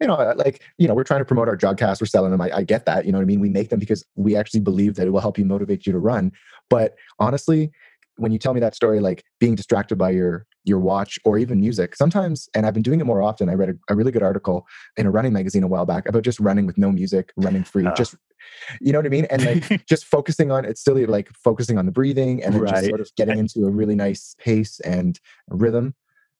you 0.00 0.06
know 0.06 0.34
like 0.36 0.62
you 0.78 0.86
know 0.88 0.94
we're 0.94 1.04
trying 1.04 1.20
to 1.20 1.24
promote 1.24 1.48
our 1.48 1.56
jogcast 1.56 2.00
we're 2.00 2.06
selling 2.06 2.30
them 2.30 2.40
I, 2.40 2.50
I, 2.56 2.62
get 2.62 2.86
that 2.86 3.06
you 3.06 3.12
know 3.12 3.18
what 3.18 3.22
i 3.22 3.26
mean 3.26 3.40
we 3.40 3.48
make 3.48 3.70
them 3.70 3.80
because 3.80 4.04
we 4.14 4.36
actually 4.36 4.60
believe 4.60 4.94
that 4.96 5.06
it 5.06 5.10
will 5.10 5.20
help 5.20 5.38
you 5.38 5.44
motivate 5.44 5.86
you 5.86 5.92
to 5.92 5.98
run 5.98 6.32
but 6.68 6.94
honestly 7.18 7.70
when 8.16 8.32
you 8.32 8.38
tell 8.38 8.54
me 8.54 8.60
that 8.60 8.74
story 8.74 9.00
like 9.00 9.24
being 9.38 9.54
distracted 9.54 9.96
by 9.96 10.10
your 10.10 10.46
your 10.64 10.80
watch 10.80 11.18
or 11.24 11.38
even 11.38 11.60
music 11.60 11.94
sometimes 11.94 12.48
and 12.54 12.66
i've 12.66 12.74
been 12.74 12.82
doing 12.82 13.00
it 13.00 13.04
more 13.04 13.22
often 13.22 13.48
i 13.48 13.54
read 13.54 13.70
a, 13.70 13.92
a 13.92 13.96
really 13.96 14.12
good 14.12 14.22
article 14.22 14.66
in 14.96 15.06
a 15.06 15.10
running 15.10 15.32
magazine 15.32 15.62
a 15.62 15.68
while 15.68 15.86
back 15.86 16.08
about 16.08 16.22
just 16.22 16.40
running 16.40 16.66
with 16.66 16.76
no 16.76 16.90
music 16.90 17.32
running 17.36 17.64
free 17.64 17.86
uh. 17.86 17.94
just 17.94 18.16
you 18.80 18.92
know 18.92 18.98
what 18.98 19.06
i 19.06 19.10
mean 19.10 19.26
and 19.26 19.44
like 19.44 19.86
just 19.88 20.04
focusing 20.04 20.50
on 20.50 20.64
it's 20.64 20.80
still 20.80 20.96
like 21.06 21.30
focusing 21.32 21.78
on 21.78 21.86
the 21.86 21.92
breathing 21.92 22.42
and 22.42 22.54
then 22.54 22.62
right. 22.62 22.74
just 22.74 22.86
sort 22.86 23.00
of 23.00 23.10
getting 23.16 23.38
into 23.38 23.64
a 23.66 23.70
really 23.70 23.94
nice 23.94 24.34
pace 24.38 24.80
and 24.80 25.20
rhythm 25.48 25.94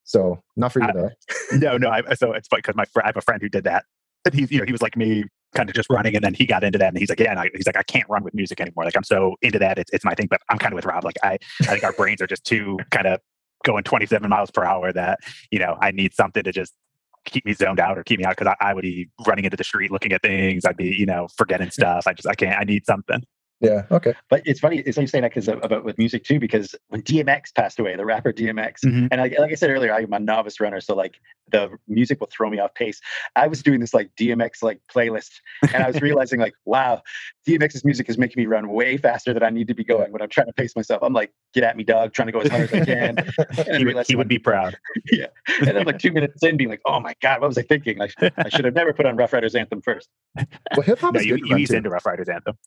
so 0.07 0.41
not 0.57 0.73
for 0.73 0.81
you 0.81 0.89
though. 0.93 1.11
no, 1.53 1.77
no. 1.77 1.91
I, 1.91 2.15
so 2.15 2.33
it's 2.33 2.49
funny 2.49 2.61
because 2.61 2.77
my 2.77 2.87
fr- 2.87 3.03
I 3.03 3.07
have 3.07 3.17
a 3.17 3.21
friend 3.21 3.43
who 3.43 3.49
did 3.49 3.65
that. 3.65 3.85
And 4.25 4.35
he's, 4.35 4.51
you 4.51 4.59
know, 4.59 4.65
he 4.65 4.73
was 4.73 4.83
like 4.83 4.97
me, 4.97 5.25
kind 5.55 5.69
of 5.69 5.75
just 5.75 5.91
running, 5.91 6.17
and 6.17 6.25
then 6.25 6.35
he 6.35 6.47
got 6.47 6.65
into 6.65 6.79
that, 6.79 6.89
and 6.89 6.99
he's 6.99 7.09
like, 7.09 7.21
yeah, 7.21 7.31
and 7.31 7.39
I, 7.39 7.51
he's 7.55 7.67
like, 7.67 7.77
I 7.77 7.83
can't 7.83 8.09
run 8.09 8.25
with 8.25 8.35
music 8.35 8.61
anymore. 8.61 8.85
Like 8.85 8.97
I'm 8.97 9.05
so 9.05 9.37
into 9.43 9.59
that, 9.59 9.79
it's, 9.79 9.93
it's 9.93 10.05
my 10.05 10.15
thing. 10.15 10.27
But 10.29 10.41
I'm 10.49 10.59
kind 10.59 10.73
of 10.73 10.77
with 10.77 10.85
Rob. 10.85 11.05
Like 11.05 11.17
I, 11.23 11.39
I 11.63 11.67
think 11.67 11.85
our 11.85 11.93
brains 11.93 12.23
are 12.23 12.27
just 12.27 12.45
too 12.45 12.79
kind 12.91 13.07
of 13.07 13.21
going 13.65 13.85
27 13.85 14.29
miles 14.29 14.51
per 14.51 14.65
hour 14.65 14.93
that 14.93 15.19
you 15.51 15.59
know 15.59 15.77
I 15.81 15.91
need 15.91 16.15
something 16.15 16.43
to 16.43 16.53
just 16.53 16.73
keep 17.25 17.45
me 17.45 17.53
zoned 17.53 17.81
out 17.81 17.99
or 17.99 18.05
keep 18.05 18.19
me 18.19 18.25
out 18.25 18.37
because 18.37 18.55
I, 18.61 18.71
I, 18.71 18.75
would 18.75 18.83
be 18.83 19.09
running 19.27 19.45
into 19.45 19.57
the 19.57 19.65
street 19.65 19.91
looking 19.91 20.13
at 20.13 20.23
things. 20.23 20.65
I'd 20.65 20.77
be, 20.77 20.95
you 20.95 21.07
know, 21.07 21.27
forgetting 21.37 21.71
stuff. 21.71 22.07
I 22.07 22.13
just, 22.13 22.29
I 22.29 22.35
can't, 22.35 22.57
I 22.57 22.63
need 22.63 22.87
something. 22.87 23.25
Yeah. 23.61 23.83
Okay. 23.91 24.13
But 24.29 24.43
it's 24.45 24.61
funny. 24.61 24.79
It's 24.81 24.97
funny 24.97 25.07
saying 25.07 25.23
that 25.23 25.31
because 25.31 25.49
about 25.49 25.85
with 25.85 25.97
music 25.97 26.25
too, 26.25 26.39
because 26.39 26.75
when 26.89 27.03
DMX 27.03 27.55
passed 27.55 27.79
away, 27.79 27.97
the 27.97 28.05
rapper 28.05 28.33
DMX, 28.33 28.81
mm-hmm. 28.85 29.07
and 29.11 29.21
I, 29.21 29.35
like 29.39 29.51
I 29.51 29.55
said 29.55 29.71
earlier, 29.71 29.95
I'm 29.95 30.13
a 30.13 30.21
novice 30.21 30.61
runner, 30.61 30.81
so 30.81 30.95
like 30.95 31.19
the 31.51 31.71
music 31.89 32.21
will 32.21 32.29
throw 32.31 32.51
me 32.51 32.59
off 32.59 32.75
pace. 32.75 33.01
I 33.35 33.47
was 33.47 33.63
doing 33.63 33.81
this 33.81 33.95
like 33.95 34.11
DMX 34.21 34.63
like 34.63 34.81
playlist, 34.95 35.31
and 35.73 35.83
I 35.83 35.87
was 35.87 36.03
realizing 36.03 36.39
like, 36.39 36.53
wow, 36.67 37.03
DMX's 37.49 37.83
music 37.83 38.11
is 38.11 38.19
making 38.19 38.43
me 38.43 38.47
run 38.47 38.69
way 38.69 38.99
faster 38.99 39.33
than 39.33 39.43
I 39.43 39.49
need 39.49 39.69
to 39.69 39.75
be 39.75 39.85
going 39.85 40.13
when 40.13 40.21
I'm 40.21 40.29
trying 40.29 40.49
to 40.49 40.53
pace 40.53 40.77
myself. 40.77 41.03
I'm 41.03 41.15
like, 41.15 41.33
get 41.55 41.65
at 41.65 41.79
me, 41.79 41.85
dog, 41.85 42.13
trying 42.13 42.27
to 42.27 42.33
go 42.33 42.41
as 42.41 42.51
hard 42.51 42.63
as 42.65 42.73
I 42.75 42.85
can. 42.85 43.17
he, 43.79 43.87
would, 43.87 44.07
he 44.07 44.17
would 44.17 44.29
be 44.29 44.39
proud. 44.39 44.77
yeah. 45.13 45.29
And 45.61 45.69
then 45.69 45.87
like 45.87 45.99
two 45.99 46.13
minutes 46.13 46.43
in, 46.43 46.59
being 46.59 46.69
like, 46.69 46.83
oh 46.85 47.01
my 47.01 47.15
god, 47.23 47.41
what 47.41 47.49
was 47.49 47.57
I 47.57 47.63
thinking? 47.63 48.03
I, 48.03 48.09
I 48.37 48.51
should 48.51 48.67
have 48.67 48.75
never 48.75 48.93
put 48.93 49.07
on 49.07 49.17
Ruff 49.17 49.33
Ryders 49.33 49.55
Anthem 49.55 49.81
first. 49.81 50.11
Well, 50.37 50.83
hip 50.83 50.99
hop 50.99 51.15
no, 51.15 51.21
is 51.21 51.27
you, 51.27 51.39
good 51.39 51.49
you 51.49 51.57
ease 51.57 51.71
into 51.71 51.89
Ruff 51.89 52.05
Ryders 52.05 52.29
Anthem. 52.29 52.59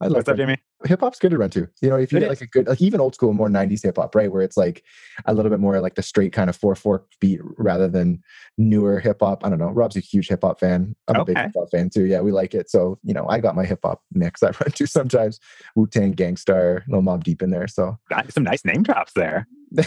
I 0.00 0.06
love 0.06 0.24
that, 0.26 0.36
Jamie. 0.36 0.56
Hip 0.84 1.00
hop's 1.00 1.18
good 1.18 1.32
to 1.32 1.38
run 1.38 1.50
to. 1.50 1.68
You 1.82 1.90
know, 1.90 1.96
if 1.96 2.12
you 2.12 2.18
it 2.18 2.20
get 2.20 2.28
like 2.28 2.40
a 2.40 2.46
good, 2.46 2.68
like 2.68 2.80
even 2.80 3.00
old 3.00 3.14
school, 3.14 3.32
more 3.32 3.48
'90s 3.48 3.82
hip 3.82 3.96
hop, 3.96 4.14
right, 4.14 4.30
where 4.30 4.42
it's 4.42 4.56
like 4.56 4.84
a 5.26 5.34
little 5.34 5.50
bit 5.50 5.58
more 5.58 5.80
like 5.80 5.96
the 5.96 6.02
straight 6.02 6.32
kind 6.32 6.48
of 6.48 6.54
four 6.54 6.76
four 6.76 7.04
beat 7.20 7.40
rather 7.56 7.88
than 7.88 8.22
newer 8.58 9.00
hip 9.00 9.18
hop. 9.20 9.44
I 9.44 9.48
don't 9.48 9.58
know. 9.58 9.70
Rob's 9.70 9.96
a 9.96 10.00
huge 10.00 10.28
hip 10.28 10.42
hop 10.42 10.60
fan. 10.60 10.94
I'm 11.08 11.16
okay. 11.16 11.22
a 11.22 11.24
big 11.24 11.38
hip 11.38 11.52
hop 11.56 11.70
fan 11.72 11.90
too. 11.90 12.04
Yeah, 12.04 12.20
we 12.20 12.30
like 12.30 12.54
it. 12.54 12.70
So 12.70 12.98
you 13.02 13.12
know, 13.12 13.26
I 13.28 13.40
got 13.40 13.56
my 13.56 13.64
hip 13.64 13.80
hop 13.82 14.02
mix. 14.12 14.42
I 14.42 14.46
run 14.60 14.70
to 14.72 14.86
sometimes 14.86 15.40
Wu 15.74 15.88
Tang, 15.88 16.12
Gang 16.12 16.36
Starr, 16.36 16.84
Lil 16.88 17.02
Mobb 17.02 17.24
Deep 17.24 17.42
in 17.42 17.50
there. 17.50 17.66
So 17.66 17.98
some 18.28 18.44
nice 18.44 18.64
name 18.64 18.84
drops 18.84 19.12
there. 19.14 19.48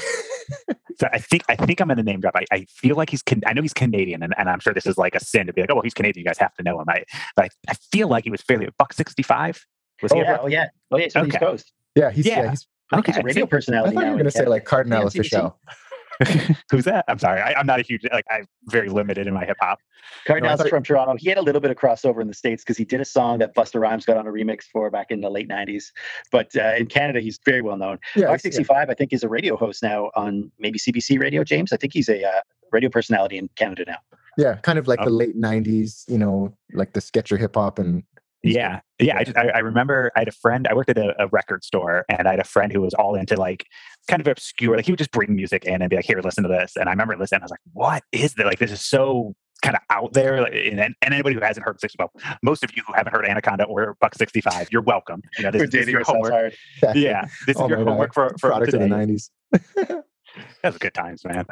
so 0.98 1.08
I 1.12 1.20
think 1.20 1.44
I 1.48 1.56
think 1.56 1.80
I'm 1.80 1.90
in 1.90 1.98
the 1.98 2.04
name 2.04 2.20
drop. 2.20 2.36
I, 2.36 2.46
I 2.52 2.66
feel 2.66 2.96
like 2.96 3.10
he's 3.10 3.24
I 3.46 3.54
know 3.54 3.62
he's 3.62 3.74
Canadian, 3.74 4.24
and, 4.24 4.34
and 4.38 4.50
I'm 4.50 4.60
sure 4.60 4.74
this 4.74 4.86
is 4.86 4.98
like 4.98 5.16
a 5.16 5.20
sin 5.20 5.48
to 5.48 5.54
be 5.54 5.62
like, 5.62 5.72
oh 5.72 5.76
well, 5.76 5.84
he's 5.84 5.94
Canadian. 5.94 6.24
You 6.24 6.30
guys 6.30 6.38
have 6.38 6.54
to 6.56 6.64
know 6.64 6.80
him. 6.80 6.90
I 6.90 7.04
but 7.36 7.46
I, 7.46 7.50
I 7.72 7.74
feel 7.94 8.08
like 8.08 8.26
he 8.26 8.30
was 8.30 8.42
fairly 8.42 8.66
a 8.66 8.72
buck 8.78 8.94
sixty 8.94 9.24
five. 9.24 9.66
Was 10.02 10.12
oh, 10.12 10.16
he 10.16 10.22
yeah, 10.22 10.38
oh 10.42 10.48
yeah, 10.48 10.68
oh 10.92 10.98
yeah, 10.98 11.04
he's 11.06 11.16
okay. 11.16 11.28
East 11.28 11.40
Coast. 11.40 11.74
Yeah, 11.96 12.12
he's 12.12 12.26
yeah, 12.26 12.44
yeah 12.44 12.50
he's, 12.52 12.68
okay. 12.94 13.12
he's 13.12 13.18
a 13.18 13.24
radio 13.24 13.46
personality. 13.46 13.92
I 13.92 13.94
thought 13.94 14.06
you 14.06 14.12
were 14.12 14.18
going 14.18 14.26
to 14.26 14.32
say 14.32 14.46
like 14.46 14.66
Kardinal 14.66 15.04
Offishall. 15.06 15.56
Who's 16.72 16.86
that? 16.86 17.06
I'm 17.08 17.20
sorry. 17.20 17.42
I, 17.42 17.60
am 17.60 17.66
not 17.66 17.80
a 17.80 17.84
huge 17.84 18.02
like 18.12 18.26
I'm 18.30 18.46
very 18.68 18.90
limited 18.90 19.28
in 19.28 19.34
my 19.34 19.46
hip 19.46 19.58
hop. 19.60 19.80
Kardinal's 20.26 20.60
no, 20.60 20.70
from 20.70 20.84
Toronto. 20.84 21.16
He 21.18 21.30
had 21.30 21.38
a 21.38 21.42
little 21.42 21.62
bit 21.62 21.72
of 21.72 21.78
crossover 21.78 22.22
in 22.22 22.28
the 22.28 22.34
states 22.34 22.64
because 22.64 22.78
he 22.78 22.86
did 22.86 23.02
a 23.02 23.06
song 23.06 23.40
that 23.40 23.56
Busta 23.56 23.80
Rhymes 23.80 24.06
got 24.06 24.18
on 24.18 24.28
a 24.28 24.32
remix 24.32 24.64
for 24.72 24.90
back 24.90 25.08
in 25.10 25.22
the 25.22 25.30
late 25.30 25.50
'90s. 25.50 25.86
But 26.32 26.56
uh, 26.56 26.74
in 26.78 26.88
Canada, 26.88 27.22
he's 27.22 27.40
very 27.46 27.62
well 27.62 27.78
known. 27.78 28.00
Yeah, 28.16 28.36
65, 28.36 28.68
yeah. 28.70 28.92
I 28.92 28.94
think, 28.94 29.14
is 29.14 29.24
a 29.24 29.30
radio 29.30 29.56
host 29.56 29.82
now 29.82 30.12
on 30.16 30.52
maybe 30.60 30.78
CBC 30.78 31.20
Radio. 31.20 31.44
James, 31.44 31.74
I 31.74 31.78
think 31.78 31.94
he's 31.94 32.10
a 32.10 32.24
uh, 32.24 32.42
radio 32.72 32.90
personality 32.90 33.38
in 33.38 33.50
Canada 33.56 33.86
now. 33.88 33.98
Yeah, 34.38 34.56
kind 34.56 34.80
of 34.80 34.88
like 34.88 35.00
oh. 35.02 35.06
the 35.06 35.12
late 35.12 35.40
'90s. 35.40 36.10
You 36.10 36.18
know, 36.18 36.56
like 36.74 36.94
the 36.94 37.02
sketcher 37.02 37.38
hip 37.38 37.56
hop 37.56 37.80
and 37.80 38.04
yeah, 38.44 38.82
yeah. 39.00 39.18
I, 39.18 39.24
just, 39.24 39.38
I, 39.38 39.50
I, 39.50 39.60
remember 39.60 40.12
I 40.16 40.20
had 40.20 40.28
a 40.28 40.34
friend. 40.34 40.68
I 40.68 40.74
worked 40.74 40.90
at 40.90 40.98
a, 40.98 41.14
a, 41.22 41.28
record 41.28 41.64
store, 41.64 42.06
and 42.10 42.28
I 42.28 42.32
had 42.32 42.40
a 42.40 42.46
friend 42.46 42.72
who 42.72 42.82
was 42.82 42.94
all 42.96 43.16
into 43.16 43.36
like 43.36 43.68
kind 44.08 44.20
of 44.20 44.28
obscure. 44.28 44.76
Like 44.76 44.86
he 44.86 44.92
would 44.92 45.00
just 45.00 45.12
bring 45.12 45.36
music 45.36 45.66
in 45.66 45.82
and 45.82 45.90
be 45.90 45.96
like, 45.96 46.06
"Here, 46.06 46.20
listen 46.22 46.44
to 46.44 46.50
this." 46.50 46.76
And 46.76 46.90
I 46.90 46.92
remember 46.92 47.16
listening. 47.18 47.42
I 47.42 47.46
was 47.46 47.52
like, 47.52 47.60
"What 47.74 48.04
is 48.12 48.34
this? 48.34 48.46
Like 48.46 48.60
this 48.60 48.72
is 48.72 48.82
so 48.82 49.36
kind 49.62 49.76
of 49.76 49.82
out 49.92 50.14
there." 50.14 50.44
And, 50.44 50.80
and 50.80 50.96
anybody 51.04 51.36
who 51.36 51.42
hasn't 51.42 51.66
heard 51.66 51.80
six, 51.80 51.94
well, 52.00 52.12
most 52.42 52.64
of 52.64 52.76
you 52.76 52.82
who 52.88 52.94
haven't 52.94 53.14
heard 53.14 53.26
Anaconda 53.26 53.66
or 53.66 53.96
Buck 54.02 54.16
sixty 54.16 54.42
five, 54.42 54.70
you're 54.72 54.82
welcome. 54.82 55.22
You 55.38 55.44
know, 55.44 55.52
this, 55.52 55.70
this 55.70 55.88
is 55.88 55.90
your 55.90 56.04
homework. 56.04 56.54
Yeah, 56.96 57.28
this 57.46 57.56
is 57.56 57.62
oh 57.62 57.68
your 57.68 57.78
homework 57.78 58.14
for 58.14 58.30
for 58.40 58.50
product 58.50 58.72
today. 58.72 58.84
of 58.84 58.90
the 58.90 58.96
nineties. 58.96 59.30
That 60.64 60.70
was 60.70 60.78
good 60.78 60.94
times, 60.94 61.26
man. 61.26 61.46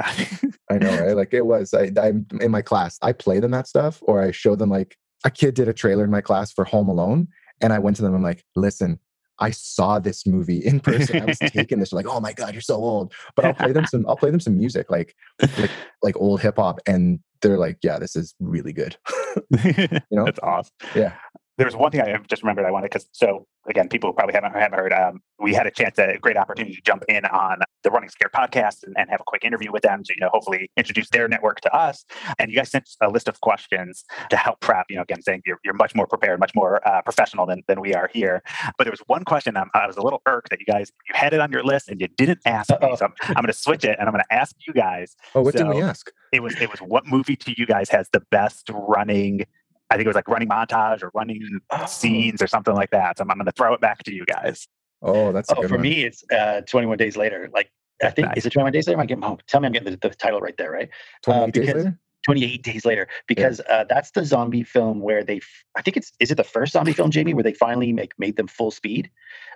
I 0.71 0.77
know, 0.77 1.05
right? 1.05 1.15
Like 1.15 1.33
it 1.33 1.45
was. 1.45 1.73
I, 1.73 1.91
I'm 2.01 2.25
in 2.39 2.49
my 2.49 2.61
class. 2.61 2.97
I 3.01 3.11
play 3.11 3.41
them 3.41 3.51
that 3.51 3.67
stuff, 3.67 3.99
or 4.03 4.21
I 4.21 4.31
show 4.31 4.55
them 4.55 4.69
like 4.69 4.95
a 5.23 5.31
kid 5.31 5.53
did 5.53 5.67
a 5.67 5.73
trailer 5.73 6.03
in 6.03 6.11
my 6.11 6.21
class 6.21 6.51
for 6.51 6.65
Home 6.65 6.89
Alone, 6.89 7.27
and 7.61 7.73
I 7.73 7.79
went 7.79 7.97
to 7.97 8.01
them. 8.01 8.13
I'm 8.13 8.23
like, 8.23 8.45
listen, 8.55 8.99
I 9.39 9.51
saw 9.51 9.99
this 9.99 10.25
movie 10.25 10.59
in 10.59 10.79
person. 10.81 11.21
I 11.21 11.25
was 11.25 11.39
taking 11.39 11.79
this. 11.79 11.93
Like, 11.93 12.07
oh 12.07 12.19
my 12.19 12.33
god, 12.33 12.53
you're 12.53 12.61
so 12.61 12.75
old. 12.75 13.13
But 13.35 13.45
I'll 13.45 13.53
play 13.53 13.71
them 13.71 13.85
some. 13.85 14.05
I'll 14.07 14.17
play 14.17 14.31
them 14.31 14.39
some 14.39 14.57
music, 14.57 14.89
like 14.89 15.15
like 15.57 15.71
like 16.01 16.17
old 16.17 16.41
hip 16.41 16.55
hop, 16.57 16.79
and 16.85 17.19
they're 17.41 17.57
like, 17.57 17.77
yeah, 17.81 17.99
this 17.99 18.15
is 18.15 18.35
really 18.39 18.73
good. 18.73 18.97
you 19.63 20.01
know, 20.11 20.25
that's 20.25 20.39
awesome. 20.41 20.73
Yeah. 20.95 21.13
There's 21.59 21.75
one 21.75 21.91
thing 21.91 22.01
I 22.01 22.17
just 22.27 22.41
remembered 22.41 22.65
I 22.65 22.71
wanted 22.71 22.89
because 22.89 23.07
so 23.11 23.45
again, 23.69 23.87
people 23.87 24.11
probably 24.13 24.33
haven't, 24.33 24.53
haven't 24.53 24.77
heard. 24.77 24.93
Um, 24.93 25.21
we 25.39 25.53
had 25.53 25.67
a 25.67 25.71
chance, 25.71 25.97
a 25.99 26.17
great 26.19 26.37
opportunity 26.37 26.75
to 26.75 26.81
jump 26.81 27.03
in 27.07 27.25
on 27.25 27.59
the 27.83 27.91
Running 27.91 28.09
Scared 28.09 28.31
podcast 28.33 28.83
and, 28.83 28.95
and, 28.97 29.09
have 29.09 29.21
a 29.21 29.23
quick 29.25 29.43
interview 29.43 29.71
with 29.71 29.83
them 29.83 30.03
to, 30.03 30.13
you 30.13 30.21
know, 30.21 30.29
hopefully 30.33 30.69
introduce 30.75 31.09
their 31.09 31.27
network 31.27 31.61
to 31.61 31.73
us. 31.73 32.05
And 32.37 32.51
you 32.51 32.57
guys 32.57 32.69
sent 32.69 32.89
a 33.01 33.09
list 33.09 33.27
of 33.27 33.39
questions 33.41 34.03
to 34.29 34.37
help 34.37 34.59
prep, 34.59 34.85
you 34.89 34.97
know, 34.97 35.03
again, 35.03 35.21
saying 35.21 35.43
you're, 35.45 35.59
you're 35.63 35.73
much 35.73 35.95
more 35.95 36.07
prepared, 36.07 36.39
much 36.39 36.53
more 36.55 36.85
uh, 36.87 37.01
professional 37.01 37.45
than, 37.45 37.63
than 37.67 37.79
we 37.79 37.93
are 37.93 38.09
here. 38.13 38.43
But 38.77 38.83
there 38.83 38.91
was 38.91 39.01
one 39.07 39.23
question 39.23 39.55
I'm, 39.55 39.69
i 39.73 39.87
was 39.87 39.97
a 39.97 40.01
little 40.01 40.21
irked 40.25 40.49
that 40.49 40.59
you 40.59 40.65
guys, 40.65 40.91
you 41.07 41.15
had 41.15 41.33
it 41.33 41.39
on 41.39 41.51
your 41.51 41.63
list 41.63 41.89
and 41.89 42.01
you 42.01 42.07
didn't 42.07 42.39
ask 42.45 42.71
Uh-oh. 42.71 42.89
me. 42.89 42.97
So 42.97 43.05
I'm, 43.05 43.13
I'm 43.29 43.33
going 43.35 43.47
to 43.47 43.53
switch 43.53 43.83
it 43.83 43.97
and 43.99 44.07
I'm 44.07 44.13
going 44.13 44.23
to 44.29 44.35
ask 44.35 44.55
you 44.67 44.73
guys. 44.73 45.15
Oh, 45.35 45.41
what 45.41 45.57
so 45.57 45.65
did 45.65 45.75
we 45.75 45.81
ask? 45.81 46.11
It 46.31 46.41
was, 46.41 46.59
it 46.59 46.69
was 46.69 46.79
what 46.79 47.07
movie 47.07 47.35
to 47.37 47.53
you 47.57 47.65
guys 47.65 47.89
has 47.89 48.09
the 48.11 48.21
best 48.29 48.69
running 48.73 49.45
I 49.89 49.95
think 49.95 50.05
it 50.05 50.09
was 50.09 50.15
like 50.15 50.27
running 50.27 50.49
montage 50.49 51.01
or 51.01 51.11
running 51.13 51.59
oh. 51.71 51.85
scenes 51.85 52.41
or 52.41 52.47
something 52.47 52.73
like 52.73 52.91
that. 52.91 53.17
So 53.17 53.23
I'm, 53.23 53.31
I'm 53.31 53.37
going 53.37 53.45
to 53.45 53.51
throw 53.51 53.73
it 53.73 53.81
back 53.81 54.03
to 54.03 54.13
you 54.13 54.25
guys. 54.25 54.67
Oh, 55.01 55.31
that's 55.31 55.49
oh 55.51 55.61
for 55.63 55.75
one. 55.75 55.81
me 55.81 56.03
it's 56.03 56.23
uh, 56.31 56.61
21 56.61 56.97
days 56.97 57.17
later. 57.17 57.49
Like 57.53 57.71
I 58.03 58.09
think 58.09 58.27
nice. 58.27 58.37
is 58.37 58.45
it 58.45 58.51
21 58.51 58.71
days 58.71 58.87
later? 58.87 58.99
I 58.99 59.05
get 59.05 59.19
home. 59.23 59.37
Tell 59.47 59.61
me 59.61 59.67
I'm 59.67 59.73
getting 59.73 59.91
the, 59.91 59.97
the 59.97 60.09
title 60.09 60.41
right 60.41 60.55
there, 60.57 60.71
right? 60.71 60.89
28 61.23 61.41
uh, 61.41 61.51
days 61.51 61.67
later. 61.75 61.99
28 62.25 62.63
days 62.63 62.85
later 62.85 63.07
because 63.27 63.61
yeah. 63.67 63.75
uh, 63.77 63.85
that's 63.87 64.11
the 64.11 64.25
zombie 64.25 64.61
film 64.61 64.99
where 64.99 65.23
they 65.23 65.39
i 65.77 65.81
think 65.81 65.95
it's 65.95 66.11
is 66.19 66.29
it 66.29 66.35
the 66.35 66.43
first 66.43 66.73
zombie 66.73 66.91
film 66.91 67.09
jamie 67.09 67.33
where 67.33 67.43
they 67.43 67.53
finally 67.53 67.93
make 67.93 68.11
made 68.19 68.35
them 68.35 68.45
full 68.45 68.71
speed 68.71 69.09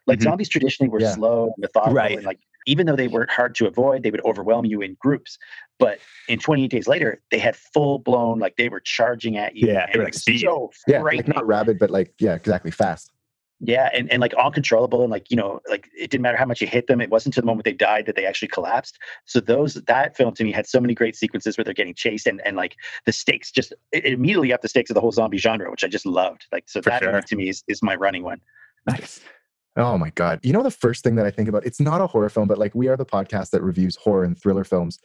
like 0.07 0.19
mm-hmm. 0.19 0.29
zombies 0.29 0.47
traditionally 0.47 0.89
were 0.89 1.01
yeah. 1.01 1.11
slow 1.11 1.43
and 1.45 1.55
methodical 1.57 1.93
right. 1.93 2.15
and 2.15 2.25
like 2.25 2.39
even 2.65 2.85
though 2.85 2.95
they 2.95 3.07
were 3.07 3.27
hard 3.29 3.55
to 3.55 3.67
avoid 3.67 4.03
they 4.03 4.11
would 4.11 4.23
overwhelm 4.25 4.65
you 4.65 4.81
in 4.81 4.95
groups 4.99 5.37
but 5.79 5.99
in 6.27 6.39
28 6.39 6.69
days 6.69 6.87
later 6.87 7.21
they 7.31 7.39
had 7.39 7.55
full 7.55 7.99
blown 7.99 8.39
like 8.39 8.55
they 8.57 8.69
were 8.69 8.79
charging 8.79 9.37
at 9.37 9.55
you 9.55 9.67
yeah 9.67 9.87
they 9.91 9.99
were 9.99 10.05
like 10.05 10.13
speed 10.13 10.41
so 10.41 10.71
yeah 10.87 11.01
like 11.01 11.27
not 11.27 11.45
rabid 11.45 11.79
but 11.79 11.89
like 11.89 12.13
yeah 12.19 12.33
exactly 12.33 12.71
fast 12.71 13.11
yeah, 13.65 13.89
and, 13.93 14.11
and 14.11 14.19
like 14.19 14.33
uncontrollable 14.33 15.03
and 15.03 15.11
like 15.11 15.31
you 15.31 15.37
know 15.37 15.61
like 15.69 15.89
it 15.97 16.11
didn't 16.11 16.21
matter 16.21 16.37
how 16.37 16.45
much 16.45 16.59
you 16.59 16.67
hit 16.67 16.87
them. 16.87 16.99
It 16.99 17.09
wasn't 17.09 17.33
to 17.35 17.41
the 17.41 17.47
moment 17.47 17.63
they 17.63 17.71
died 17.71 18.05
that 18.07 18.17
they 18.17 18.25
actually 18.25 18.49
collapsed. 18.49 18.99
So 19.23 19.39
those 19.39 19.75
that 19.75 20.17
film 20.17 20.33
to 20.35 20.43
me 20.43 20.51
had 20.51 20.67
so 20.67 20.81
many 20.81 20.93
great 20.93 21.15
sequences 21.15 21.57
where 21.57 21.63
they're 21.63 21.73
getting 21.73 21.93
chased 21.93 22.27
and 22.27 22.41
and 22.45 22.57
like 22.57 22.75
the 23.05 23.13
stakes 23.13 23.51
just 23.51 23.71
it, 23.93 24.05
immediately 24.05 24.51
up 24.51 24.61
the 24.61 24.67
stakes 24.67 24.89
of 24.89 24.95
the 24.95 25.01
whole 25.01 25.13
zombie 25.13 25.37
genre, 25.37 25.71
which 25.71 25.85
I 25.85 25.87
just 25.87 26.05
loved. 26.05 26.45
Like 26.51 26.65
so 26.67 26.81
For 26.81 26.89
that 26.89 27.03
sure. 27.03 27.21
to 27.21 27.35
me 27.37 27.47
is 27.47 27.63
is 27.69 27.81
my 27.81 27.95
running 27.95 28.23
one. 28.23 28.41
Nice. 28.85 29.21
Oh 29.75 29.97
my 29.97 30.11
god! 30.11 30.39
You 30.43 30.53
know 30.53 30.63
the 30.63 30.71
first 30.71 31.03
thing 31.03 31.15
that 31.15 31.25
I 31.25 31.31
think 31.31 31.49
about? 31.49 31.65
It's 31.65 31.79
not 31.79 32.01
a 32.01 32.07
horror 32.07 32.29
film, 32.29 32.47
but 32.47 32.57
like 32.57 32.75
we 32.75 32.87
are 32.87 32.97
the 32.97 33.05
podcast 33.05 33.49
that 33.51 33.61
reviews 33.63 33.95
horror 33.95 34.23
and 34.23 34.39
thriller 34.39 34.63
films. 34.63 34.99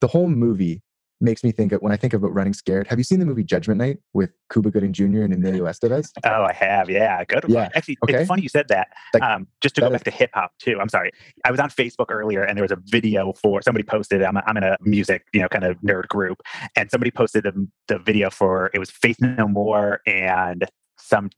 The 0.00 0.08
whole 0.08 0.28
movie 0.28 0.82
makes 1.20 1.44
me 1.44 1.52
think 1.52 1.72
of 1.72 1.80
when 1.80 1.92
I 1.92 1.96
think 1.96 2.12
about 2.12 2.32
running 2.32 2.52
scared. 2.52 2.86
Have 2.88 2.98
you 2.98 3.04
seen 3.04 3.20
the 3.20 3.26
movie 3.26 3.44
Judgment 3.44 3.78
Night 3.78 3.98
with 4.12 4.30
Cuba 4.52 4.70
Gooding 4.70 4.92
Jr. 4.92 5.22
and 5.22 5.32
Emilio 5.32 5.64
Estevez? 5.70 6.10
Oh, 6.24 6.44
I 6.44 6.52
have. 6.52 6.88
Yeah, 6.90 7.24
good. 7.24 7.44
Yeah. 7.48 7.68
Actually, 7.74 7.98
okay. 8.04 8.14
it's 8.14 8.28
funny 8.28 8.42
you 8.42 8.48
said 8.48 8.68
that. 8.68 8.88
Like, 9.12 9.22
um, 9.22 9.46
just 9.60 9.74
to 9.76 9.80
go 9.80 9.90
back 9.90 10.00
is... 10.00 10.04
to 10.04 10.10
hip 10.10 10.30
hop 10.34 10.52
too. 10.58 10.78
I'm 10.80 10.88
sorry. 10.88 11.10
I 11.44 11.50
was 11.50 11.60
on 11.60 11.70
Facebook 11.70 12.06
earlier 12.10 12.42
and 12.42 12.56
there 12.56 12.64
was 12.64 12.72
a 12.72 12.78
video 12.86 13.32
for 13.32 13.62
somebody 13.62 13.84
posted. 13.84 14.22
I'm, 14.22 14.36
a, 14.36 14.42
I'm 14.46 14.56
in 14.56 14.64
a 14.64 14.76
music, 14.80 15.26
you 15.32 15.40
know, 15.40 15.48
kind 15.48 15.64
of 15.64 15.76
nerd 15.78 16.08
group, 16.08 16.42
and 16.76 16.90
somebody 16.90 17.10
posted 17.10 17.44
the, 17.44 17.68
the 17.88 17.98
video 17.98 18.30
for 18.30 18.70
it 18.74 18.78
was 18.78 18.90
Faith 18.90 19.16
No 19.20 19.48
More 19.48 20.00
and 20.06 20.66
some 20.98 21.30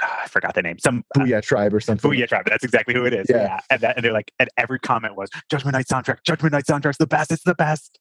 I 0.00 0.26
forgot 0.28 0.54
the 0.54 0.62
name. 0.62 0.78
Some 0.78 1.04
uh, 1.18 1.40
Tribe 1.40 1.72
or 1.72 1.80
something. 1.80 2.10
Boo-Yaa 2.10 2.28
Tribe. 2.28 2.46
That's 2.46 2.64
exactly 2.64 2.94
who 2.94 3.04
it 3.04 3.14
is. 3.14 3.26
Yeah. 3.28 3.36
yeah. 3.36 3.60
And, 3.70 3.80
that, 3.80 3.96
and 3.96 4.04
they're 4.04 4.12
like, 4.12 4.32
and 4.38 4.48
every 4.56 4.78
comment 4.78 5.16
was 5.16 5.30
Judgment 5.50 5.74
Night 5.74 5.86
soundtrack. 5.86 6.18
Judgment 6.24 6.52
Night 6.52 6.64
soundtrack's 6.64 6.98
the 6.98 7.06
best. 7.06 7.30
It's 7.30 7.44
the 7.44 7.54
best. 7.54 7.98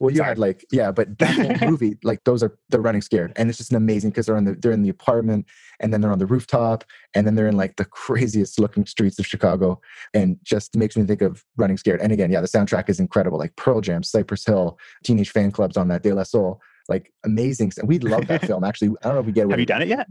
Well, 0.00 0.10
you 0.10 0.18
Sorry. 0.18 0.28
had 0.28 0.38
like, 0.38 0.64
yeah, 0.72 0.90
but 0.90 1.18
that 1.18 1.60
movie, 1.62 1.98
like 2.02 2.24
those 2.24 2.42
are 2.42 2.56
they're 2.70 2.80
running 2.80 3.02
scared, 3.02 3.32
and 3.36 3.48
it's 3.48 3.58
just 3.58 3.72
amazing 3.72 4.10
because 4.10 4.26
they're 4.26 4.36
in 4.36 4.44
the 4.44 4.54
they're 4.54 4.72
in 4.72 4.82
the 4.82 4.88
apartment, 4.88 5.46
and 5.78 5.92
then 5.92 6.00
they're 6.00 6.12
on 6.12 6.18
the 6.18 6.26
rooftop, 6.26 6.84
and 7.14 7.26
then 7.26 7.34
they're 7.34 7.48
in 7.48 7.56
like 7.56 7.76
the 7.76 7.84
craziest 7.84 8.58
looking 8.58 8.86
streets 8.86 9.18
of 9.18 9.26
Chicago, 9.26 9.80
and 10.14 10.38
just 10.42 10.74
makes 10.74 10.96
me 10.96 11.04
think 11.04 11.20
of 11.20 11.44
running 11.56 11.76
scared. 11.76 12.00
And 12.00 12.12
again, 12.12 12.32
yeah, 12.32 12.40
the 12.40 12.48
soundtrack 12.48 12.88
is 12.88 12.98
incredible. 12.98 13.38
Like 13.38 13.54
Pearl 13.56 13.80
Jam, 13.80 14.02
Cypress 14.02 14.44
Hill, 14.44 14.78
Teenage 15.04 15.32
Fanclub's 15.32 15.76
on 15.76 15.88
that, 15.88 16.02
De 16.02 16.12
La 16.12 16.22
Soul 16.22 16.60
like 16.90 17.12
amazing. 17.24 17.72
We 17.84 17.98
love 17.98 18.26
that 18.26 18.42
film. 18.46 18.64
Actually, 18.64 18.90
I 19.02 19.06
don't 19.06 19.14
know 19.14 19.20
if 19.20 19.26
we 19.26 19.32
get. 19.32 19.48
Have 19.48 19.58
you 19.58 19.66
done 19.66 19.82
it 19.82 19.88
yet? 19.88 20.06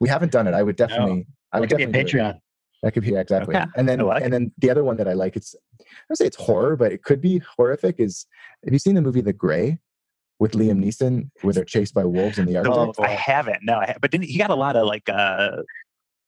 We 0.00 0.08
haven't 0.08 0.32
done 0.32 0.48
it. 0.48 0.54
I 0.54 0.62
would 0.62 0.76
definitely. 0.76 1.14
No. 1.16 1.24
I 1.52 1.60
would 1.60 1.68
definitely 1.68 1.92
be 1.92 2.10
Patreon. 2.10 2.38
That 2.82 2.92
could 2.92 3.04
be 3.04 3.14
exactly. 3.14 3.54
Okay. 3.54 3.64
And 3.76 3.88
then 3.88 4.00
like 4.00 4.24
and 4.24 4.32
then 4.32 4.52
the 4.58 4.70
other 4.70 4.82
one 4.82 4.96
that 4.96 5.06
I 5.06 5.12
like, 5.12 5.36
it's 5.36 5.54
I 5.80 5.84
don't 6.08 6.16
say 6.16 6.26
it's 6.26 6.36
horror, 6.36 6.74
but 6.74 6.90
it 6.90 7.04
could 7.04 7.20
be 7.20 7.40
horrific. 7.56 7.96
Is 8.00 8.26
have 8.64 8.72
you 8.72 8.80
seen 8.80 8.94
the 8.94 9.02
movie 9.02 9.20
The 9.20 9.32
Grey? 9.32 9.78
With 10.38 10.52
Liam 10.54 10.84
Neeson, 10.84 11.30
where 11.42 11.54
they're 11.54 11.64
chased 11.64 11.94
by 11.94 12.04
wolves 12.04 12.36
in 12.36 12.46
the 12.46 12.56
Arctic. 12.56 12.74
Oh, 12.74 12.92
I 12.98 13.10
haven't. 13.10 13.62
No, 13.62 13.74
I 13.74 13.94
but 14.00 14.10
didn't 14.10 14.24
he 14.24 14.38
got 14.38 14.50
a 14.50 14.56
lot 14.56 14.74
of 14.74 14.88
like 14.88 15.08
uh, 15.08 15.58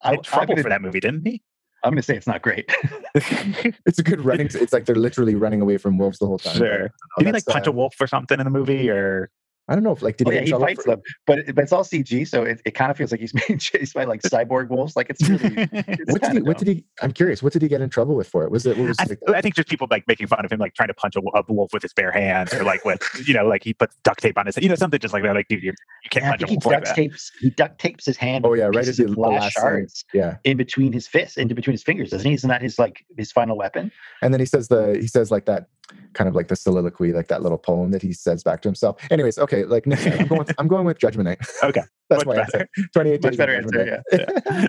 I, 0.05 0.15
trouble 0.19 0.57
for 0.57 0.69
that 0.69 0.83
movie, 0.83 1.01
didn't 1.01 1.27
he? 1.27 1.43
I'm 1.83 1.91
going 1.91 1.97
to 1.97 2.03
say 2.03 2.17
it's 2.17 2.27
not 2.27 2.41
great. 2.41 2.65
it's 3.15 3.99
a 3.99 4.03
good 4.03 4.25
running. 4.25 4.47
It's 4.47 4.73
like 4.73 4.87
they're 4.87 4.95
literally 4.95 5.35
running 5.35 5.61
away 5.61 5.77
from 5.77 5.99
wolves 5.99 6.19
the 6.19 6.27
whole 6.27 6.39
time. 6.39 6.57
Sure. 6.57 6.91
Did 7.19 7.27
he 7.27 7.33
like 7.33 7.45
punch 7.45 7.67
uh, 7.67 7.73
a 7.73 7.75
wolf 7.75 7.95
or 8.01 8.07
something 8.07 8.39
in 8.39 8.45
the 8.45 8.51
movie, 8.51 8.89
or 8.89 9.31
I 9.67 9.75
don't 9.75 9.83
know 9.83 9.93
if 9.93 10.03
like 10.03 10.19
did 10.19 10.29
oh, 10.29 10.31
he, 10.31 10.37
yeah, 10.37 10.45
he 10.45 10.51
fights 10.51 10.85
for... 10.85 10.91
them, 10.91 11.03
but 11.27 11.39
but 11.55 11.63
it's 11.63 11.73
all 11.73 11.85
CG, 11.85 12.29
so 12.29 12.43
it, 12.43 12.61
it 12.67 12.73
kind 12.73 12.91
of 12.91 12.99
feels 12.99 13.11
like 13.11 13.21
he's 13.21 13.33
being 13.47 13.59
chased 13.59 13.95
by 13.95 14.05
like 14.05 14.21
cyborg 14.21 14.69
wolves. 14.69 14.95
Like 14.95 15.09
it's 15.09 15.27
really. 15.27 15.69
It's 15.73 16.13
what 16.13 16.21
did 16.21 16.33
he? 16.33 16.43
What 16.43 16.59
did 16.59 16.69
he? 16.69 16.85
I'm 17.01 17.13
curious. 17.13 17.43
What 17.43 17.55
did 17.55 17.63
he 17.63 17.69
get 17.69 17.81
in 17.81 17.89
trouble 17.89 18.15
with 18.15 18.29
for 18.29 18.45
it? 18.45 18.51
Was 18.51 18.67
it? 18.67 18.77
Was 18.77 18.99
I, 19.01 19.07
I, 19.29 19.41
think 19.41 19.55
just 19.55 19.69
people 19.69 19.87
like 19.91 20.07
making 20.07 20.27
fun 20.27 20.45
of 20.45 20.53
him, 20.53 20.59
like 20.59 20.75
trying 20.75 20.89
to 20.89 20.95
punch 20.95 21.17
a, 21.17 21.23
a, 21.35 21.43
wolf 21.49 21.73
with 21.73 21.83
his 21.83 21.95
bare 21.95 22.13
hands, 22.13 22.53
or 22.53 22.63
like 22.63 22.85
with 22.85 23.01
you 23.27 23.33
know, 23.33 23.47
like 23.47 23.65
he 23.65 23.73
puts 23.73 23.97
duct 24.05 24.21
tape 24.21 24.37
on 24.37 24.47
his, 24.47 24.59
you 24.59 24.69
know, 24.69 24.75
something 24.75 25.01
just 25.01 25.15
like 25.15 25.23
that. 25.23 25.35
Like 25.35 25.49
dude, 25.49 25.63
you, 25.63 25.73
you 26.03 26.11
can't 26.11 26.25
yeah, 26.25 26.31
punch 26.31 26.43
a 26.43 26.47
wolf 26.47 26.67
like 26.67 26.85
that. 26.85 26.95
Tapes, 26.95 27.33
he 27.41 27.49
duct 27.51 27.79
tapes 27.81 28.05
his 28.05 28.19
hand. 28.19 28.45
Oh 28.45 28.53
yeah, 28.53 28.65
right 28.65 28.87
as 28.87 28.99
the 28.99 29.07
last 29.09 29.53
shards. 29.53 30.05
Yeah, 30.13 30.37
in 30.45 30.59
between 30.59 30.93
his 30.93 31.09
fists, 31.09 31.39
into 31.39 31.55
between 31.55 31.73
his 31.73 31.83
fingers, 31.83 32.11
doesn't 32.11 32.29
he? 32.29 32.35
Isn't 32.35 32.49
that 32.49 32.61
his 32.61 32.79
like 32.79 33.05
his 33.17 33.33
final 33.33 33.57
weapon? 33.57 33.91
And 34.21 34.35
then 34.35 34.41
he 34.41 34.47
says 34.47 34.69
the 34.69 34.99
he 35.01 35.07
says 35.07 35.31
like 35.31 35.47
that 35.47 35.69
kind 36.15 36.29
of 36.29 36.35
like 36.35 36.49
the 36.49 36.57
soliloquy, 36.57 37.13
like 37.13 37.29
that 37.29 37.43
little 37.43 37.59
poem 37.59 37.91
that 37.91 38.03
he 38.03 38.13
says 38.13 38.43
back 38.43 38.63
to 38.63 38.69
himself. 38.69 39.01
Anyways, 39.11 39.39
okay, 39.39 39.65
like 39.65 39.87
I'm 40.19 40.27
going, 40.27 40.47
I'm 40.59 40.69
going 40.69 40.85
with 40.85 40.99
Judgment 40.99 41.27
Night. 41.29 41.39
Okay, 41.65 41.83
that's 42.11 42.27
my 42.27 42.37
answer. 42.37 42.69
Twenty 42.93 43.11
eight 43.11 43.23
Much 43.23 43.39
better 43.39 43.57
answer. 43.57 44.03
Yeah. 44.13 44.27
yeah. 44.53 44.67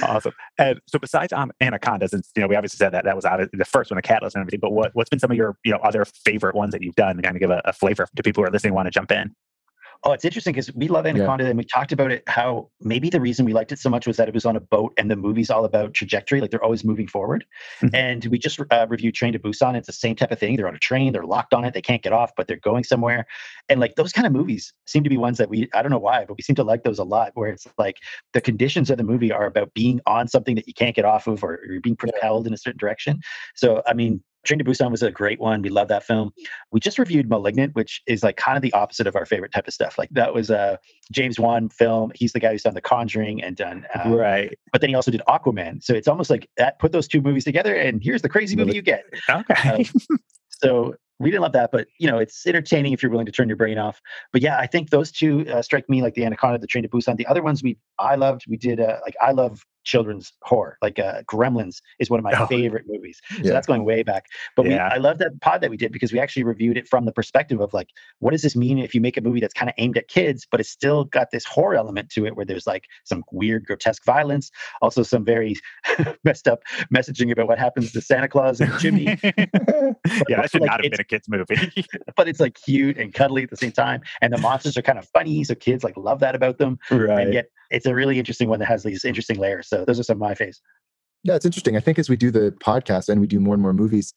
awesome. 0.04 0.32
And 0.56 0.80
so 0.86 0.98
besides 0.98 1.32
um, 1.32 1.50
Anaconda, 1.60 2.08
since 2.08 2.30
you 2.36 2.42
know 2.42 2.46
we 2.46 2.54
obviously 2.54 2.76
said 2.76 2.92
that 2.92 3.04
that 3.04 3.16
was 3.16 3.24
out 3.24 3.40
of 3.40 3.50
the 3.52 3.64
first 3.64 3.90
one, 3.90 3.96
the 3.96 4.02
Catalyst 4.02 4.36
and 4.36 4.42
everything, 4.42 4.60
but 4.60 4.72
what 4.72 4.90
what's 4.94 5.10
been 5.10 5.18
some 5.18 5.30
of 5.30 5.36
your 5.36 5.56
you 5.64 5.72
know 5.72 5.78
other 5.78 6.04
favorite 6.04 6.54
ones 6.54 6.72
that 6.72 6.82
you've 6.82 6.94
done 6.94 7.16
to 7.16 7.22
kind 7.22 7.36
of 7.36 7.40
give 7.40 7.50
a, 7.50 7.60
a 7.64 7.72
flavor 7.72 8.06
to 8.14 8.22
people 8.22 8.42
who 8.42 8.48
are 8.48 8.52
listening 8.52 8.74
want 8.74 8.86
to 8.86 8.90
jump 8.90 9.10
in? 9.10 9.34
Oh, 10.04 10.12
it's 10.12 10.24
interesting 10.24 10.52
because 10.52 10.74
we 10.74 10.88
love 10.88 11.06
Anaconda, 11.06 11.44
yeah. 11.44 11.50
and 11.50 11.58
we 11.58 11.64
talked 11.64 11.92
about 11.92 12.10
it. 12.10 12.24
How 12.26 12.68
maybe 12.80 13.08
the 13.08 13.20
reason 13.20 13.44
we 13.44 13.52
liked 13.52 13.70
it 13.70 13.78
so 13.78 13.88
much 13.88 14.06
was 14.06 14.16
that 14.16 14.26
it 14.26 14.34
was 14.34 14.44
on 14.44 14.56
a 14.56 14.60
boat, 14.60 14.92
and 14.96 15.08
the 15.08 15.14
movie's 15.14 15.48
all 15.48 15.64
about 15.64 15.94
trajectory. 15.94 16.40
Like 16.40 16.50
they're 16.50 16.62
always 16.62 16.84
moving 16.84 17.06
forward. 17.06 17.44
Mm-hmm. 17.80 17.94
And 17.94 18.24
we 18.26 18.38
just 18.38 18.60
uh, 18.70 18.86
reviewed 18.88 19.14
Train 19.14 19.32
to 19.32 19.38
Busan. 19.38 19.76
It's 19.76 19.86
the 19.86 19.92
same 19.92 20.16
type 20.16 20.32
of 20.32 20.40
thing. 20.40 20.56
They're 20.56 20.66
on 20.66 20.74
a 20.74 20.80
train, 20.80 21.12
they're 21.12 21.24
locked 21.24 21.54
on 21.54 21.64
it, 21.64 21.72
they 21.72 21.82
can't 21.82 22.02
get 22.02 22.12
off, 22.12 22.32
but 22.36 22.48
they're 22.48 22.56
going 22.56 22.82
somewhere. 22.82 23.26
And 23.68 23.78
like 23.78 23.94
those 23.94 24.12
kind 24.12 24.26
of 24.26 24.32
movies 24.32 24.72
seem 24.86 25.04
to 25.04 25.10
be 25.10 25.16
ones 25.16 25.38
that 25.38 25.48
we 25.48 25.68
I 25.72 25.82
don't 25.82 25.92
know 25.92 25.98
why, 25.98 26.24
but 26.24 26.36
we 26.36 26.42
seem 26.42 26.56
to 26.56 26.64
like 26.64 26.82
those 26.82 26.98
a 26.98 27.04
lot. 27.04 27.30
Where 27.34 27.50
it's 27.50 27.66
like 27.78 27.98
the 28.32 28.40
conditions 28.40 28.90
of 28.90 28.98
the 28.98 29.04
movie 29.04 29.30
are 29.30 29.46
about 29.46 29.72
being 29.74 30.00
on 30.06 30.26
something 30.26 30.56
that 30.56 30.66
you 30.66 30.74
can't 30.74 30.96
get 30.96 31.04
off 31.04 31.28
of, 31.28 31.44
or 31.44 31.60
you're 31.68 31.80
being 31.80 31.96
propelled 31.96 32.44
yeah. 32.44 32.48
in 32.48 32.54
a 32.54 32.58
certain 32.58 32.78
direction. 32.78 33.20
So 33.54 33.82
I 33.86 33.94
mean, 33.94 34.22
Train 34.44 34.58
to 34.58 34.64
Busan 34.64 34.90
was 34.90 35.02
a 35.02 35.10
great 35.10 35.40
one. 35.40 35.62
We 35.62 35.68
love 35.68 35.88
that 35.88 36.02
film. 36.02 36.32
We 36.72 36.80
just 36.80 36.98
reviewed 36.98 37.28
*Malignant*, 37.28 37.74
which 37.74 38.02
is 38.06 38.22
like 38.22 38.36
kind 38.36 38.56
of 38.56 38.62
the 38.62 38.72
opposite 38.72 39.06
of 39.06 39.14
our 39.14 39.24
favorite 39.24 39.52
type 39.52 39.68
of 39.68 39.74
stuff. 39.74 39.98
Like 39.98 40.10
that 40.10 40.34
was 40.34 40.50
a 40.50 40.78
James 41.12 41.38
Wan 41.38 41.68
film. 41.68 42.12
He's 42.14 42.32
the 42.32 42.40
guy 42.40 42.52
who's 42.52 42.62
done 42.62 42.74
*The 42.74 42.80
Conjuring* 42.80 43.42
and 43.42 43.56
done 43.56 43.86
um, 43.94 44.12
right. 44.12 44.56
But 44.72 44.80
then 44.80 44.90
he 44.90 44.96
also 44.96 45.10
did 45.10 45.22
*Aquaman*. 45.28 45.82
So 45.82 45.94
it's 45.94 46.08
almost 46.08 46.30
like 46.30 46.48
that. 46.56 46.78
Put 46.78 46.92
those 46.92 47.08
two 47.08 47.20
movies 47.20 47.44
together, 47.44 47.74
and 47.74 48.02
here's 48.02 48.22
the 48.22 48.28
crazy 48.28 48.56
movie 48.56 48.74
you 48.74 48.82
get. 48.82 49.04
Okay. 49.30 49.70
Um, 49.70 49.84
so 50.48 50.94
we 51.22 51.30
didn't 51.30 51.42
love 51.42 51.52
that, 51.52 51.70
but 51.72 51.86
you 51.98 52.10
know, 52.10 52.18
it's 52.18 52.46
entertaining 52.46 52.92
if 52.92 53.02
you're 53.02 53.10
willing 53.10 53.26
to 53.26 53.32
turn 53.32 53.48
your 53.48 53.56
brain 53.56 53.78
off. 53.78 54.00
But 54.32 54.42
yeah, 54.42 54.58
I 54.58 54.66
think 54.66 54.90
those 54.90 55.10
two 55.10 55.46
uh, 55.48 55.62
strike 55.62 55.88
me 55.88 56.02
like 56.02 56.14
the 56.14 56.24
Anaconda, 56.24 56.58
the 56.58 56.66
Train 56.66 56.82
to 56.82 56.88
Busan. 56.88 57.16
The 57.16 57.26
other 57.26 57.42
ones 57.42 57.62
we 57.62 57.78
I 57.98 58.16
loved. 58.16 58.44
We 58.48 58.56
did 58.56 58.80
uh, 58.80 58.98
like 59.04 59.14
I 59.20 59.32
love 59.32 59.64
children's 59.84 60.32
horror. 60.42 60.78
Like 60.80 60.98
uh, 60.98 61.22
Gremlins 61.22 61.80
is 61.98 62.10
one 62.10 62.18
of 62.18 62.24
my 62.24 62.32
oh. 62.38 62.46
favorite 62.46 62.84
movies. 62.86 63.20
So 63.30 63.36
yeah. 63.38 63.52
that's 63.52 63.66
going 63.66 63.84
way 63.84 64.02
back. 64.02 64.26
But 64.56 64.66
yeah. 64.66 64.88
we, 64.88 64.94
I 64.94 64.96
love 64.96 65.18
that 65.18 65.40
pod 65.40 65.60
that 65.60 65.70
we 65.70 65.76
did 65.76 65.92
because 65.92 66.12
we 66.12 66.20
actually 66.20 66.44
reviewed 66.44 66.76
it 66.76 66.88
from 66.88 67.04
the 67.04 67.12
perspective 67.12 67.60
of 67.60 67.72
like, 67.72 67.88
what 68.18 68.30
does 68.30 68.42
this 68.42 68.56
mean 68.56 68.78
if 68.78 68.94
you 68.94 69.00
make 69.00 69.16
a 69.16 69.20
movie 69.20 69.40
that's 69.40 69.54
kind 69.54 69.68
of 69.68 69.74
aimed 69.78 69.96
at 69.96 70.08
kids, 70.08 70.46
but 70.50 70.60
it's 70.60 70.70
still 70.70 71.04
got 71.04 71.30
this 71.30 71.44
horror 71.44 71.74
element 71.74 72.10
to 72.10 72.26
it 72.26 72.36
where 72.36 72.46
there's 72.46 72.66
like 72.66 72.84
some 73.04 73.24
weird, 73.32 73.66
grotesque 73.66 74.04
violence, 74.04 74.50
also 74.80 75.02
some 75.02 75.24
very 75.24 75.56
messed 76.24 76.48
up 76.48 76.62
messaging 76.94 77.30
about 77.30 77.48
what 77.48 77.58
happens 77.58 77.92
to 77.92 78.00
Santa 78.00 78.28
Claus 78.28 78.60
and 78.60 78.72
Jimmy. 78.78 79.04
yeah, 79.22 79.32
that 80.02 80.50
should 80.50 80.60
like, 80.60 80.70
not 80.70 80.84
have 80.84 80.90
been 80.90 81.00
a 81.00 81.04
kids 81.12 81.28
movie. 81.28 81.86
but 82.16 82.28
it's 82.28 82.40
like 82.40 82.58
cute 82.64 82.96
and 82.96 83.12
cuddly 83.12 83.42
at 83.42 83.50
the 83.50 83.56
same 83.56 83.72
time. 83.72 84.00
And 84.20 84.32
the 84.32 84.38
monsters 84.38 84.76
are 84.76 84.82
kind 84.82 84.98
of 84.98 85.06
funny. 85.08 85.44
So 85.44 85.54
kids 85.54 85.84
like 85.84 85.96
love 85.96 86.20
that 86.20 86.34
about 86.34 86.58
them. 86.58 86.78
Right. 86.90 87.26
And 87.26 87.34
yet 87.34 87.46
it's 87.70 87.86
a 87.86 87.94
really 87.94 88.18
interesting 88.18 88.48
one 88.48 88.58
that 88.60 88.66
has 88.66 88.82
these 88.82 89.04
interesting 89.04 89.38
layers. 89.38 89.68
So 89.68 89.84
those 89.84 90.00
are 90.00 90.02
some 90.02 90.16
of 90.16 90.20
my 90.20 90.34
faves. 90.34 90.60
Yeah, 91.24 91.36
it's 91.36 91.44
interesting. 91.44 91.76
I 91.76 91.80
think 91.80 91.98
as 91.98 92.08
we 92.08 92.16
do 92.16 92.30
the 92.30 92.52
podcast 92.64 93.08
and 93.08 93.20
we 93.20 93.26
do 93.26 93.38
more 93.38 93.54
and 93.54 93.62
more 93.62 93.72
movies, 93.72 94.14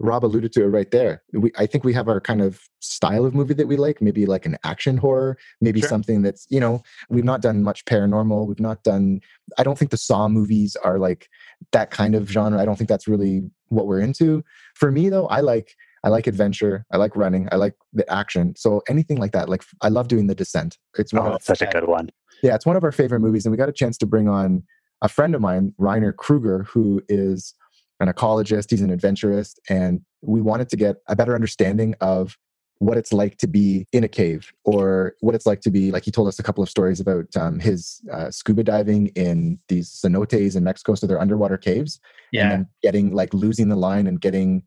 Rob 0.00 0.24
alluded 0.24 0.52
to 0.52 0.64
it 0.64 0.68
right 0.68 0.90
there. 0.90 1.22
We, 1.32 1.52
I 1.56 1.66
think 1.66 1.84
we 1.84 1.92
have 1.92 2.08
our 2.08 2.20
kind 2.20 2.40
of 2.40 2.60
style 2.80 3.24
of 3.24 3.34
movie 3.34 3.54
that 3.54 3.68
we 3.68 3.76
like, 3.76 4.02
maybe 4.02 4.26
like 4.26 4.46
an 4.46 4.56
action 4.64 4.96
horror, 4.96 5.38
maybe 5.60 5.80
sure. 5.80 5.88
something 5.88 6.22
that's, 6.22 6.46
you 6.50 6.58
know, 6.58 6.82
we've 7.08 7.24
not 7.24 7.42
done 7.42 7.62
much 7.62 7.84
paranormal. 7.84 8.48
We've 8.48 8.58
not 8.58 8.82
done, 8.82 9.20
I 9.58 9.62
don't 9.62 9.78
think 9.78 9.92
the 9.92 9.96
Saw 9.96 10.28
movies 10.28 10.76
are 10.82 10.98
like 10.98 11.28
that 11.70 11.90
kind 11.92 12.16
of 12.16 12.28
genre. 12.28 12.60
I 12.60 12.64
don't 12.64 12.76
think 12.76 12.88
that's 12.88 13.06
really 13.06 13.42
what 13.68 13.86
we're 13.86 14.00
into. 14.00 14.42
For 14.74 14.90
me, 14.90 15.08
though, 15.08 15.26
I 15.28 15.40
like, 15.40 15.76
I 16.04 16.08
like 16.08 16.26
adventure. 16.26 16.84
I 16.92 16.96
like 16.96 17.16
running. 17.16 17.48
I 17.52 17.56
like 17.56 17.74
the 17.92 18.10
action. 18.12 18.54
So 18.56 18.82
anything 18.88 19.18
like 19.18 19.32
that, 19.32 19.48
like 19.48 19.62
I 19.82 19.88
love 19.88 20.08
doing 20.08 20.26
The 20.26 20.34
Descent. 20.34 20.78
It's 20.98 21.12
one 21.12 21.26
oh, 21.26 21.34
of, 21.34 21.42
such 21.42 21.62
a 21.62 21.66
good 21.66 21.86
one. 21.86 22.10
Yeah, 22.42 22.54
it's 22.54 22.66
one 22.66 22.76
of 22.76 22.82
our 22.82 22.92
favorite 22.92 23.20
movies, 23.20 23.46
and 23.46 23.52
we 23.52 23.56
got 23.56 23.68
a 23.68 23.72
chance 23.72 23.96
to 23.98 24.06
bring 24.06 24.28
on 24.28 24.64
a 25.00 25.08
friend 25.08 25.34
of 25.34 25.40
mine, 25.40 25.74
Reiner 25.80 26.14
Kruger, 26.14 26.64
who 26.64 27.02
is 27.08 27.54
an 28.00 28.08
ecologist. 28.08 28.70
He's 28.70 28.80
an 28.80 28.90
adventurist, 28.90 29.60
and 29.68 30.00
we 30.22 30.40
wanted 30.40 30.68
to 30.70 30.76
get 30.76 30.96
a 31.08 31.14
better 31.14 31.34
understanding 31.34 31.94
of 32.00 32.36
what 32.82 32.98
it's 32.98 33.12
like 33.12 33.38
to 33.38 33.46
be 33.46 33.86
in 33.92 34.02
a 34.02 34.08
cave 34.08 34.52
or 34.64 35.14
what 35.20 35.36
it's 35.36 35.46
like 35.46 35.60
to 35.60 35.70
be 35.70 35.92
like 35.92 36.04
he 36.04 36.10
told 36.10 36.26
us 36.26 36.40
a 36.40 36.42
couple 36.42 36.64
of 36.64 36.68
stories 36.68 36.98
about 36.98 37.26
um, 37.36 37.60
his 37.60 38.00
uh, 38.12 38.28
scuba 38.28 38.64
diving 38.64 39.06
in 39.14 39.56
these 39.68 39.88
cenotes 39.88 40.56
in 40.56 40.64
mexico 40.64 40.96
so 40.96 41.06
they're 41.06 41.20
underwater 41.20 41.56
caves 41.56 42.00
yeah 42.32 42.52
and 42.52 42.66
getting 42.82 43.14
like 43.14 43.32
losing 43.32 43.68
the 43.68 43.76
line 43.76 44.08
and 44.08 44.20
getting 44.20 44.64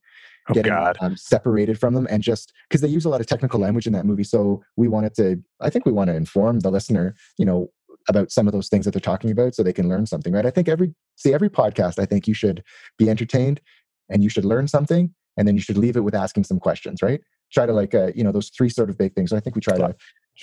Oh, 0.47 0.53
getting 0.53 0.73
God. 0.73 0.95
um, 1.01 1.17
separated 1.17 1.79
from 1.79 1.95
them 1.95 2.05
and 2.07 2.21
just 2.21 2.53
because 2.69 2.81
they 2.81 2.87
use 2.87 3.03
a 3.03 3.09
lot 3.09 3.19
of 3.19 3.25
technical 3.25 3.59
language 3.59 3.87
in 3.87 3.93
that 3.93 4.05
movie 4.05 4.23
so 4.23 4.61
we 4.75 4.87
wanted 4.87 5.15
to 5.15 5.41
i 5.59 5.71
think 5.71 5.87
we 5.87 5.91
want 5.91 6.07
to 6.07 6.15
inform 6.15 6.59
the 6.59 6.69
listener 6.69 7.15
you 7.39 7.45
know 7.45 7.67
about 8.09 8.31
some 8.31 8.45
of 8.45 8.53
those 8.53 8.69
things 8.69 8.85
that 8.85 8.91
they're 8.91 9.01
talking 9.01 9.31
about 9.31 9.55
so 9.55 9.63
they 9.63 9.73
can 9.73 9.89
learn 9.89 10.05
something 10.05 10.31
right? 10.33 10.45
I 10.45 10.51
think 10.51 10.69
every 10.69 10.93
see 11.15 11.33
every 11.33 11.49
podcast 11.49 11.97
i 11.97 12.05
think 12.05 12.27
you 12.27 12.35
should 12.35 12.63
be 12.99 13.09
entertained 13.09 13.59
and 14.09 14.23
you 14.23 14.29
should 14.29 14.45
learn 14.45 14.67
something 14.67 15.11
and 15.35 15.47
then 15.47 15.55
you 15.55 15.61
should 15.61 15.77
leave 15.77 15.97
it 15.97 16.01
with 16.01 16.13
asking 16.13 16.43
some 16.43 16.59
questions 16.59 17.01
right? 17.01 17.21
Try 17.51 17.65
to 17.65 17.73
like 17.73 17.95
uh, 17.95 18.11
you 18.13 18.23
know 18.23 18.31
those 18.31 18.49
three 18.49 18.69
sort 18.69 18.91
of 18.91 18.97
big 18.99 19.15
things 19.15 19.31
so 19.31 19.37
i 19.37 19.39
think 19.39 19.55
we 19.55 19.61
try 19.61 19.77
to 19.77 19.95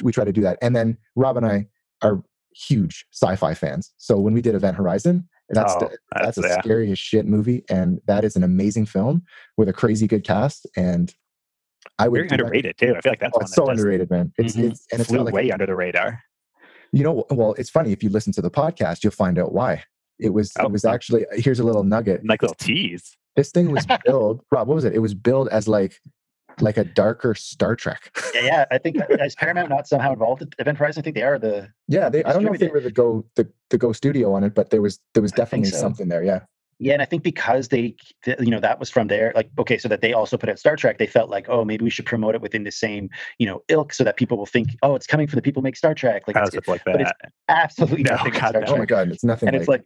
we 0.03 0.11
try 0.11 0.25
to 0.25 0.33
do 0.33 0.41
that. 0.41 0.59
And 0.63 0.75
then 0.75 0.97
rob 1.15 1.37
and 1.37 1.47
i 1.47 1.67
are 2.03 2.23
huge 2.55 3.07
sci-fi 3.13 3.55
fans 3.55 3.93
so 3.99 4.19
when 4.19 4.35
we 4.35 4.43
did 4.43 4.55
event 4.55 4.77
horizon 4.77 5.29
that's 5.51 5.75
Oh, 5.75 5.81
the, 5.81 5.89
that's, 6.15 6.37
that's- 6.37 6.39
a 6.39 6.49
yeah. 6.57 6.61
scary 6.63 6.91
as 6.93 6.99
shit 6.99 7.27
movie 7.27 7.65
and 7.69 8.01
that 8.07 8.25
is 8.25 8.37
an 8.37 8.43
amazing 8.45 8.87
film 8.87 9.23
with 9.57 9.69
a 9.69 9.73
crazy 9.73 10.07
good 10.07 10.25
cast 10.25 10.67
and 10.77 11.15
i 11.99 12.09
would 12.09 12.29
Very 12.29 12.41
underrated 12.41 12.77
too. 12.79 12.95
I 12.97 13.01
feel 13.01 13.13
like 13.13 13.21
that's 13.21 13.33
Oh, 13.35 13.41
one 13.41 13.45
that 13.47 13.55
so 13.55 13.69
underrated 13.69 14.11
man 14.11 14.33
it's 14.39 14.55
Mhm. 14.57 14.71
it's 14.71 14.87
and 14.93 15.01
it's 15.01 15.09
flew 15.11 15.19
like 15.23 15.35
way 15.35 15.51
under 15.51 15.67
the 15.67 15.75
radar. 15.75 16.21
you 16.93 17.03
know 17.05 17.25
well 17.31 17.55
it's 17.59 17.71
funny 17.71 17.93
if 17.93 18.03
you 18.03 18.09
listen 18.11 18.33
to 18.35 18.43
the 18.43 18.51
podcast 18.51 19.03
you'll 19.05 19.11
find 19.13 19.39
out 19.39 19.53
why 19.53 19.83
it 20.19 20.31
was 20.31 20.53
Oh, 20.59 20.67
it 20.67 20.73
was 20.73 20.85
actually 20.85 21.27
here's 21.33 21.59
a 21.61 21.65
little 21.65 21.85
nugget 21.85 22.25
Like 22.25 22.43
little 22.43 22.55
tease. 22.55 23.17
this 23.37 23.51
thing 23.51 23.73
was 23.73 23.85
billed 24.07 24.43
rob 24.53 24.69
what 24.69 24.75
was 24.77 24.85
it 24.85 24.95
it 24.95 25.01
was 25.01 25.15
billed 25.15 25.49
as 25.49 25.67
like 25.69 25.99
like 26.61 26.77
a 26.77 26.85
darker 26.85 27.35
star 27.35 27.75
trek 27.77 28.17
yeah, 28.35 28.41
yeah 28.43 28.65
i 28.71 28.79
think 28.79 29.01
uh, 29.01 29.07
is 29.25 29.35
paramount 29.35 29.69
not 29.69 29.87
somehow 29.87 30.13
involved 30.13 30.43
at 30.43 30.49
event 30.59 30.79
horizon 30.79 31.01
i 31.01 31.03
think 31.03 31.15
they 31.15 31.23
are 31.23 31.39
the 31.39 31.69
yeah 31.89 32.09
they 32.09 32.23
i 32.25 32.33
don't 32.33 32.45
know 32.45 32.53
if 32.53 32.61
they 32.61 32.69
were 32.69 32.81
the 32.81 32.91
go 32.91 33.25
the, 33.37 33.49
the 33.71 33.79
go 33.79 33.93
studio 33.93 34.33
on 34.33 34.45
it 34.45 34.55
but 34.55 34.71
there 34.71 34.83
was 34.83 35.01
there 35.15 35.23
was 35.23 35.33
definitely 35.33 35.69
so. 35.69 35.79
something 35.79 36.09
there 36.09 36.23
yeah 36.23 36.41
Yeah, 36.79 36.95
and 36.95 37.03
I 37.03 37.05
think 37.05 37.23
because 37.23 37.69
they, 37.69 37.95
you 38.41 38.51
know, 38.51 38.59
that 38.59 38.81
was 38.81 38.91
from 38.91 39.07
there. 39.07 39.33
Like, 39.37 39.51
okay, 39.57 39.79
so 39.79 39.87
that 39.89 40.01
they 40.01 40.13
also 40.13 40.37
put 40.37 40.49
out 40.49 40.59
Star 40.59 40.75
Trek, 40.75 40.99
they 40.99 41.07
felt 41.07 41.31
like, 41.31 41.49
oh, 41.49 41.65
maybe 41.65 41.85
we 41.85 41.91
should 41.91 42.07
promote 42.07 42.35
it 42.35 42.41
within 42.41 42.65
the 42.65 42.73
same, 42.73 43.09
you 43.39 43.47
know, 43.47 43.63
ilk, 43.69 43.93
so 43.93 44.03
that 44.03 44.17
people 44.17 44.37
will 44.37 44.47
think, 44.47 44.71
oh, 44.83 44.97
it's 44.97 45.07
coming 45.07 45.29
from 45.29 45.37
the 45.37 45.43
people 45.43 45.61
who 45.61 45.65
make 45.65 45.77
Star 45.77 45.95
Trek. 45.95 46.25
Like, 46.27 46.35
Kind 46.35 46.49
it's, 46.49 46.57
of 46.57 46.65
stuff 46.65 46.73
like 46.73 46.85
but 46.85 47.01
it's 47.01 47.13
absolutely 47.49 48.03
No, 48.11 48.17
nothing 48.17 48.33
God, 48.33 48.49
Star 48.49 48.63
no. 48.63 48.75
oh 48.75 48.77
my 48.79 48.85
god 48.87 49.13
it's 49.13 49.23
nothing 49.23 49.49
And 49.49 49.55
like 49.55 49.61
it's 49.61 49.69
like, 49.69 49.85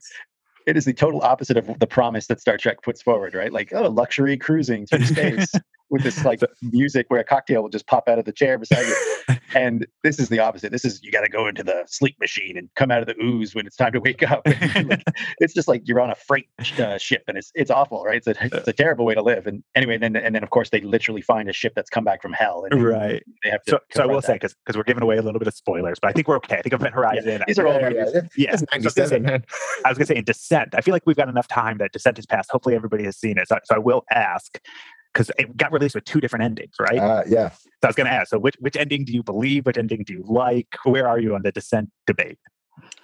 it 0.67 0.77
is 0.77 0.87
the 0.87 0.95
total 0.95 1.21
opposite 1.21 1.59
of 1.59 1.79
the 1.79 1.87
promise 1.87 2.29
that 2.29 2.41
Star 2.41 2.57
Trek 2.57 2.83
puts 2.83 3.03
forward, 3.03 3.35
right? 3.35 3.53
Like, 3.53 3.73
oh, 3.75 3.89
luxury 3.89 4.39
cruising 4.39 4.87
through 4.87 5.05
space 5.05 5.53
with 5.97 6.05
this 6.05 6.25
like 6.25 6.41
music 6.63 7.07
where 7.09 7.21
a 7.21 7.25
cocktail 7.25 7.63
will 7.63 7.69
just 7.71 7.87
pop 7.87 8.09
out 8.09 8.19
of 8.19 8.25
the 8.25 8.33
chair 8.33 8.59
beside 8.59 8.87
you. 8.87 8.97
And 9.55 9.87
this 10.03 10.19
is 10.19 10.29
the 10.29 10.39
opposite. 10.41 10.71
This 10.71 10.85
is 10.85 11.03
you 11.03 11.11
got 11.11 11.23
to 11.23 11.31
go 11.31 11.47
into 11.47 11.63
the 11.63 11.85
sleep 11.87 12.17
machine 12.21 12.59
and 12.59 12.69
come 12.75 12.91
out 12.91 13.01
of 13.01 13.07
the 13.07 13.15
ooze 13.25 13.55
when 13.55 13.67
it's 13.67 13.77
time 13.77 13.93
to 13.93 14.01
wake 14.01 14.23
up. 14.29 14.43
Like, 14.75 15.03
it's 15.39 15.55
just 15.55 15.67
like 15.67 15.83
you're 15.87 16.01
on 16.01 16.11
a 16.11 16.15
freight 16.15 16.49
uh, 16.79 16.99
ship, 16.99 17.23
and 17.27 17.39
it's 17.39 17.53
it's 17.55 17.71
awful, 17.71 18.05
right? 18.05 18.17
It's 18.19 18.27
a 18.27 18.35
it's 18.55 18.69
a 18.69 18.73
terrible 18.73 19.07
way 19.07 19.15
to 19.15 19.23
live. 19.23 19.47
And 19.47 19.63
anyway, 19.75 19.95
and 19.95 20.03
then 20.03 20.17
and 20.17 20.35
then 20.35 20.43
of 20.43 20.51
course 20.51 20.69
they 20.71 20.81
literally 20.83 21.23
find 21.23 21.49
a 21.49 21.55
ship 21.55 21.73
that's 21.75 21.89
come 21.89 22.05
back 22.05 22.21
from 22.21 22.35
hell, 22.35 22.67
and 22.71 22.83
Right. 22.85 23.23
they 23.45 23.51
have 23.51 23.63
to. 23.65 23.71
So, 23.71 23.79
so 23.95 24.03
I 24.03 24.07
will 24.07 24.15
confront 24.21 24.25
say 24.43 24.47
that. 24.49 24.55
because 24.67 24.77
we're 24.77 24.83
giving 24.83 25.03
away 25.03 25.17
a 25.17 25.23
little 25.23 25.39
bit 25.39 25.49
of 25.49 25.55
spoilers, 25.55 25.99
but 26.01 26.09
I 26.09 26.13
think 26.13 26.29
we're 26.29 26.37
okay. 26.37 26.57
I 26.59 26.63
think 26.63 26.75
Event 26.75 26.93
Horizon. 26.95 27.43
these 27.47 27.59
are 27.59 27.67
all 27.67 27.81
yeah, 27.81 27.89
movies. 27.89 28.11
yeah, 28.15 28.21
yeah. 28.37 28.53
it's 28.53 28.61
So 28.61 28.67
I 28.73 28.77
was 28.79 28.95
gonna 28.95 29.09
say- 29.09 29.19
97 29.21 29.23
man 29.23 29.45
I 29.85 29.89
was 29.89 29.97
going 29.99 30.07
to 30.07 30.13
say 30.13 30.19
in 30.19 30.25
Descent. 30.25 30.75
I 30.75 30.81
feel 30.83 30.93
like 30.93 31.05
we've 31.07 31.17
got 31.17 31.29
enough 31.31 31.49
time 31.49 31.79
that 31.79 31.93
Descent 31.93 32.17
has 32.19 32.27
passed. 32.27 32.51
Hopefully, 32.51 32.75
everybody 32.75 33.05
has 33.05 33.17
seen 33.17 33.39
it. 33.39 33.49
So, 33.49 33.59
so 33.65 33.77
I 33.77 33.79
will 33.79 34.05
ask 34.11 34.59
because 35.17 35.31
it 35.39 35.57
got 35.57 35.73
released 35.73 35.95
with 35.95 36.05
two 36.05 36.21
different 36.21 36.45
endings, 36.45 36.75
right? 36.79 36.99
uh, 36.99 37.23
yeah 37.27 37.51
so 37.51 37.61
I 37.85 37.87
was 37.89 37.97
going 37.97 38.07
to 38.07 38.13
ask. 38.13 38.31
So, 38.31 38.39
which 38.39 38.57
which 38.61 38.77
ending 38.77 39.05
do 39.05 39.13
you 39.13 39.23
believe? 39.23 39.67
Which 39.67 39.77
ending 39.79 40.03
do 40.05 40.13
you 40.15 40.25
like? 40.27 40.69
Where 40.85 41.09
are 41.09 41.19
you 41.19 41.35
on 41.35 41.43
the 41.43 41.53
Descent 41.53 41.91
debate? 42.07 42.39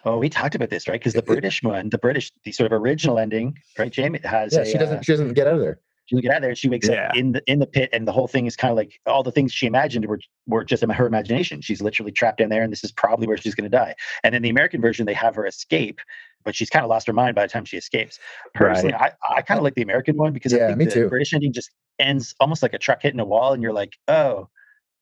Oh, 0.05 0.19
we 0.19 0.29
talked 0.29 0.55
about 0.55 0.71
this, 0.71 0.89
right? 0.89 0.99
Because 0.99 1.13
the 1.13 1.23
British 1.23 1.63
one, 1.63 1.91
the 1.91 1.99
British, 1.99 2.33
the 2.45 2.53
sort 2.53 2.73
of 2.73 2.81
original 2.81 3.19
ending, 3.19 3.57
right? 3.79 3.93
Jamie 3.93 4.21
has 4.25 4.53
yeah 4.55 4.61
a, 4.61 4.65
she 4.67 4.77
uh, 4.77 4.79
doesn't 4.81 5.05
she 5.05 5.13
doesn't 5.13 5.35
get 5.35 5.47
out 5.47 5.55
of 5.55 5.61
there 5.61 5.79
she 6.07 6.17
doesn't 6.17 6.23
get 6.23 6.33
out 6.33 6.37
of 6.39 6.43
there 6.43 6.51
and 6.51 6.59
she 6.59 6.69
wakes 6.69 6.89
Yeah. 6.89 7.09
up 7.09 7.17
in 7.17 7.33
the 7.33 7.43
in 7.51 7.59
the 7.61 7.67
pit 7.67 7.91
and 7.93 8.07
the 8.09 8.13
whole 8.13 8.27
thing 8.29 8.47
is 8.47 8.57
kind 8.57 8.71
of 8.73 8.77
like 8.77 8.99
all 9.07 9.23
the 9.23 9.31
things 9.31 9.53
she 9.53 9.67
imagined 9.67 10.07
were 10.07 10.19
were 10.47 10.65
just 10.65 10.83
in 10.83 10.91
her 10.91 11.07
imagination 11.07 11.61
she's 11.61 11.81
literally 11.81 12.13
trapped 12.13 12.41
in 12.41 12.49
there 12.49 12.63
and 12.63 12.73
this 12.73 12.83
is 12.85 12.93
probably 12.93 13.27
where 13.27 13.37
she's 13.37 13.55
going 13.55 13.71
to 13.71 13.77
die 13.77 13.95
and 14.25 14.35
then 14.35 14.43
the 14.43 14.51
american 14.51 14.81
version 14.81 15.07
they 15.07 15.15
have 15.15 15.35
her 15.37 15.47
escape 15.47 16.01
but 16.45 16.55
she's 16.55 16.71
kind 16.71 16.85
of 16.85 16.89
lost 16.91 17.07
her 17.07 17.13
mind 17.13 17.35
by 17.35 17.43
the 17.47 17.49
time 17.53 17.65
she 17.65 17.77
escapes 17.77 18.19
personally 18.55 18.95
i, 18.95 19.11
I 19.35 19.43
kind 19.43 19.59
of 19.59 19.65
like 19.65 19.75
the 19.75 19.83
american 19.83 20.17
one 20.17 20.33
because 20.33 20.53
Yeah, 20.53 20.65
i 20.65 20.67
think 20.69 20.79
me 20.79 20.85
the 20.87 20.91
too. 20.93 21.09
british 21.09 21.33
ending 21.33 21.53
just 21.53 21.71
ends 21.99 22.35
almost 22.41 22.63
like 22.63 22.75
a 22.75 22.79
truck 22.79 23.03
hitting 23.03 23.21
a 23.21 23.25
wall 23.25 23.53
and 23.53 23.63
you're 23.63 23.73
like 23.73 23.93
oh 24.09 24.49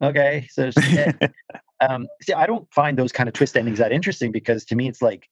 okay 0.03 0.46
so 0.50 0.70
um 1.81 2.07
see 2.22 2.33
i 2.33 2.46
don't 2.46 2.72
find 2.72 2.98
those 2.98 3.12
kind 3.12 3.29
of 3.29 3.35
twist 3.35 3.57
endings 3.57 3.79
that 3.79 3.92
interesting 3.92 4.33
because 4.33 4.64
to 4.64 4.74
me 4.74 4.88
it's 4.88 5.03
like 5.03 5.29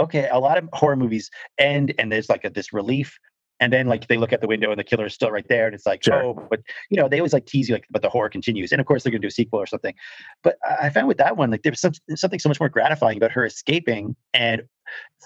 okay 0.00 0.28
a 0.30 0.38
lot 0.38 0.58
of 0.58 0.68
horror 0.72 0.96
movies 0.96 1.30
end 1.58 1.94
and 1.98 2.10
there's 2.10 2.28
like 2.28 2.44
a, 2.44 2.50
this 2.50 2.72
relief 2.72 3.18
and 3.60 3.72
then 3.72 3.86
like 3.86 4.08
they 4.08 4.16
look 4.16 4.32
at 4.32 4.40
the 4.40 4.48
window 4.48 4.70
and 4.70 4.78
the 4.78 4.84
killer 4.84 5.06
is 5.06 5.14
still 5.14 5.30
right 5.30 5.46
there 5.48 5.66
and 5.66 5.74
it's 5.74 5.86
like 5.86 6.02
Sure. 6.02 6.22
oh 6.22 6.46
but 6.50 6.60
you 6.90 7.00
know 7.00 7.08
they 7.08 7.18
always 7.20 7.32
like 7.32 7.46
tease 7.46 7.68
you 7.68 7.74
like 7.74 7.86
but 7.90 8.02
the 8.02 8.08
horror 8.08 8.28
continues 8.28 8.72
and 8.72 8.80
of 8.80 8.86
course 8.86 9.02
they're 9.02 9.10
going 9.12 9.20
to 9.22 9.26
do 9.26 9.28
a 9.28 9.32
sequel 9.32 9.60
or 9.60 9.66
something 9.66 9.94
but 10.42 10.56
i 10.68 10.86
I 10.86 10.90
found 10.90 11.08
with 11.08 11.18
that 11.18 11.36
one 11.36 11.50
like 11.50 11.62
there 11.62 11.72
was 11.72 11.80
some, 11.80 11.92
something 12.16 12.38
so 12.40 12.48
much 12.48 12.60
more 12.60 12.68
gratifying 12.68 13.16
about 13.16 13.32
her 13.32 13.44
escaping 13.44 14.16
and 14.34 14.62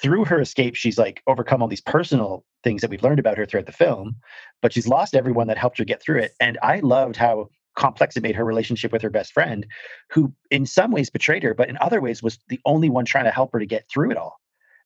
through 0.00 0.24
her 0.24 0.40
escape 0.40 0.74
she's 0.74 0.98
like 0.98 1.22
overcome 1.26 1.62
all 1.62 1.68
these 1.68 1.81
personal 1.81 2.44
things 2.62 2.81
that 2.81 2.90
we've 2.90 3.02
learned 3.02 3.18
about 3.18 3.37
her 3.37 3.46
throughout 3.46 3.66
the 3.66 3.72
film 3.72 4.16
but 4.62 4.72
she's 4.72 4.88
lost 4.88 5.14
everyone 5.14 5.46
that 5.46 5.59
helped 5.59 5.78
her 5.78 5.85
get 5.85 6.02
through 6.02 6.18
it 6.20 6.33
and 6.40 6.59
i 6.62 6.81
loved 6.81 7.16
how 7.16 7.48
complex 7.76 8.16
it 8.16 8.22
made 8.22 8.35
her 8.35 8.44
relationship 8.44 8.92
with 8.92 9.02
her 9.02 9.11
best 9.11 9.33
friend 9.33 9.66
who 10.11 10.33
in 10.50 10.66
some 10.66 10.90
ways 10.90 11.11
betrayed 11.11 11.42
her 11.42 11.54
but 11.54 11.68
in 11.68 11.78
other 11.81 12.00
ways 12.00 12.22
was 12.22 12.38
the 12.48 12.61
only 12.64 12.88
one 12.88 13.04
trying 13.04 13.24
to 13.24 13.31
help 13.31 13.52
her 13.52 13.59
to 13.59 13.66
get 13.66 13.88
through 13.92 14.11
it 14.11 14.16
all 14.16 14.40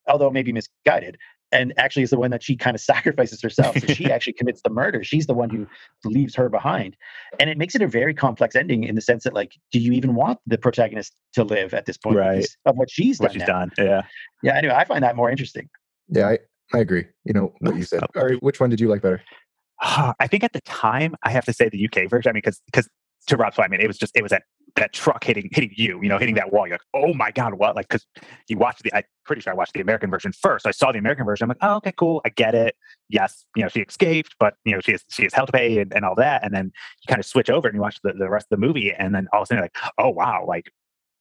although 0.06 0.30
maybe 0.30 0.52
misguided 0.52 1.16
and 1.52 1.72
actually 1.76 2.02
is 2.02 2.10
the 2.10 2.18
one 2.18 2.30
that 2.30 2.42
she 2.42 2.56
kind 2.56 2.74
of 2.74 2.80
sacrifices 2.80 3.40
herself 3.42 3.76
so 3.78 3.86
she 3.88 4.06
actually 4.10 4.32
commits 4.32 4.62
the 4.62 4.70
murder 4.70 5.04
she's 5.04 5.26
the 5.26 5.34
one 5.34 5.50
who 5.50 5.66
leaves 6.04 6.34
her 6.34 6.48
behind 6.48 6.96
and 7.38 7.48
it 7.50 7.58
makes 7.58 7.74
it 7.74 7.82
a 7.82 7.86
very 7.86 8.14
complex 8.14 8.56
ending 8.56 8.84
in 8.84 8.94
the 8.94 9.00
sense 9.00 9.24
that 9.24 9.34
like 9.34 9.56
do 9.70 9.78
you 9.78 9.92
even 9.92 10.14
want 10.14 10.38
the 10.46 10.58
protagonist 10.58 11.14
to 11.34 11.44
live 11.44 11.74
at 11.74 11.86
this 11.86 11.96
point 11.96 12.16
Right. 12.16 12.46
of 12.66 12.76
what 12.76 12.90
she's 12.90 13.20
what 13.20 13.28
done 13.28 13.34
she's 13.34 13.48
now? 13.48 13.58
done. 13.60 13.70
Yeah. 13.78 14.02
yeah 14.42 14.56
anyway 14.56 14.74
i 14.74 14.84
find 14.84 15.02
that 15.04 15.14
more 15.16 15.30
interesting 15.30 15.68
yeah 16.08 16.28
i 16.28 16.38
i 16.74 16.78
agree 16.78 17.04
you 17.24 17.32
know 17.32 17.52
what 17.60 17.76
you 17.76 17.84
said 17.84 18.02
oh. 18.02 18.20
all 18.20 18.26
right 18.26 18.42
which 18.42 18.58
one 18.60 18.70
did 18.70 18.80
you 18.80 18.88
like 18.88 19.02
better 19.02 19.22
I 19.84 20.28
think 20.28 20.44
at 20.44 20.52
the 20.52 20.60
time 20.60 21.16
I 21.24 21.30
have 21.30 21.44
to 21.46 21.52
say 21.52 21.68
the 21.68 21.84
UK 21.86 22.08
version. 22.08 22.30
I 22.30 22.32
mean, 22.32 22.42
because 22.44 22.60
because 22.66 22.88
to 23.26 23.36
Rob's 23.36 23.56
point, 23.56 23.66
I 23.66 23.68
mean, 23.70 23.80
it 23.80 23.88
was 23.88 23.98
just 23.98 24.16
it 24.16 24.22
was 24.22 24.30
that 24.30 24.44
that 24.76 24.92
truck 24.92 25.22
hitting 25.24 25.48
hitting 25.52 25.70
you, 25.76 26.00
you 26.02 26.08
know, 26.08 26.18
hitting 26.18 26.34
that 26.36 26.52
wall. 26.52 26.66
You're 26.66 26.74
like, 26.74 26.80
oh 26.94 27.12
my 27.14 27.30
god, 27.30 27.54
what? 27.54 27.76
Like, 27.76 27.88
because 27.88 28.06
you 28.48 28.56
watched 28.56 28.82
the, 28.82 28.94
I'm 28.94 29.02
pretty 29.24 29.42
sure 29.42 29.52
I 29.52 29.56
watched 29.56 29.74
the 29.74 29.80
American 29.80 30.10
version 30.10 30.32
first. 30.32 30.66
I 30.66 30.70
saw 30.70 30.92
the 30.92 30.98
American 30.98 31.24
version. 31.26 31.44
I'm 31.44 31.48
like, 31.50 31.58
oh, 31.60 31.76
okay, 31.76 31.92
cool, 31.96 32.20
I 32.24 32.30
get 32.30 32.54
it. 32.54 32.74
Yes, 33.08 33.44
you 33.54 33.62
know, 33.62 33.68
she 33.68 33.80
escaped, 33.80 34.34
but 34.40 34.54
you 34.64 34.72
know, 34.74 34.80
she 34.80 34.92
has 34.92 35.04
she 35.10 35.24
has 35.24 35.34
hell 35.34 35.46
to 35.46 35.52
pay 35.52 35.78
and, 35.78 35.92
and 35.94 36.04
all 36.04 36.14
that. 36.16 36.44
And 36.44 36.54
then 36.54 36.66
you 36.66 37.06
kind 37.08 37.20
of 37.20 37.26
switch 37.26 37.50
over 37.50 37.68
and 37.68 37.74
you 37.74 37.80
watch 37.82 37.98
the, 38.02 38.12
the 38.14 38.28
rest 38.30 38.46
of 38.50 38.58
the 38.60 38.66
movie, 38.66 38.92
and 38.92 39.14
then 39.14 39.28
all 39.32 39.40
of 39.40 39.44
a 39.44 39.46
sudden 39.46 39.58
you're 39.58 39.64
like, 39.64 39.92
oh 39.98 40.10
wow, 40.10 40.44
like. 40.46 40.70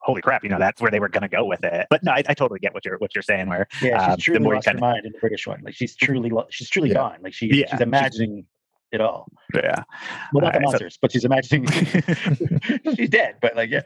Holy 0.03 0.19
crap! 0.19 0.43
You 0.43 0.49
know 0.49 0.57
that's 0.57 0.81
where 0.81 0.89
they 0.89 0.99
were 0.99 1.09
going 1.09 1.21
to 1.21 1.27
go 1.27 1.45
with 1.45 1.63
it. 1.63 1.85
But 1.91 2.03
no, 2.03 2.11
I, 2.13 2.23
I 2.27 2.33
totally 2.33 2.59
get 2.59 2.73
what 2.73 2.83
you're 2.83 2.97
what 2.97 3.13
you're 3.13 3.21
saying. 3.21 3.47
Where 3.49 3.67
yeah 3.83 3.99
she's 3.99 4.07
Um, 4.07 4.11
the 4.15 4.17
truly 4.17 4.39
more 4.39 4.53
you 4.53 4.55
lost 4.57 4.65
her 4.65 4.71
kinda- 4.71 4.81
mind 4.81 5.05
in 5.05 5.11
the 5.11 5.19
british 5.19 5.45
one 5.45 5.61
like 5.63 5.75
she's 5.75 5.95
truly 5.95 6.31
lo- 6.31 6.47
she's 6.49 6.71
truly 6.71 6.89
Yeah. 6.89 6.95
gone 6.95 7.17
like 7.21 7.35
she, 7.35 7.45
Yeah, 7.45 7.67
she's- 7.67 7.81
imagining 7.81 8.47
it 8.91 9.01
all 9.01 9.27
yeah, 9.53 9.83
well 10.33 10.43
not 10.43 10.53
the 10.53 10.59
Alright, 10.59 10.61
so- 10.61 10.61
monsters 10.61 10.97
but 11.01 11.11
she's 11.11 11.25
imagining 11.25 11.67
she's 12.95 13.09
dead 13.09 13.35
but 13.41 13.55
like 13.55 13.69
yeah 13.69 13.81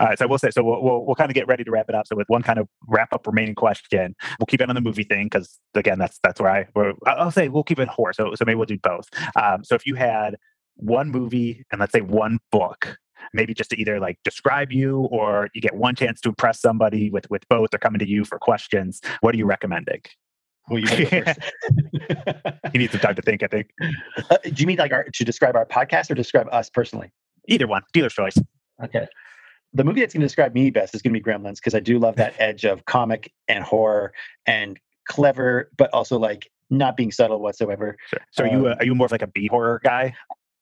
All 0.00 0.06
right, 0.06 0.18
so 0.18 0.26
we'll 0.26 0.38
say 0.38 0.50
so. 0.50 0.64
We'll, 0.64 0.82
we'll 0.82 1.04
we'll 1.04 1.14
kind 1.14 1.30
of 1.30 1.34
get 1.34 1.46
ready 1.46 1.62
to 1.62 1.70
wrap 1.70 1.90
it 1.90 1.94
up. 1.94 2.06
So 2.06 2.16
with 2.16 2.28
one 2.28 2.42
kind 2.42 2.58
of 2.58 2.68
wrap 2.86 3.12
up 3.12 3.26
remaining 3.26 3.54
question, 3.54 4.16
we'll 4.38 4.46
keep 4.46 4.62
it 4.62 4.68
on 4.68 4.74
the 4.74 4.80
movie 4.80 5.02
thing 5.02 5.26
because 5.26 5.58
again, 5.74 5.98
that's 5.98 6.18
that's 6.22 6.40
where 6.40 6.50
I 6.50 6.66
where, 6.72 6.94
I'll 7.06 7.30
say 7.30 7.48
we'll 7.48 7.64
keep 7.64 7.78
it 7.78 7.88
horror. 7.88 8.14
So 8.14 8.34
so 8.34 8.46
maybe 8.46 8.56
we'll 8.56 8.64
do 8.64 8.78
both. 8.78 9.08
Um, 9.36 9.64
so 9.64 9.74
if 9.74 9.86
you 9.86 9.94
had 9.94 10.36
one 10.76 11.10
movie 11.10 11.64
and 11.70 11.80
let's 11.80 11.92
say 11.92 12.00
one 12.00 12.38
book, 12.50 12.96
maybe 13.32 13.52
just 13.54 13.70
to 13.70 13.80
either 13.80 14.00
like 14.00 14.18
describe 14.24 14.72
you 14.72 15.00
or 15.10 15.48
you 15.54 15.60
get 15.60 15.74
one 15.74 15.94
chance 15.94 16.20
to 16.22 16.30
impress 16.30 16.60
somebody 16.60 17.10
with 17.10 17.28
with 17.30 17.46
both. 17.48 17.70
They're 17.70 17.78
coming 17.78 17.98
to 17.98 18.08
you 18.08 18.24
for 18.24 18.38
questions. 18.38 19.00
What 19.20 19.34
are 19.34 19.38
you 19.38 19.46
recommending? 19.46 20.02
Well 20.70 20.78
you 20.80 20.86
better 20.88 21.02
go 21.04 21.24
first. 21.24 21.38
You 22.74 22.78
need 22.80 22.90
some 22.90 23.00
time 23.00 23.14
to 23.14 23.22
think. 23.22 23.42
I 23.42 23.46
think 23.46 23.70
Uh, 24.30 24.36
do 24.44 24.60
you 24.60 24.66
mean 24.66 24.78
like 24.78 24.92
our, 24.92 25.04
to 25.04 25.24
describe 25.24 25.56
our 25.56 25.66
podcast 25.66 26.10
or 26.10 26.14
describe 26.14 26.48
us 26.52 26.70
personally? 26.70 27.10
either 27.46 27.66
one, 27.66 27.82
dealer's 27.92 28.12
choice. 28.12 28.36
Okay. 28.84 29.06
The 29.74 29.84
movie 29.84 30.00
that's 30.00 30.12
going 30.14 30.20
to 30.20 30.26
describe 30.26 30.54
me 30.54 30.70
best 30.70 30.94
is 30.94 31.02
going 31.02 31.14
to 31.14 31.20
be 31.20 31.24
Gremlins 31.24 31.56
because 31.56 31.74
I 31.74 31.80
do 31.80 31.98
love 31.98 32.16
that 32.16 32.34
edge 32.38 32.64
of 32.64 32.84
comic 32.86 33.32
and 33.48 33.64
horror 33.64 34.12
and 34.46 34.78
clever, 35.08 35.70
but 35.76 35.88
also 35.94 36.18
like 36.18 36.50
not 36.70 36.96
being 36.96 37.10
subtle 37.10 37.40
whatsoever. 37.40 37.96
Sure. 38.08 38.20
So 38.32 38.44
are 38.44 38.48
you 38.48 38.66
Um, 38.66 38.72
uh, 38.72 38.76
are 38.80 38.84
you 38.84 38.94
more 38.94 39.06
of 39.06 39.12
like 39.12 39.22
a 39.22 39.26
B 39.26 39.46
horror 39.46 39.80
guy? 39.82 40.14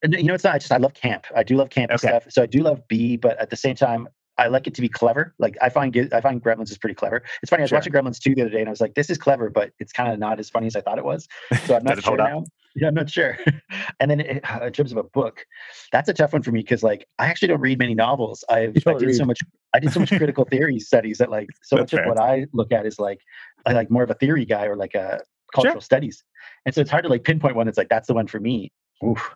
You 0.08 0.22
know, 0.24 0.34
it's 0.34 0.44
not 0.44 0.54
I 0.54 0.58
just 0.58 0.70
I 0.72 0.76
love 0.76 0.94
camp. 0.94 1.26
I 1.34 1.42
do 1.42 1.56
love 1.56 1.70
camp 1.70 1.90
Okay. 1.92 2.06
stuff. 2.08 2.26
So 2.30 2.42
I 2.42 2.46
do 2.46 2.60
love 2.62 2.86
B, 2.88 3.16
but 3.16 3.36
at 3.38 3.50
the 3.50 3.56
same 3.56 3.74
time, 3.74 4.08
I 4.38 4.48
like 4.48 4.66
it 4.66 4.74
to 4.74 4.80
be 4.82 4.88
clever. 4.88 5.34
Like 5.38 5.56
I 5.62 5.68
find 5.68 5.96
I 6.12 6.20
find 6.20 6.42
Gremlins 6.42 6.70
is 6.70 6.78
pretty 6.78 6.94
clever. 6.94 7.22
It's 7.42 7.50
funny. 7.50 7.62
I 7.62 7.64
was 7.64 7.70
Sure. 7.70 7.78
watching 7.78 7.92
Gremlins 7.92 8.18
two 8.18 8.34
the 8.34 8.42
other 8.42 8.50
day, 8.50 8.60
and 8.60 8.68
I 8.68 8.70
was 8.70 8.80
like, 8.80 8.94
"This 8.94 9.08
is 9.10 9.18
clever, 9.18 9.48
but 9.50 9.72
it's 9.78 9.92
kind 9.92 10.12
of 10.12 10.18
not 10.18 10.38
as 10.38 10.50
funny 10.50 10.66
as 10.66 10.76
I 10.76 10.80
thought 10.82 10.98
it 10.98 11.04
was." 11.04 11.26
So 11.64 11.76
I'm 11.76 11.84
not 11.84 12.02
sure 12.02 12.20
up? 12.20 12.28
now. 12.28 12.44
Yeah, 12.74 12.88
I'm 12.88 12.94
not 12.94 13.08
sure. 13.08 13.38
and 14.00 14.10
then 14.10 14.20
in 14.20 14.72
terms 14.72 14.92
of 14.92 14.98
a 14.98 15.02
book, 15.04 15.46
that's 15.92 16.08
a 16.08 16.12
tough 16.14 16.32
one 16.34 16.42
for 16.42 16.52
me 16.52 16.60
because 16.60 16.82
like 16.82 17.06
I 17.18 17.26
actually 17.26 17.48
don't 17.48 17.60
read 17.60 17.78
many 17.78 17.94
novels. 17.94 18.44
I've 18.50 18.76
I 18.86 18.92
did 18.94 19.06
read. 19.06 19.14
so 19.16 19.24
much 19.24 19.40
I 19.74 19.78
did 19.80 19.92
so 19.92 20.00
much 20.00 20.10
critical 20.10 20.44
theory 20.50 20.78
studies 20.78 21.18
that 21.18 21.30
like 21.30 21.48
so 21.62 21.76
that's 21.76 21.92
much 21.92 21.98
fair. 22.02 22.10
of 22.10 22.16
what 22.16 22.22
I 22.22 22.46
look 22.52 22.72
at 22.72 22.84
is 22.86 22.98
like 22.98 23.20
I 23.64 23.72
like 23.72 23.90
more 23.90 24.02
of 24.02 24.10
a 24.10 24.14
theory 24.14 24.44
guy 24.44 24.66
or 24.66 24.76
like 24.76 24.94
a 24.94 25.20
cultural 25.54 25.74
sure. 25.76 25.80
studies. 25.80 26.22
And 26.66 26.74
so 26.74 26.80
it's 26.82 26.90
hard 26.90 27.04
to 27.04 27.08
like 27.08 27.24
pinpoint 27.24 27.56
one 27.56 27.66
that's 27.66 27.78
like 27.78 27.88
that's 27.88 28.06
the 28.08 28.14
one 28.14 28.26
for 28.26 28.40
me. 28.40 28.72
Oof. 29.04 29.34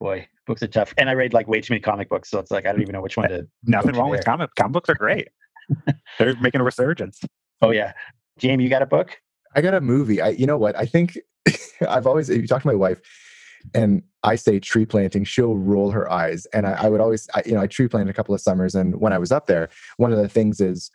Boy, 0.00 0.28
books 0.46 0.62
are 0.62 0.68
tough. 0.68 0.94
And 0.98 1.08
I 1.08 1.12
read 1.12 1.32
like 1.32 1.48
way 1.48 1.60
too 1.60 1.72
many 1.72 1.80
comic 1.80 2.08
books, 2.08 2.30
so 2.30 2.38
it's 2.38 2.50
like 2.50 2.66
I 2.66 2.72
don't 2.72 2.82
even 2.82 2.92
know 2.92 3.02
which 3.02 3.16
one 3.16 3.26
eh, 3.26 3.36
to. 3.38 3.48
Nothing 3.64 3.94
wrong 3.94 4.10
with 4.10 4.24
comic. 4.24 4.50
Comic 4.56 4.72
books 4.72 4.88
are 4.88 4.94
great. 4.94 5.28
They're 6.18 6.36
making 6.36 6.60
a 6.60 6.64
resurgence. 6.64 7.20
Oh 7.62 7.70
yeah, 7.70 7.92
Jamie, 8.38 8.64
you 8.64 8.70
got 8.70 8.82
a 8.82 8.86
book? 8.86 9.18
I 9.54 9.62
got 9.62 9.74
a 9.74 9.80
movie. 9.80 10.20
I, 10.20 10.30
you 10.30 10.46
know 10.46 10.58
what? 10.58 10.76
I 10.76 10.84
think 10.84 11.18
I've 11.88 12.06
always, 12.06 12.28
if 12.28 12.40
you 12.40 12.46
talk 12.46 12.62
to 12.62 12.68
my 12.68 12.74
wife, 12.74 13.00
and 13.74 14.02
I 14.22 14.36
say 14.36 14.60
tree 14.60 14.86
planting, 14.86 15.24
she'll 15.24 15.56
roll 15.56 15.90
her 15.90 16.10
eyes. 16.10 16.46
And 16.52 16.66
I, 16.66 16.72
I 16.72 16.88
would 16.88 17.00
always, 17.00 17.28
I, 17.34 17.42
you 17.46 17.54
know, 17.54 17.60
I 17.60 17.66
tree 17.66 17.88
planted 17.88 18.10
a 18.10 18.14
couple 18.14 18.34
of 18.34 18.40
summers, 18.40 18.74
and 18.74 19.00
when 19.00 19.12
I 19.12 19.18
was 19.18 19.32
up 19.32 19.46
there, 19.46 19.70
one 19.96 20.12
of 20.12 20.18
the 20.18 20.28
things 20.28 20.60
is, 20.60 20.90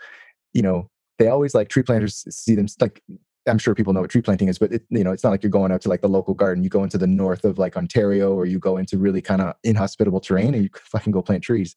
you 0.54 0.62
know, 0.62 0.90
they 1.18 1.28
always 1.28 1.56
like 1.56 1.70
tree 1.70 1.84
planters 1.84 2.26
see 2.30 2.56
them 2.56 2.68
like 2.80 3.02
I'm 3.48 3.58
sure 3.58 3.74
people 3.74 3.94
know 3.94 4.02
what 4.02 4.10
tree 4.10 4.22
planting 4.22 4.48
is, 4.48 4.60
but 4.60 4.72
it, 4.72 4.84
you 4.90 5.04
know, 5.04 5.12
it's 5.12 5.24
not 5.24 5.32
like 5.32 5.44
you're 5.44 5.50
going 5.50 5.72
out 5.72 5.82
to 5.82 5.90
like 5.90 6.02
the 6.02 6.10
local 6.10 6.34
garden. 6.34 6.64
You 6.64 6.70
go 6.70 6.84
into 6.84 6.98
the 6.98 7.08
north 7.08 7.44
of 7.44 7.58
like 7.58 7.76
Ontario, 7.76 8.34
or 8.34 8.46
you 8.46 8.60
go 8.60 8.78
into 8.78 8.98
really 8.98 9.22
kind 9.22 9.42
of 9.42 9.56
inhospitable 9.64 10.20
terrain, 10.20 10.54
and 10.54 10.64
you 10.64 10.70
fucking 10.76 11.12
go 11.12 11.22
plant 11.22 11.44
trees. 11.44 11.76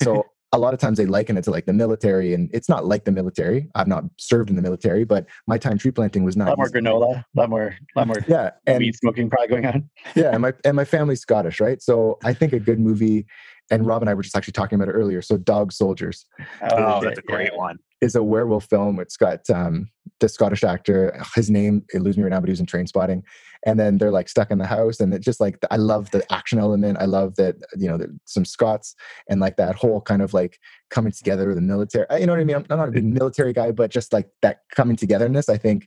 So 0.00 0.24
a 0.52 0.58
lot 0.58 0.74
of 0.74 0.80
times 0.80 0.98
they 0.98 1.06
liken 1.06 1.36
it 1.36 1.42
to 1.44 1.50
like 1.50 1.66
the 1.66 1.72
military, 1.72 2.34
and 2.34 2.50
it's 2.52 2.68
not 2.68 2.84
like 2.84 3.04
the 3.04 3.12
military. 3.12 3.68
I've 3.74 3.86
not 3.86 4.04
served 4.16 4.50
in 4.50 4.56
the 4.56 4.62
military, 4.62 5.04
but 5.04 5.26
my 5.46 5.58
time 5.58 5.78
tree 5.78 5.90
planting 5.90 6.24
was 6.24 6.36
not. 6.36 6.48
A 6.48 6.50
lot 6.50 6.58
more 6.58 6.68
granola, 6.68 7.18
a 7.18 7.24
lot 7.34 7.50
more, 7.50 7.76
a 7.94 7.98
lot 7.98 8.06
more. 8.08 8.24
Yeah, 8.26 8.50
and 8.66 8.78
weed 8.78 8.96
smoking 8.96 9.30
probably 9.30 9.48
going 9.48 9.66
on. 9.66 9.90
yeah, 10.14 10.30
and 10.32 10.42
my 10.42 10.52
and 10.64 10.76
my 10.76 10.84
family's 10.84 11.20
Scottish, 11.20 11.60
right? 11.60 11.82
So 11.82 12.18
I 12.24 12.32
think 12.32 12.52
a 12.52 12.60
good 12.60 12.80
movie 12.80 13.26
and 13.70 13.86
Rob 13.86 14.02
and 14.02 14.08
I 14.08 14.14
were 14.14 14.22
just 14.22 14.36
actually 14.36 14.52
talking 14.52 14.76
about 14.76 14.88
it 14.88 14.92
earlier. 14.92 15.22
So 15.22 15.36
Dog 15.36 15.72
Soldiers. 15.72 16.26
Oh, 16.70 17.00
that's 17.00 17.18
a 17.18 17.22
great 17.22 17.50
yeah. 17.52 17.58
one. 17.58 17.78
Is 18.02 18.14
a 18.14 18.22
werewolf 18.22 18.66
film. 18.66 19.00
It's 19.00 19.16
got 19.16 19.48
um, 19.48 19.88
the 20.20 20.28
Scottish 20.28 20.62
actor. 20.62 21.18
His 21.34 21.50
name 21.50 21.82
it 21.94 22.02
lose 22.02 22.16
me 22.16 22.24
right 22.24 22.30
now, 22.30 22.40
but 22.40 22.48
he 22.48 22.52
was 22.52 22.60
in 22.60 22.66
Trainspotting. 22.66 23.22
And 23.64 23.80
then 23.80 23.96
they're 23.96 24.10
like 24.10 24.28
stuck 24.28 24.50
in 24.50 24.58
the 24.58 24.66
house, 24.66 25.00
and 25.00 25.12
it 25.14 25.20
just 25.20 25.40
like 25.40 25.58
I 25.70 25.76
love 25.76 26.10
the 26.10 26.30
action 26.32 26.58
element. 26.58 26.98
I 27.00 27.06
love 27.06 27.36
that 27.36 27.56
you 27.76 27.88
know 27.88 27.98
some 28.26 28.44
Scots 28.44 28.94
and 29.28 29.40
like 29.40 29.56
that 29.56 29.74
whole 29.74 30.00
kind 30.02 30.22
of 30.22 30.34
like 30.34 30.58
coming 30.90 31.10
together 31.10 31.48
with 31.48 31.56
the 31.56 31.62
military. 31.62 32.06
You 32.20 32.26
know 32.26 32.34
what 32.34 32.40
I 32.40 32.44
mean? 32.44 32.56
I'm, 32.56 32.66
I'm 32.68 32.78
not 32.78 32.88
a 32.88 32.92
big 32.92 33.04
military 33.04 33.52
guy, 33.52 33.72
but 33.72 33.90
just 33.90 34.12
like 34.12 34.28
that 34.42 34.60
coming 34.74 34.96
togetherness. 34.96 35.48
I 35.48 35.56
think 35.56 35.86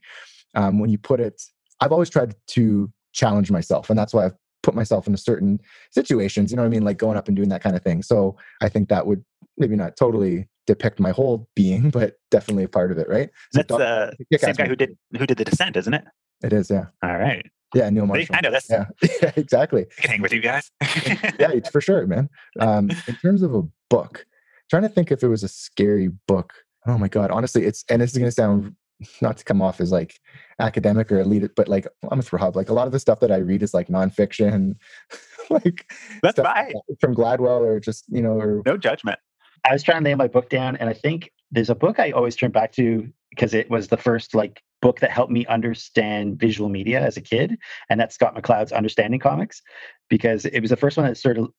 um, 0.54 0.80
when 0.80 0.90
you 0.90 0.98
put 0.98 1.20
it, 1.20 1.40
I've 1.80 1.92
always 1.92 2.10
tried 2.10 2.34
to 2.48 2.92
challenge 3.12 3.50
myself, 3.50 3.88
and 3.88 3.98
that's 3.98 4.12
why 4.12 4.26
I've 4.26 4.36
put 4.62 4.74
myself 4.74 5.06
into 5.06 5.18
certain 5.18 5.60
situations, 5.90 6.50
you 6.50 6.56
know 6.56 6.62
what 6.62 6.68
I 6.68 6.70
mean? 6.70 6.84
Like 6.84 6.98
going 6.98 7.16
up 7.16 7.28
and 7.28 7.36
doing 7.36 7.48
that 7.50 7.62
kind 7.62 7.76
of 7.76 7.82
thing. 7.82 8.02
So 8.02 8.36
I 8.60 8.68
think 8.68 8.88
that 8.88 9.06
would 9.06 9.24
maybe 9.56 9.76
not 9.76 9.96
totally 9.96 10.48
depict 10.66 11.00
my 11.00 11.10
whole 11.10 11.48
being, 11.54 11.90
but 11.98 12.14
definitely 12.30 12.64
a 12.64 12.68
part 12.68 12.92
of 12.92 12.98
it, 12.98 13.08
right? 13.08 13.30
So 13.52 13.62
that's 13.62 13.72
uh, 13.72 14.12
the 14.30 14.38
same 14.38 14.54
guy 14.54 14.68
who 14.68 14.76
did 14.76 14.96
who 15.16 15.26
did 15.26 15.38
the 15.38 15.44
descent, 15.44 15.76
isn't 15.76 15.94
it? 15.94 16.04
It 16.42 16.52
is, 16.52 16.70
yeah. 16.70 16.86
All 17.02 17.18
right. 17.18 17.44
Yeah, 17.74 17.88
Neil 17.90 18.06
Marshall. 18.06 18.34
I 18.34 18.40
know 18.40 18.50
that's 18.50 18.68
yeah, 18.68 18.86
yeah 19.22 19.32
exactly. 19.36 19.86
I 19.98 20.00
can 20.00 20.10
hang 20.10 20.22
with 20.22 20.32
you 20.32 20.40
guys. 20.40 20.70
yeah, 21.38 21.50
for 21.70 21.80
sure, 21.80 22.06
man. 22.06 22.28
Um, 22.58 22.90
in 23.06 23.14
terms 23.16 23.42
of 23.42 23.54
a 23.54 23.62
book, 23.88 24.26
trying 24.68 24.82
to 24.82 24.88
think 24.88 25.12
if 25.12 25.22
it 25.22 25.28
was 25.28 25.44
a 25.44 25.48
scary 25.48 26.08
book. 26.26 26.52
Oh 26.86 26.98
my 26.98 27.08
god, 27.08 27.30
honestly, 27.30 27.64
it's 27.64 27.84
and 27.88 28.02
this 28.02 28.10
is 28.10 28.18
gonna 28.18 28.32
sound 28.32 28.74
not 29.20 29.36
to 29.38 29.44
come 29.44 29.62
off 29.62 29.80
as 29.80 29.92
like 29.92 30.20
academic 30.58 31.10
or 31.10 31.20
elite, 31.20 31.50
but 31.56 31.68
like 31.68 31.86
I'm 32.10 32.18
with 32.18 32.32
Rob. 32.32 32.56
Like 32.56 32.68
a 32.68 32.74
lot 32.74 32.86
of 32.86 32.92
the 32.92 33.00
stuff 33.00 33.20
that 33.20 33.32
I 33.32 33.36
read 33.36 33.62
is 33.62 33.74
like 33.74 33.88
nonfiction, 33.88 34.76
like 35.50 35.92
that's 36.22 36.38
right 36.38 36.74
from 37.00 37.14
Gladwell 37.14 37.60
or 37.60 37.80
just 37.80 38.04
you 38.08 38.22
know 38.22 38.38
or 38.38 38.62
no 38.66 38.76
judgment. 38.76 39.18
I 39.64 39.72
was 39.72 39.82
trying 39.82 40.02
to 40.02 40.08
name 40.08 40.18
my 40.18 40.28
book 40.28 40.48
down, 40.48 40.76
and 40.76 40.88
I 40.88 40.94
think 40.94 41.32
there's 41.50 41.70
a 41.70 41.74
book 41.74 41.98
I 41.98 42.12
always 42.12 42.36
turn 42.36 42.50
back 42.50 42.72
to 42.72 43.10
because 43.30 43.54
it 43.54 43.70
was 43.70 43.88
the 43.88 43.96
first 43.96 44.34
like 44.34 44.62
book 44.82 45.00
that 45.00 45.10
helped 45.10 45.30
me 45.30 45.46
understand 45.46 46.38
visual 46.38 46.68
media 46.68 47.00
as 47.00 47.16
a 47.16 47.20
kid, 47.20 47.56
and 47.88 48.00
that's 48.00 48.14
Scott 48.14 48.34
McCloud's 48.34 48.72
Understanding 48.72 49.20
Comics, 49.20 49.62
because 50.08 50.44
it 50.46 50.60
was 50.60 50.70
the 50.70 50.76
first 50.76 50.96
one 50.96 51.06
that 51.06 51.16
sort 51.16 51.38
of 51.38 51.50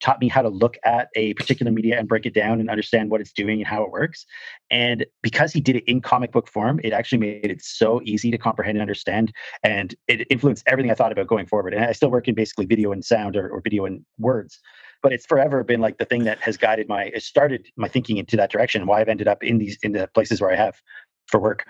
taught 0.00 0.20
me 0.20 0.28
how 0.28 0.42
to 0.42 0.48
look 0.48 0.76
at 0.84 1.08
a 1.16 1.34
particular 1.34 1.72
media 1.72 1.98
and 1.98 2.08
break 2.08 2.26
it 2.26 2.34
down 2.34 2.60
and 2.60 2.70
understand 2.70 3.10
what 3.10 3.20
it's 3.20 3.32
doing 3.32 3.60
and 3.60 3.66
how 3.66 3.82
it 3.82 3.90
works. 3.90 4.24
And 4.70 5.04
because 5.22 5.52
he 5.52 5.60
did 5.60 5.76
it 5.76 5.84
in 5.84 6.00
comic 6.00 6.32
book 6.32 6.48
form, 6.48 6.80
it 6.84 6.92
actually 6.92 7.18
made 7.18 7.50
it 7.50 7.62
so 7.62 8.00
easy 8.04 8.30
to 8.30 8.38
comprehend 8.38 8.76
and 8.76 8.82
understand. 8.82 9.32
And 9.62 9.94
it 10.06 10.26
influenced 10.30 10.64
everything 10.66 10.90
I 10.90 10.94
thought 10.94 11.12
about 11.12 11.26
going 11.26 11.46
forward. 11.46 11.74
And 11.74 11.84
I 11.84 11.92
still 11.92 12.10
work 12.10 12.28
in 12.28 12.34
basically 12.34 12.66
video 12.66 12.92
and 12.92 13.04
sound 13.04 13.36
or, 13.36 13.48
or 13.48 13.60
video 13.60 13.86
and 13.86 14.04
words. 14.18 14.58
But 15.02 15.12
it's 15.12 15.26
forever 15.26 15.62
been 15.62 15.80
like 15.80 15.98
the 15.98 16.04
thing 16.04 16.24
that 16.24 16.40
has 16.40 16.56
guided 16.56 16.88
my, 16.88 17.04
it 17.04 17.22
started 17.22 17.68
my 17.76 17.88
thinking 17.88 18.16
into 18.16 18.36
that 18.36 18.50
direction. 18.50 18.86
Why 18.86 19.00
I've 19.00 19.08
ended 19.08 19.28
up 19.28 19.42
in 19.42 19.58
these 19.58 19.78
in 19.82 19.92
the 19.92 20.08
places 20.08 20.40
where 20.40 20.50
I 20.50 20.56
have 20.56 20.80
for 21.26 21.40
work. 21.40 21.64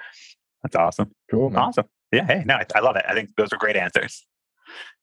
That's 0.63 0.77
awesome. 0.77 1.11
Cool. 1.31 1.51
Man. 1.51 1.63
Awesome. 1.63 1.87
Yeah. 2.13 2.27
Hey, 2.27 2.43
no, 2.47 2.55
I, 2.55 2.67
I 2.75 2.81
love 2.81 2.97
it. 2.97 3.05
I 3.07 3.15
think 3.15 3.31
those 3.37 3.53
are 3.53 3.59
great 3.59 3.77
answers. 3.77 4.25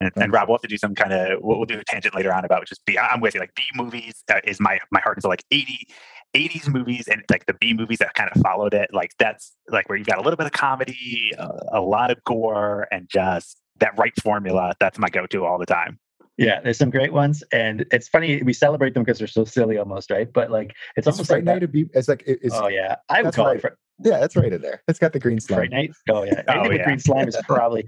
And, 0.02 0.12
and, 0.16 0.34
Rob, 0.34 0.48
we'll 0.48 0.58
have 0.58 0.62
to 0.62 0.68
do 0.68 0.78
some 0.78 0.96
kind 0.96 1.14
of 1.14 1.40
we'll, 1.42 1.58
we'll, 1.58 1.66
do 1.66 1.80
a 1.80 1.84
tangent 1.84 2.16
later 2.16 2.34
on 2.34 2.46
about 2.46 2.66
just 2.68 2.86
B. 2.86 2.98
I'm 2.98 3.22
with 3.22 3.34
you. 3.34 3.40
Like 3.40 3.56
B 3.56 3.64
movies 3.76 4.24
uh, 4.32 4.42
is 4.44 4.60
my 4.60 4.80
my 4.92 5.00
heart 5.00 5.18
is 5.18 5.24
like 5.24 5.44
80 5.52 5.88
80s 6.36 6.68
movies 6.68 7.08
and 7.08 7.24
like 7.30 7.46
the 7.46 7.54
B 7.54 7.74
movies 7.74 8.00
that 8.00 8.14
kind 8.14 8.30
of 8.34 8.42
followed 8.42 8.74
it. 8.74 8.90
Like 8.94 9.12
that's 9.18 9.54
like 9.70 9.88
where 9.90 9.98
you've 9.98 10.08
got 10.08 10.18
a 10.18 10.22
little 10.22 10.38
bit 10.38 10.46
of 10.46 10.52
comedy, 10.52 11.32
uh, 11.38 11.48
a 11.72 11.82
lot 11.82 12.12
of 12.12 12.24
gore, 12.26 12.88
and 12.92 13.08
just 13.10 13.58
that 13.80 13.98
right 13.98 14.14
formula. 14.22 14.74
That's 14.80 15.00
my 15.00 15.10
go-to 15.10 15.46
all 15.46 15.58
the 15.58 15.66
time. 15.66 16.00
Yeah, 16.38 16.60
there's 16.62 16.78
some 16.78 16.90
great 16.90 17.14
ones, 17.14 17.44
and 17.54 17.86
it's 17.92 18.10
funny 18.10 18.44
we 18.44 18.52
celebrate 18.52 18.94
them 18.94 19.04
because 19.04 19.20
they're 19.20 19.28
so 19.28 19.46
silly, 19.46 19.78
almost, 19.78 20.12
right? 20.12 20.32
But 20.32 20.52
like, 20.52 20.72
it's, 20.98 21.08
it's 21.08 21.08
almost 21.08 21.30
Fright 21.30 21.46
like 21.46 21.62
Night 21.62 21.72
Be, 21.72 21.86
it's 21.94 22.10
like 22.10 22.24
it's, 22.28 22.54
oh 22.54 22.68
yeah, 22.68 22.98
I 23.08 23.22
would 23.22 23.34
call 23.34 23.46
right. 23.46 23.56
it. 23.56 23.62
Fr- 23.62 23.68
yeah, 24.04 24.20
that's 24.20 24.36
right 24.36 24.52
in 24.52 24.62
there. 24.62 24.84
It's 24.90 25.00
got 25.00 25.14
the 25.14 25.20
green 25.20 25.40
slime. 25.40 25.60
Fright 25.60 25.72
Night. 25.72 25.92
Oh 26.10 26.24
yeah, 26.24 26.44
anything 26.50 26.58
oh, 26.58 26.64
yeah. 26.64 26.68
with 26.68 26.84
green 26.84 27.00
slime 27.00 27.28
is 27.30 27.38
probably 27.48 27.86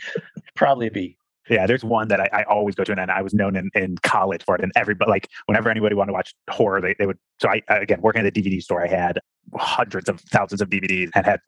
probably 0.55 0.87
a 0.87 0.91
B. 0.91 1.17
Yeah, 1.49 1.65
there's 1.65 1.83
one 1.83 2.07
that 2.09 2.19
I, 2.19 2.29
I, 2.33 2.43
always 2.43 2.75
go 2.75 2.83
to, 2.83 2.91
and 2.91 3.11
I 3.11 3.21
was 3.21 3.33
known 3.33 3.55
in, 3.55 3.69
in 3.73 3.97
college 4.03 4.43
for 4.43 4.55
it. 4.55 4.61
And 4.61 4.71
everybody, 4.75 5.09
like, 5.09 5.29
whenever 5.45 5.69
anybody 5.69 5.95
wanted 5.95 6.07
to 6.07 6.13
watch 6.13 6.33
horror, 6.49 6.81
they, 6.81 6.95
they 6.97 7.05
would. 7.05 7.17
So 7.39 7.49
I 7.49 7.61
again 7.69 8.01
working 8.01 8.25
at 8.25 8.33
the 8.33 8.41
DVD 8.41 8.61
store, 8.61 8.83
I 8.83 8.87
had 8.87 9.19
hundreds 9.55 10.09
of 10.09 10.19
thousands 10.21 10.61
of 10.61 10.69
DVDs 10.69 11.09
and 11.15 11.25
had 11.25 11.39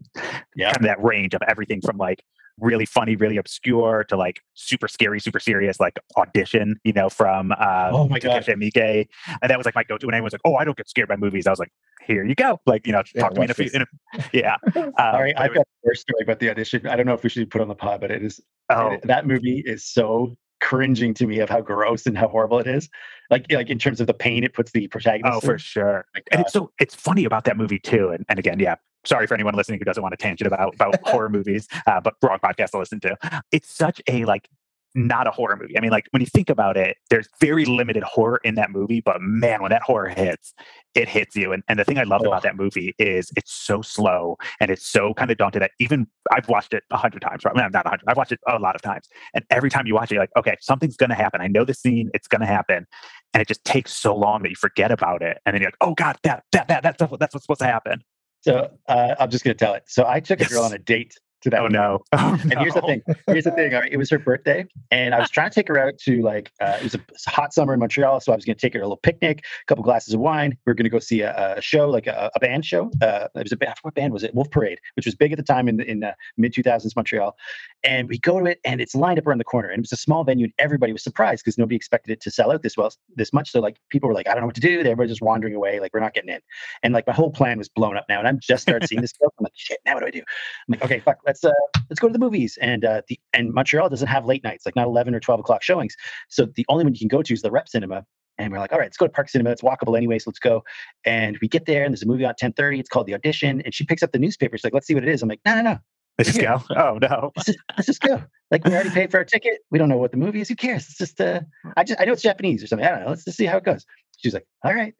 yeah. 0.55 0.67
kind 0.67 0.77
of 0.77 0.83
that 0.83 1.03
range 1.03 1.33
of 1.33 1.41
everything 1.47 1.81
from 1.81 1.97
like 1.97 2.23
really 2.59 2.85
funny, 2.85 3.15
really 3.15 3.37
obscure 3.37 4.03
to 4.05 4.17
like 4.17 4.41
super 4.53 4.87
scary, 4.87 5.19
super 5.19 5.39
serious, 5.39 5.79
like 5.79 5.97
audition, 6.17 6.79
you 6.83 6.93
know, 6.93 7.09
from 7.09 7.51
um, 7.53 7.91
oh 7.91 8.07
my 8.07 8.19
god, 8.19 8.43
Miike, 8.43 9.07
and 9.41 9.49
that 9.49 9.57
was 9.57 9.65
like 9.65 9.75
my 9.75 9.83
go-to. 9.83 10.05
When 10.05 10.15
anyone 10.15 10.25
was 10.25 10.33
like, 10.33 10.41
"Oh, 10.45 10.55
I 10.55 10.63
don't 10.63 10.77
get 10.77 10.89
scared 10.89 11.09
by 11.09 11.15
movies," 11.15 11.47
I 11.47 11.51
was 11.51 11.59
like, 11.59 11.71
"Here 12.09 12.25
you 12.25 12.35
go," 12.35 12.59
like 12.65 12.85
you 12.87 12.93
know, 12.93 13.03
yeah, 13.13 13.21
talk 13.21 13.33
to 13.33 13.39
me 13.39 13.45
in 13.45 13.51
a 13.51 13.53
few. 13.53 13.69
In 13.73 13.81
a, 13.83 13.85
yeah. 14.33 14.55
Um, 14.75 14.93
All 14.97 15.21
right, 15.21 15.33
I've 15.37 15.53
got 15.53 15.65
the 15.65 15.87
worst 15.87 16.01
story 16.01 16.23
about 16.23 16.39
the 16.39 16.49
audition. 16.49 16.87
I 16.87 16.95
don't 16.95 17.05
know 17.05 17.13
if 17.13 17.23
we 17.23 17.29
should 17.29 17.49
put 17.49 17.61
on 17.61 17.67
the 17.67 17.75
pod, 17.75 18.01
but 18.01 18.11
it 18.11 18.23
is. 18.23 18.41
Oh. 18.69 18.91
It, 18.91 19.01
that 19.03 19.27
movie 19.27 19.63
is 19.65 19.85
so 19.85 20.35
cringing 20.61 21.13
to 21.13 21.25
me 21.25 21.39
of 21.39 21.49
how 21.49 21.61
gross 21.61 22.05
and 22.05 22.17
how 22.17 22.27
horrible 22.27 22.59
it 22.59 22.67
is. 22.67 22.89
Like 23.29 23.45
like 23.51 23.69
in 23.69 23.79
terms 23.79 24.01
of 24.01 24.07
the 24.07 24.13
pain 24.13 24.43
it 24.43 24.53
puts 24.53 24.71
the 24.71 24.87
protagonist. 24.87 25.37
Oh, 25.37 25.39
for 25.45 25.57
sure. 25.59 26.05
and 26.31 26.41
it's 26.41 26.53
so 26.53 26.71
it's 26.79 26.95
funny 26.95 27.25
about 27.25 27.45
that 27.45 27.57
movie 27.57 27.79
too. 27.79 28.09
And 28.09 28.25
and 28.27 28.39
again, 28.39 28.59
yeah, 28.59 28.75
sorry 29.05 29.27
for 29.27 29.33
anyone 29.35 29.53
listening 29.53 29.79
who 29.79 29.85
doesn't 29.85 30.01
want 30.01 30.13
to 30.13 30.17
tangent 30.17 30.47
about 30.47 30.73
about 30.75 30.95
horror 31.03 31.29
movies, 31.29 31.67
uh, 31.87 32.01
but 32.01 32.15
wrong 32.21 32.39
podcast 32.39 32.71
to 32.71 32.79
listen 32.79 32.99
to. 33.01 33.15
It's 33.51 33.69
such 33.69 34.01
a 34.07 34.25
like 34.25 34.49
not 34.95 35.27
a 35.27 35.31
horror 35.31 35.55
movie. 35.55 35.77
I 35.77 35.81
mean, 35.81 35.91
like 35.91 36.07
when 36.11 36.21
you 36.21 36.25
think 36.25 36.49
about 36.49 36.77
it, 36.77 36.97
there's 37.09 37.27
very 37.39 37.65
limited 37.65 38.03
horror 38.03 38.39
in 38.43 38.55
that 38.55 38.71
movie, 38.71 39.01
but 39.01 39.21
man, 39.21 39.61
when 39.61 39.69
that 39.69 39.81
horror 39.81 40.09
hits, 40.09 40.53
it 40.95 41.07
hits 41.07 41.35
you. 41.35 41.51
And, 41.51 41.63
and 41.67 41.77
the 41.77 41.85
thing 41.85 41.97
I 41.97 42.03
loved 42.03 42.25
oh. 42.25 42.29
about 42.29 42.43
that 42.43 42.55
movie 42.55 42.95
is 42.97 43.31
it's 43.35 43.53
so 43.53 43.81
slow 43.81 44.37
and 44.59 44.71
it's 44.71 44.85
so 44.85 45.13
kind 45.13 45.31
of 45.31 45.37
daunting 45.37 45.59
that 45.59 45.71
even 45.79 46.07
I've 46.31 46.47
watched 46.47 46.73
it 46.73 46.83
a 46.91 46.97
hundred 46.97 47.21
times. 47.21 47.45
Right? 47.45 47.55
I 47.55 47.61
mean, 47.61 47.71
not 47.71 47.85
a 47.85 47.89
hundred. 47.89 48.05
I've 48.07 48.17
watched 48.17 48.31
it 48.31 48.39
a 48.47 48.59
lot 48.59 48.75
of 48.75 48.81
times, 48.81 49.07
and 49.33 49.43
every 49.49 49.69
time 49.69 49.87
you 49.87 49.95
watch 49.95 50.11
it, 50.11 50.15
you're 50.15 50.23
like, 50.23 50.35
okay, 50.37 50.55
something's 50.61 50.97
going 50.97 51.09
to 51.09 51.15
happen. 51.15 51.41
I 51.41 51.47
know 51.47 51.65
the 51.65 51.73
scene; 51.73 52.09
it's 52.13 52.27
going 52.27 52.41
to 52.41 52.47
happen, 52.47 52.85
and 53.33 53.41
it 53.41 53.47
just 53.47 53.63
takes 53.63 53.93
so 53.93 54.15
long 54.15 54.43
that 54.43 54.49
you 54.49 54.55
forget 54.55 54.91
about 54.91 55.21
it, 55.21 55.37
and 55.45 55.53
then 55.53 55.61
you're 55.61 55.69
like, 55.69 55.77
oh 55.81 55.93
god, 55.93 56.17
that 56.23 56.43
that 56.51 56.67
that 56.67 56.83
that's 56.83 56.97
that's 56.97 57.33
what's 57.33 57.43
supposed 57.43 57.61
to 57.61 57.65
happen. 57.65 58.03
So 58.41 58.71
uh, 58.87 59.15
I'm 59.19 59.29
just 59.29 59.43
going 59.43 59.55
to 59.55 59.65
tell 59.65 59.73
it. 59.73 59.83
So 59.87 60.05
I 60.07 60.19
took 60.19 60.39
yes. 60.39 60.49
a 60.49 60.53
girl 60.53 60.63
on 60.63 60.73
a 60.73 60.77
date 60.77 61.15
to 61.41 61.49
that. 61.49 61.61
Oh 61.61 61.67
no! 61.67 61.99
Oh, 62.13 62.37
and 62.41 62.49
no. 62.49 62.59
here's 62.59 62.73
the 62.73 62.81
thing. 62.81 63.01
Here's 63.27 63.43
the 63.45 63.51
thing. 63.51 63.73
All 63.73 63.81
right, 63.81 63.91
it 63.91 63.97
was 63.97 64.09
her 64.09 64.19
birthday, 64.19 64.65
and 64.91 65.15
I 65.15 65.19
was 65.19 65.29
trying 65.29 65.49
to 65.49 65.55
take 65.55 65.67
her 65.69 65.79
out 65.79 65.97
to 65.99 66.21
like 66.21 66.51
uh, 66.59 66.77
it 66.79 66.83
was 66.83 66.95
a, 66.95 67.29
hot 67.29 67.53
summer 67.53 67.73
in 67.73 67.79
Montreal, 67.79 68.19
so 68.19 68.33
I 68.33 68.35
was 68.35 68.45
going 68.45 68.55
to 68.55 68.61
take 68.61 68.73
her 68.73 68.79
a 68.79 68.83
little 68.83 68.97
picnic, 68.97 69.39
a 69.39 69.65
couple 69.67 69.83
glasses 69.83 70.13
of 70.13 70.19
wine. 70.19 70.57
We 70.65 70.71
are 70.71 70.73
going 70.73 70.83
to 70.85 70.89
go 70.89 70.99
see 70.99 71.21
a, 71.21 71.55
a 71.57 71.61
show, 71.61 71.89
like 71.89 72.07
a, 72.07 72.29
a, 72.35 72.39
band 72.39 72.65
show. 72.65 72.91
Uh, 73.01 73.27
it 73.35 73.43
was 73.43 73.51
a 73.51 73.57
band. 73.57 73.75
What 73.83 73.95
band 73.95 74.11
was 74.11 74.23
it? 74.23 74.33
Wolf 74.35 74.51
Parade, 74.51 74.79
which 74.95 75.05
was 75.05 75.15
big 75.15 75.31
at 75.31 75.37
the 75.37 75.43
time 75.43 75.67
in 75.67 75.79
in 75.81 76.03
uh, 76.03 76.13
mid 76.37 76.53
2000s 76.53 76.95
Montreal. 76.95 77.35
And 77.83 78.09
we 78.09 78.19
go 78.19 78.39
to 78.39 78.45
it, 78.45 78.59
and 78.65 78.81
it's 78.81 78.93
lined 78.93 79.19
up 79.19 79.27
around 79.27 79.37
the 79.37 79.45
corner, 79.45 79.69
and 79.69 79.79
it 79.79 79.83
was 79.83 79.93
a 79.93 79.97
small 79.97 80.23
venue, 80.23 80.45
and 80.45 80.53
everybody 80.59 80.91
was 80.91 81.03
surprised 81.03 81.43
because 81.45 81.57
nobody 81.57 81.75
expected 81.75 82.11
it 82.11 82.21
to 82.21 82.31
sell 82.31 82.51
out 82.51 82.63
this 82.63 82.75
well, 82.75 82.91
this 83.15 83.31
much. 83.31 83.51
So 83.51 83.61
like 83.61 83.77
people 83.89 84.09
were 84.09 84.15
like, 84.15 84.27
I 84.27 84.33
don't 84.33 84.41
know 84.41 84.47
what 84.47 84.55
to 84.55 84.61
do. 84.61 84.79
Everybody's 84.79 85.11
just 85.11 85.21
wandering 85.21 85.55
away, 85.55 85.79
like 85.79 85.93
we're 85.93 85.99
not 86.01 86.13
getting 86.13 86.33
in. 86.33 86.41
And 86.83 86.93
like 86.93 87.07
my 87.07 87.13
whole 87.13 87.31
plan 87.31 87.57
was 87.57 87.69
blown 87.69 87.95
up 87.95 88.05
now, 88.09 88.19
and 88.19 88.27
I'm 88.27 88.39
just 88.39 88.63
started 88.63 88.87
seeing 88.87 89.01
this 89.01 89.13
girl. 89.21 89.33
I'm 89.39 89.43
like, 89.43 89.53
shit, 89.55 89.79
now 89.85 89.93
what 89.93 90.01
do 90.01 90.07
I 90.07 90.11
do? 90.11 90.19
I'm 90.19 90.71
like, 90.71 90.83
okay, 90.83 90.99
fuck, 90.99 91.17
let's 91.29 91.43
uh, 91.43 91.51
let's 91.89 91.99
go 91.99 92.07
to 92.07 92.13
the 92.13 92.19
movies. 92.19 92.57
And 92.61 92.83
uh, 92.83 93.03
the 93.07 93.19
and 93.33 93.53
Montreal 93.53 93.89
doesn't 93.89 94.07
have 94.07 94.25
late 94.25 94.43
nights, 94.43 94.65
like 94.65 94.75
not 94.75 94.87
eleven 94.87 95.13
or 95.13 95.19
twelve 95.19 95.39
o'clock 95.39 95.63
showings. 95.63 95.95
So 96.27 96.45
the 96.45 96.65
only 96.69 96.83
one 96.83 96.93
you 96.93 96.99
can 96.99 97.07
go 97.07 97.21
to 97.21 97.33
is 97.33 97.41
the 97.41 97.51
Rep 97.51 97.69
Cinema. 97.69 98.05
And 98.37 98.53
we're 98.53 98.59
like, 98.59 98.71
all 98.71 98.79
right, 98.79 98.85
let's 98.85 98.95
go 98.95 99.05
to 99.05 99.11
Park 99.11 99.27
Cinema. 99.27 99.51
It's 99.51 99.61
walkable 99.61 99.97
anyway, 99.97 100.17
so 100.17 100.29
let's 100.29 100.39
go. 100.39 100.63
And 101.05 101.37
we 101.41 101.49
get 101.49 101.65
there, 101.65 101.83
and 101.83 101.93
there's 101.93 102.03
a 102.03 102.07
movie 102.07 102.25
on 102.25 102.33
10:30. 102.41 102.79
It's 102.79 102.89
called 102.89 103.05
The 103.05 103.13
Audition. 103.13 103.61
And 103.61 103.73
she 103.73 103.85
picks 103.85 104.01
up 104.01 104.11
the 104.11 104.19
newspaper. 104.19 104.57
She's 104.57 104.63
like, 104.63 104.73
let's 104.73 104.87
see 104.87 104.95
what 104.95 105.03
it 105.03 105.09
is. 105.09 105.21
I'm 105.21 105.29
like, 105.29 105.41
no, 105.45 105.55
no, 105.55 105.61
no. 105.61 105.77
Let's 106.17 106.33
just 106.33 106.41
go. 106.41 106.61
Oh 106.75 106.99
no. 107.01 107.31
Let's 107.37 107.45
just, 107.45 107.59
let's 107.77 107.85
just 107.85 108.01
go. 108.01 108.21
Like 108.51 108.65
we 108.65 108.73
already 108.73 108.89
paid 108.89 109.09
for 109.09 109.17
our 109.17 109.23
ticket. 109.23 109.59
We 109.71 109.79
don't 109.79 109.87
know 109.87 109.97
what 109.97 110.11
the 110.11 110.17
movie 110.17 110.41
is. 110.41 110.49
Who 110.49 110.55
cares? 110.55 110.85
It's 110.89 110.97
just 110.97 111.21
uh 111.21 111.39
I 111.77 111.85
just 111.85 112.01
I 112.01 112.03
know 112.03 112.11
it's 112.11 112.21
Japanese 112.21 112.61
or 112.61 112.67
something. 112.67 112.85
I 112.85 112.91
don't 112.91 113.01
know. 113.03 113.09
Let's 113.09 113.23
just 113.23 113.37
see 113.37 113.45
how 113.45 113.55
it 113.55 113.63
goes. 113.63 113.85
She's 114.17 114.33
like, 114.33 114.45
all 114.65 114.73
right. 114.73 114.93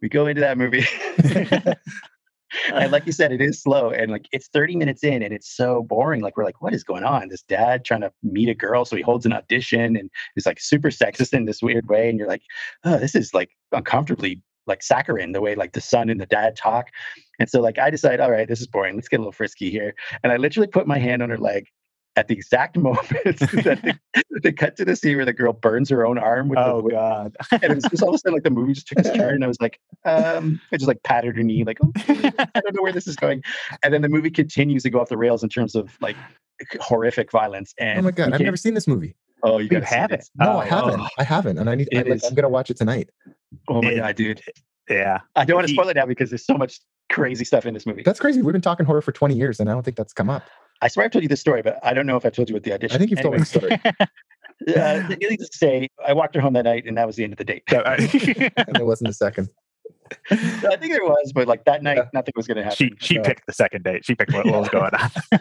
We 0.00 0.08
go 0.08 0.26
into 0.26 0.40
that 0.42 0.58
movie. 0.58 0.84
and 2.72 2.92
like 2.92 3.06
you 3.06 3.12
said, 3.12 3.32
it 3.32 3.40
is 3.40 3.62
slow. 3.62 3.90
And 3.90 4.10
like 4.10 4.26
it's 4.32 4.48
30 4.48 4.76
minutes 4.76 5.04
in 5.04 5.22
and 5.22 5.32
it's 5.32 5.54
so 5.54 5.82
boring. 5.82 6.20
Like 6.20 6.36
we're 6.36 6.44
like, 6.44 6.60
what 6.62 6.74
is 6.74 6.84
going 6.84 7.04
on? 7.04 7.28
This 7.28 7.42
dad 7.42 7.84
trying 7.84 8.02
to 8.02 8.12
meet 8.22 8.48
a 8.48 8.54
girl. 8.54 8.84
So 8.84 8.96
he 8.96 9.02
holds 9.02 9.26
an 9.26 9.32
audition 9.32 9.96
and 9.96 10.10
is 10.36 10.46
like 10.46 10.60
super 10.60 10.90
sexist 10.90 11.32
in 11.32 11.44
this 11.44 11.62
weird 11.62 11.88
way. 11.88 12.08
And 12.08 12.18
you're 12.18 12.28
like, 12.28 12.42
oh, 12.84 12.98
this 12.98 13.14
is 13.14 13.34
like 13.34 13.50
uncomfortably 13.72 14.42
like 14.66 14.82
saccharine, 14.82 15.32
the 15.32 15.40
way 15.40 15.54
like 15.54 15.72
the 15.72 15.80
son 15.80 16.08
and 16.08 16.20
the 16.20 16.26
dad 16.26 16.56
talk. 16.56 16.88
And 17.38 17.48
so 17.48 17.60
like 17.60 17.78
I 17.78 17.90
decide, 17.90 18.20
all 18.20 18.30
right, 18.30 18.48
this 18.48 18.60
is 18.60 18.66
boring. 18.66 18.94
Let's 18.94 19.08
get 19.08 19.16
a 19.16 19.22
little 19.22 19.32
frisky 19.32 19.70
here. 19.70 19.94
And 20.22 20.32
I 20.32 20.36
literally 20.36 20.68
put 20.68 20.86
my 20.86 20.98
hand 20.98 21.22
on 21.22 21.30
her 21.30 21.38
leg 21.38 21.66
at 22.16 22.28
the 22.28 22.34
exact 22.34 22.76
moment 22.76 23.08
that 23.08 23.80
they, 24.14 24.40
they, 24.40 24.52
cut 24.52 24.76
to 24.76 24.84
the 24.84 24.96
scene 24.96 25.16
where 25.16 25.24
the 25.24 25.32
girl 25.32 25.52
burns 25.52 25.88
her 25.90 26.06
own 26.06 26.18
arm 26.18 26.48
with 26.48 26.58
oh 26.58 26.82
the 26.82 26.90
god. 26.90 27.36
And 27.52 27.64
it 27.64 27.74
was 27.74 27.84
just 27.84 28.02
all 28.02 28.10
of 28.10 28.14
a 28.14 28.18
sudden 28.18 28.34
like 28.34 28.42
the 28.42 28.50
movie 28.50 28.74
just 28.74 28.88
took 28.88 28.98
its 28.98 29.10
turn 29.10 29.34
and 29.34 29.44
i 29.44 29.46
was 29.46 29.60
like 29.60 29.80
um 30.04 30.60
i 30.72 30.76
just 30.76 30.88
like 30.88 31.02
patted 31.02 31.36
her 31.36 31.42
knee 31.42 31.64
like 31.64 31.78
oh, 31.82 31.92
i 31.96 32.60
don't 32.60 32.74
know 32.74 32.82
where 32.82 32.92
this 32.92 33.06
is 33.06 33.16
going. 33.16 33.42
And 33.82 33.92
then 33.92 34.02
the 34.02 34.08
movie 34.08 34.30
continues 34.30 34.82
to 34.82 34.90
go 34.90 35.00
off 35.00 35.08
the 35.08 35.16
rails 35.16 35.42
in 35.42 35.48
terms 35.48 35.74
of 35.74 35.96
like 36.00 36.16
horrific 36.80 37.32
violence 37.32 37.74
and 37.78 38.00
oh 38.00 38.02
my 38.02 38.10
god 38.10 38.32
i've 38.32 38.40
never 38.40 38.56
seen 38.56 38.74
this 38.74 38.86
movie. 38.86 39.16
Oh 39.42 39.58
you, 39.58 39.68
you 39.70 39.80
haven't 39.80 40.28
no 40.36 40.52
oh, 40.52 40.58
i 40.58 40.66
haven't. 40.66 41.00
oh. 41.00 41.08
i 41.18 41.24
haven't 41.24 41.58
and 41.58 41.68
i 41.68 41.74
need 41.74 41.88
I, 41.94 42.02
like, 42.02 42.20
i'm 42.26 42.34
gonna 42.34 42.48
watch 42.48 42.70
it 42.70 42.76
tonight. 42.76 43.10
Oh 43.68 43.82
my 43.82 43.90
it, 43.90 43.96
god 43.96 44.16
dude. 44.16 44.42
Yeah. 44.88 45.20
I 45.36 45.44
don't 45.44 45.56
want 45.56 45.68
to 45.68 45.72
spoil 45.72 45.88
it 45.88 45.96
now 45.96 46.06
because 46.06 46.30
there's 46.30 46.44
so 46.44 46.54
much 46.54 46.80
crazy 47.10 47.44
stuff 47.44 47.66
in 47.66 47.72
this 47.72 47.86
movie. 47.86 48.02
That's 48.02 48.18
crazy. 48.18 48.42
We've 48.42 48.52
been 48.52 48.60
talking 48.60 48.84
horror 48.84 49.00
for 49.00 49.12
20 49.12 49.34
years 49.34 49.60
and 49.60 49.70
i 49.70 49.72
don't 49.72 49.82
think 49.82 49.96
that's 49.96 50.12
come 50.12 50.30
up 50.30 50.44
I 50.82 50.88
swear 50.88 51.06
I've 51.06 51.12
told 51.12 51.22
you 51.22 51.28
this 51.28 51.40
story, 51.40 51.62
but 51.62 51.78
I 51.82 51.94
don't 51.94 52.06
know 52.06 52.16
if 52.16 52.26
I've 52.26 52.32
told 52.32 52.48
you 52.48 52.54
what 52.54 52.64
the 52.64 52.72
audition. 52.72 52.96
I 52.96 52.98
think 52.98 53.10
you've 53.10 53.20
anyway. 53.20 53.38
told 53.38 53.70
me 53.70 53.78
the 53.78 53.86
story. 53.86 54.76
uh, 54.76 55.16
needless 55.20 55.48
to 55.50 55.56
say, 55.56 55.88
I 56.04 56.12
walked 56.12 56.34
her 56.34 56.40
home 56.40 56.54
that 56.54 56.64
night, 56.64 56.86
and 56.86 56.98
that 56.98 57.06
was 57.06 57.14
the 57.14 57.22
end 57.24 57.32
of 57.32 57.38
the 57.38 57.44
date. 57.44 57.62
and 57.70 58.74
there 58.74 58.84
wasn't 58.84 59.08
a 59.08 59.14
second. 59.14 59.48
I 60.30 60.36
think 60.76 60.92
there 60.92 61.04
was, 61.04 61.32
but 61.32 61.46
like 61.46 61.64
that 61.64 61.84
night, 61.84 61.98
yeah. 61.98 62.08
nothing 62.12 62.32
was 62.36 62.48
going 62.48 62.56
to 62.56 62.64
happen. 62.64 62.76
She 62.76 62.92
she 62.98 63.14
so. 63.14 63.22
picked 63.22 63.46
the 63.46 63.52
second 63.52 63.84
date. 63.84 64.04
She 64.04 64.14
picked 64.14 64.32
what, 64.32 64.44
what 64.44 64.60
was 64.60 64.68
going 64.68 64.90
on. 64.92 65.40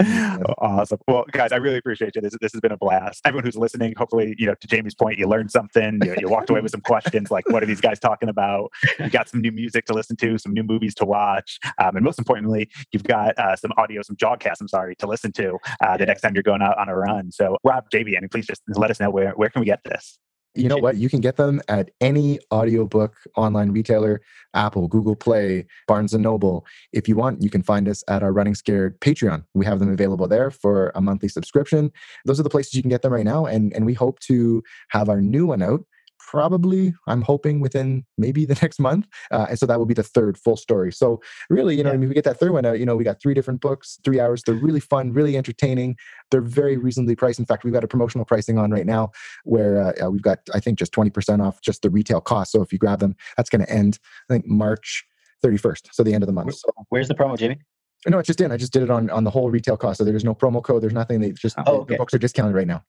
awesome. 0.58 0.98
Well, 1.06 1.24
guys, 1.32 1.52
I 1.52 1.56
really 1.56 1.78
appreciate 1.78 2.14
you. 2.14 2.20
This, 2.20 2.36
this 2.40 2.52
has 2.52 2.60
been 2.60 2.72
a 2.72 2.76
blast. 2.76 3.22
Everyone 3.24 3.44
who's 3.44 3.56
listening, 3.56 3.94
hopefully, 3.96 4.34
you 4.38 4.46
know, 4.46 4.54
to 4.54 4.66
Jamie's 4.66 4.94
point, 4.94 5.18
you 5.18 5.26
learned 5.26 5.50
something. 5.50 6.00
You, 6.02 6.14
you 6.18 6.28
walked 6.28 6.50
away 6.50 6.60
with 6.60 6.70
some 6.70 6.80
questions 6.80 7.30
like, 7.30 7.48
what 7.48 7.62
are 7.62 7.66
these 7.66 7.80
guys 7.80 7.98
talking 7.98 8.28
about? 8.28 8.70
You 8.98 9.10
got 9.10 9.28
some 9.28 9.40
new 9.40 9.52
music 9.52 9.86
to 9.86 9.94
listen 9.94 10.16
to, 10.16 10.38
some 10.38 10.52
new 10.52 10.62
movies 10.62 10.94
to 10.96 11.04
watch, 11.04 11.58
um, 11.78 11.96
and 11.96 12.04
most 12.04 12.18
importantly, 12.18 12.70
you've 12.92 13.04
got 13.04 13.38
uh, 13.38 13.56
some 13.56 13.72
audio, 13.76 14.02
some 14.02 14.16
jawcast. 14.16 14.60
I'm 14.60 14.68
sorry, 14.68 14.96
to 14.96 15.06
listen 15.06 15.32
to 15.32 15.58
uh, 15.80 15.96
the 15.96 16.06
next 16.06 16.22
time 16.22 16.34
you're 16.34 16.42
going 16.42 16.62
out 16.62 16.78
on 16.78 16.88
a 16.88 16.96
run. 16.96 17.30
So, 17.32 17.56
Rob, 17.64 17.84
Jamie, 17.90 18.14
and 18.14 18.30
please 18.30 18.46
just 18.46 18.62
let 18.68 18.90
us 18.90 19.00
know 19.00 19.10
where 19.10 19.32
where 19.32 19.48
can 19.48 19.60
we 19.60 19.66
get 19.66 19.80
this 19.84 20.18
you 20.56 20.68
know 20.68 20.76
what? 20.76 20.96
You 20.96 21.08
can 21.08 21.20
get 21.20 21.36
them 21.36 21.60
at 21.68 21.90
any 22.00 22.38
audiobook 22.52 23.14
online 23.36 23.70
retailer, 23.70 24.20
Apple, 24.54 24.88
Google 24.88 25.16
Play, 25.16 25.66
Barnes 25.86 26.14
and 26.14 26.22
Noble. 26.22 26.66
If 26.92 27.08
you 27.08 27.16
want, 27.16 27.42
you 27.42 27.50
can 27.50 27.62
find 27.62 27.88
us 27.88 28.02
at 28.08 28.22
our 28.22 28.32
Running 28.32 28.54
Scared 28.54 29.00
Patreon. 29.00 29.44
We 29.54 29.64
have 29.66 29.78
them 29.78 29.92
available 29.92 30.28
there 30.28 30.50
for 30.50 30.92
a 30.94 31.00
monthly 31.00 31.28
subscription. 31.28 31.92
Those 32.24 32.40
are 32.40 32.42
the 32.42 32.50
places 32.50 32.74
you 32.74 32.82
can 32.82 32.90
get 32.90 33.02
them 33.02 33.12
right 33.12 33.24
now. 33.24 33.46
And, 33.46 33.72
and 33.74 33.86
we 33.86 33.94
hope 33.94 34.18
to 34.20 34.62
have 34.88 35.08
our 35.08 35.20
new 35.20 35.46
one 35.46 35.62
out 35.62 35.84
probably 36.18 36.94
i'm 37.06 37.22
hoping 37.22 37.60
within 37.60 38.04
maybe 38.18 38.44
the 38.44 38.54
next 38.62 38.78
month 38.78 39.06
uh, 39.30 39.46
and 39.48 39.58
so 39.58 39.66
that 39.66 39.78
will 39.78 39.86
be 39.86 39.94
the 39.94 40.02
third 40.02 40.36
full 40.38 40.56
story 40.56 40.92
so 40.92 41.20
really 41.50 41.76
you 41.76 41.82
know 41.82 41.90
yeah. 41.90 41.94
i 41.94 41.98
mean 41.98 42.08
we 42.08 42.14
get 42.14 42.24
that 42.24 42.38
third 42.38 42.52
one 42.52 42.64
out 42.64 42.78
you 42.78 42.86
know 42.86 42.96
we 42.96 43.04
got 43.04 43.20
three 43.20 43.34
different 43.34 43.60
books 43.60 43.98
three 44.04 44.20
hours 44.20 44.42
they're 44.42 44.54
really 44.54 44.80
fun 44.80 45.12
really 45.12 45.36
entertaining 45.36 45.96
they're 46.30 46.40
very 46.40 46.76
reasonably 46.76 47.14
priced 47.14 47.38
in 47.38 47.46
fact 47.46 47.64
we've 47.64 47.74
got 47.74 47.84
a 47.84 47.88
promotional 47.88 48.24
pricing 48.24 48.58
on 48.58 48.70
right 48.70 48.86
now 48.86 49.10
where 49.44 49.94
uh, 50.02 50.10
we've 50.10 50.22
got 50.22 50.38
i 50.54 50.60
think 50.60 50.78
just 50.78 50.92
20% 50.92 51.44
off 51.44 51.60
just 51.60 51.82
the 51.82 51.90
retail 51.90 52.20
cost 52.20 52.52
so 52.52 52.62
if 52.62 52.72
you 52.72 52.78
grab 52.78 53.00
them 53.00 53.14
that's 53.36 53.50
going 53.50 53.64
to 53.64 53.70
end 53.70 53.98
i 54.28 54.34
think 54.34 54.46
march 54.46 55.04
31st 55.44 55.88
so 55.92 56.02
the 56.02 56.14
end 56.14 56.22
of 56.22 56.26
the 56.26 56.32
month 56.32 56.54
so, 56.54 56.68
where's 56.88 57.08
the 57.08 57.14
promo 57.14 57.36
jamie 57.36 57.58
no, 58.08 58.18
it's 58.18 58.26
just 58.26 58.40
in. 58.40 58.52
I 58.52 58.56
just 58.56 58.72
did 58.72 58.82
it 58.82 58.90
on 58.90 59.10
on 59.10 59.24
the 59.24 59.30
whole 59.30 59.50
retail 59.50 59.76
cost. 59.76 59.98
So 59.98 60.04
there's 60.04 60.24
no 60.24 60.34
promo 60.34 60.62
code. 60.62 60.82
There's 60.82 60.92
nothing. 60.92 61.20
They 61.20 61.32
just 61.32 61.56
oh, 61.66 61.78
okay. 61.78 61.94
the 61.94 61.98
books 61.98 62.14
are 62.14 62.18
discounted 62.18 62.54
right 62.54 62.66
now. 62.66 62.84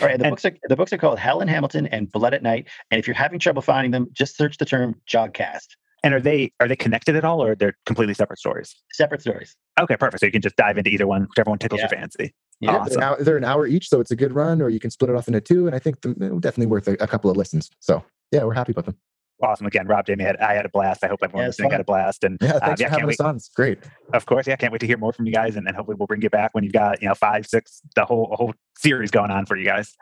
All 0.00 0.08
right, 0.08 0.18
the 0.18 0.24
and, 0.24 0.32
books 0.32 0.44
are 0.44 0.56
the 0.68 0.76
books 0.76 0.92
are 0.92 0.98
called 0.98 1.18
Hell 1.18 1.40
in 1.40 1.48
Hamilton 1.48 1.86
and 1.86 2.10
Blood 2.10 2.34
at 2.34 2.42
Night. 2.42 2.68
And 2.90 2.98
if 2.98 3.06
you're 3.06 3.14
having 3.14 3.38
trouble 3.38 3.62
finding 3.62 3.90
them, 3.90 4.08
just 4.12 4.36
search 4.36 4.56
the 4.58 4.64
term 4.64 5.00
Jogcast. 5.08 5.76
And 6.02 6.12
are 6.12 6.20
they 6.20 6.52
are 6.60 6.68
they 6.68 6.76
connected 6.76 7.16
at 7.16 7.24
all, 7.24 7.42
or 7.42 7.54
they're 7.54 7.76
completely 7.86 8.14
separate 8.14 8.38
stories? 8.38 8.74
Separate 8.92 9.22
stories. 9.22 9.56
Okay, 9.80 9.96
perfect. 9.96 10.20
So 10.20 10.26
you 10.26 10.32
can 10.32 10.42
just 10.42 10.56
dive 10.56 10.78
into 10.78 10.90
either 10.90 11.06
one, 11.06 11.22
whichever 11.22 11.50
one 11.50 11.58
tickles 11.58 11.80
yeah. 11.80 11.88
your 11.90 12.00
fancy. 12.00 12.34
Yeah, 12.60 12.76
awesome. 12.76 13.00
they're, 13.00 13.12
an 13.14 13.24
they're, 13.24 13.36
an 13.36 13.44
hour 13.44 13.66
each, 13.66 13.88
so 13.88 14.00
it's 14.00 14.10
a 14.10 14.16
good 14.16 14.32
run. 14.32 14.60
Or 14.60 14.68
you 14.68 14.80
can 14.80 14.90
split 14.90 15.10
it 15.10 15.16
off 15.16 15.28
into 15.28 15.40
two, 15.40 15.66
and 15.66 15.74
I 15.74 15.78
think 15.78 16.00
the, 16.02 16.10
eh, 16.10 16.38
definitely 16.40 16.66
worth 16.66 16.88
a, 16.88 16.92
a 17.00 17.06
couple 17.06 17.30
of 17.30 17.36
listens. 17.36 17.70
So 17.80 18.04
yeah, 18.32 18.44
we're 18.44 18.54
happy 18.54 18.72
about 18.72 18.86
them 18.86 18.96
awesome. 19.42 19.66
Again, 19.66 19.86
Rob, 19.86 20.06
Jamie, 20.06 20.24
had, 20.24 20.36
I 20.38 20.54
had 20.54 20.64
a 20.64 20.68
blast. 20.68 21.04
I 21.04 21.08
hope 21.08 21.20
everyone 21.22 21.44
yeah, 21.44 21.48
listening 21.48 21.70
had 21.70 21.80
a 21.80 21.84
blast. 21.84 22.24
And 22.24 22.38
yeah, 22.40 22.58
thanks 22.58 22.64
um, 22.64 22.74
yeah, 22.78 22.88
for 22.88 23.00
having 23.00 23.08
us 23.10 23.20
on. 23.20 23.36
It's 23.36 23.48
great. 23.48 23.78
Of 24.12 24.26
course, 24.26 24.46
yeah, 24.46 24.56
can't 24.56 24.72
wait 24.72 24.80
to 24.80 24.86
hear 24.86 24.98
more 24.98 25.12
from 25.12 25.26
you 25.26 25.32
guys, 25.32 25.56
and, 25.56 25.66
and 25.66 25.76
hopefully 25.76 25.96
we'll 25.98 26.06
bring 26.06 26.22
you 26.22 26.30
back 26.30 26.54
when 26.54 26.64
you've 26.64 26.72
got 26.72 27.00
you 27.02 27.08
know 27.08 27.14
five, 27.14 27.46
six, 27.46 27.80
the 27.94 28.04
whole 28.04 28.34
whole 28.36 28.54
series 28.76 29.10
going 29.10 29.30
on 29.30 29.46
for 29.46 29.56
you 29.56 29.64
guys. 29.64 29.94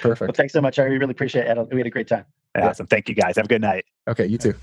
Perfect. 0.00 0.20
well, 0.20 0.32
thanks 0.34 0.52
so 0.52 0.60
much. 0.60 0.78
I 0.78 0.84
really 0.84 1.10
appreciate 1.10 1.46
it. 1.46 1.68
We 1.70 1.78
had 1.78 1.86
a 1.86 1.90
great 1.90 2.08
time. 2.08 2.24
Awesome. 2.56 2.86
Thank 2.86 3.08
you 3.08 3.14
guys. 3.14 3.36
Have 3.36 3.46
a 3.46 3.48
good 3.48 3.62
night. 3.62 3.84
Okay, 4.08 4.26
you 4.26 4.38
too. 4.38 4.54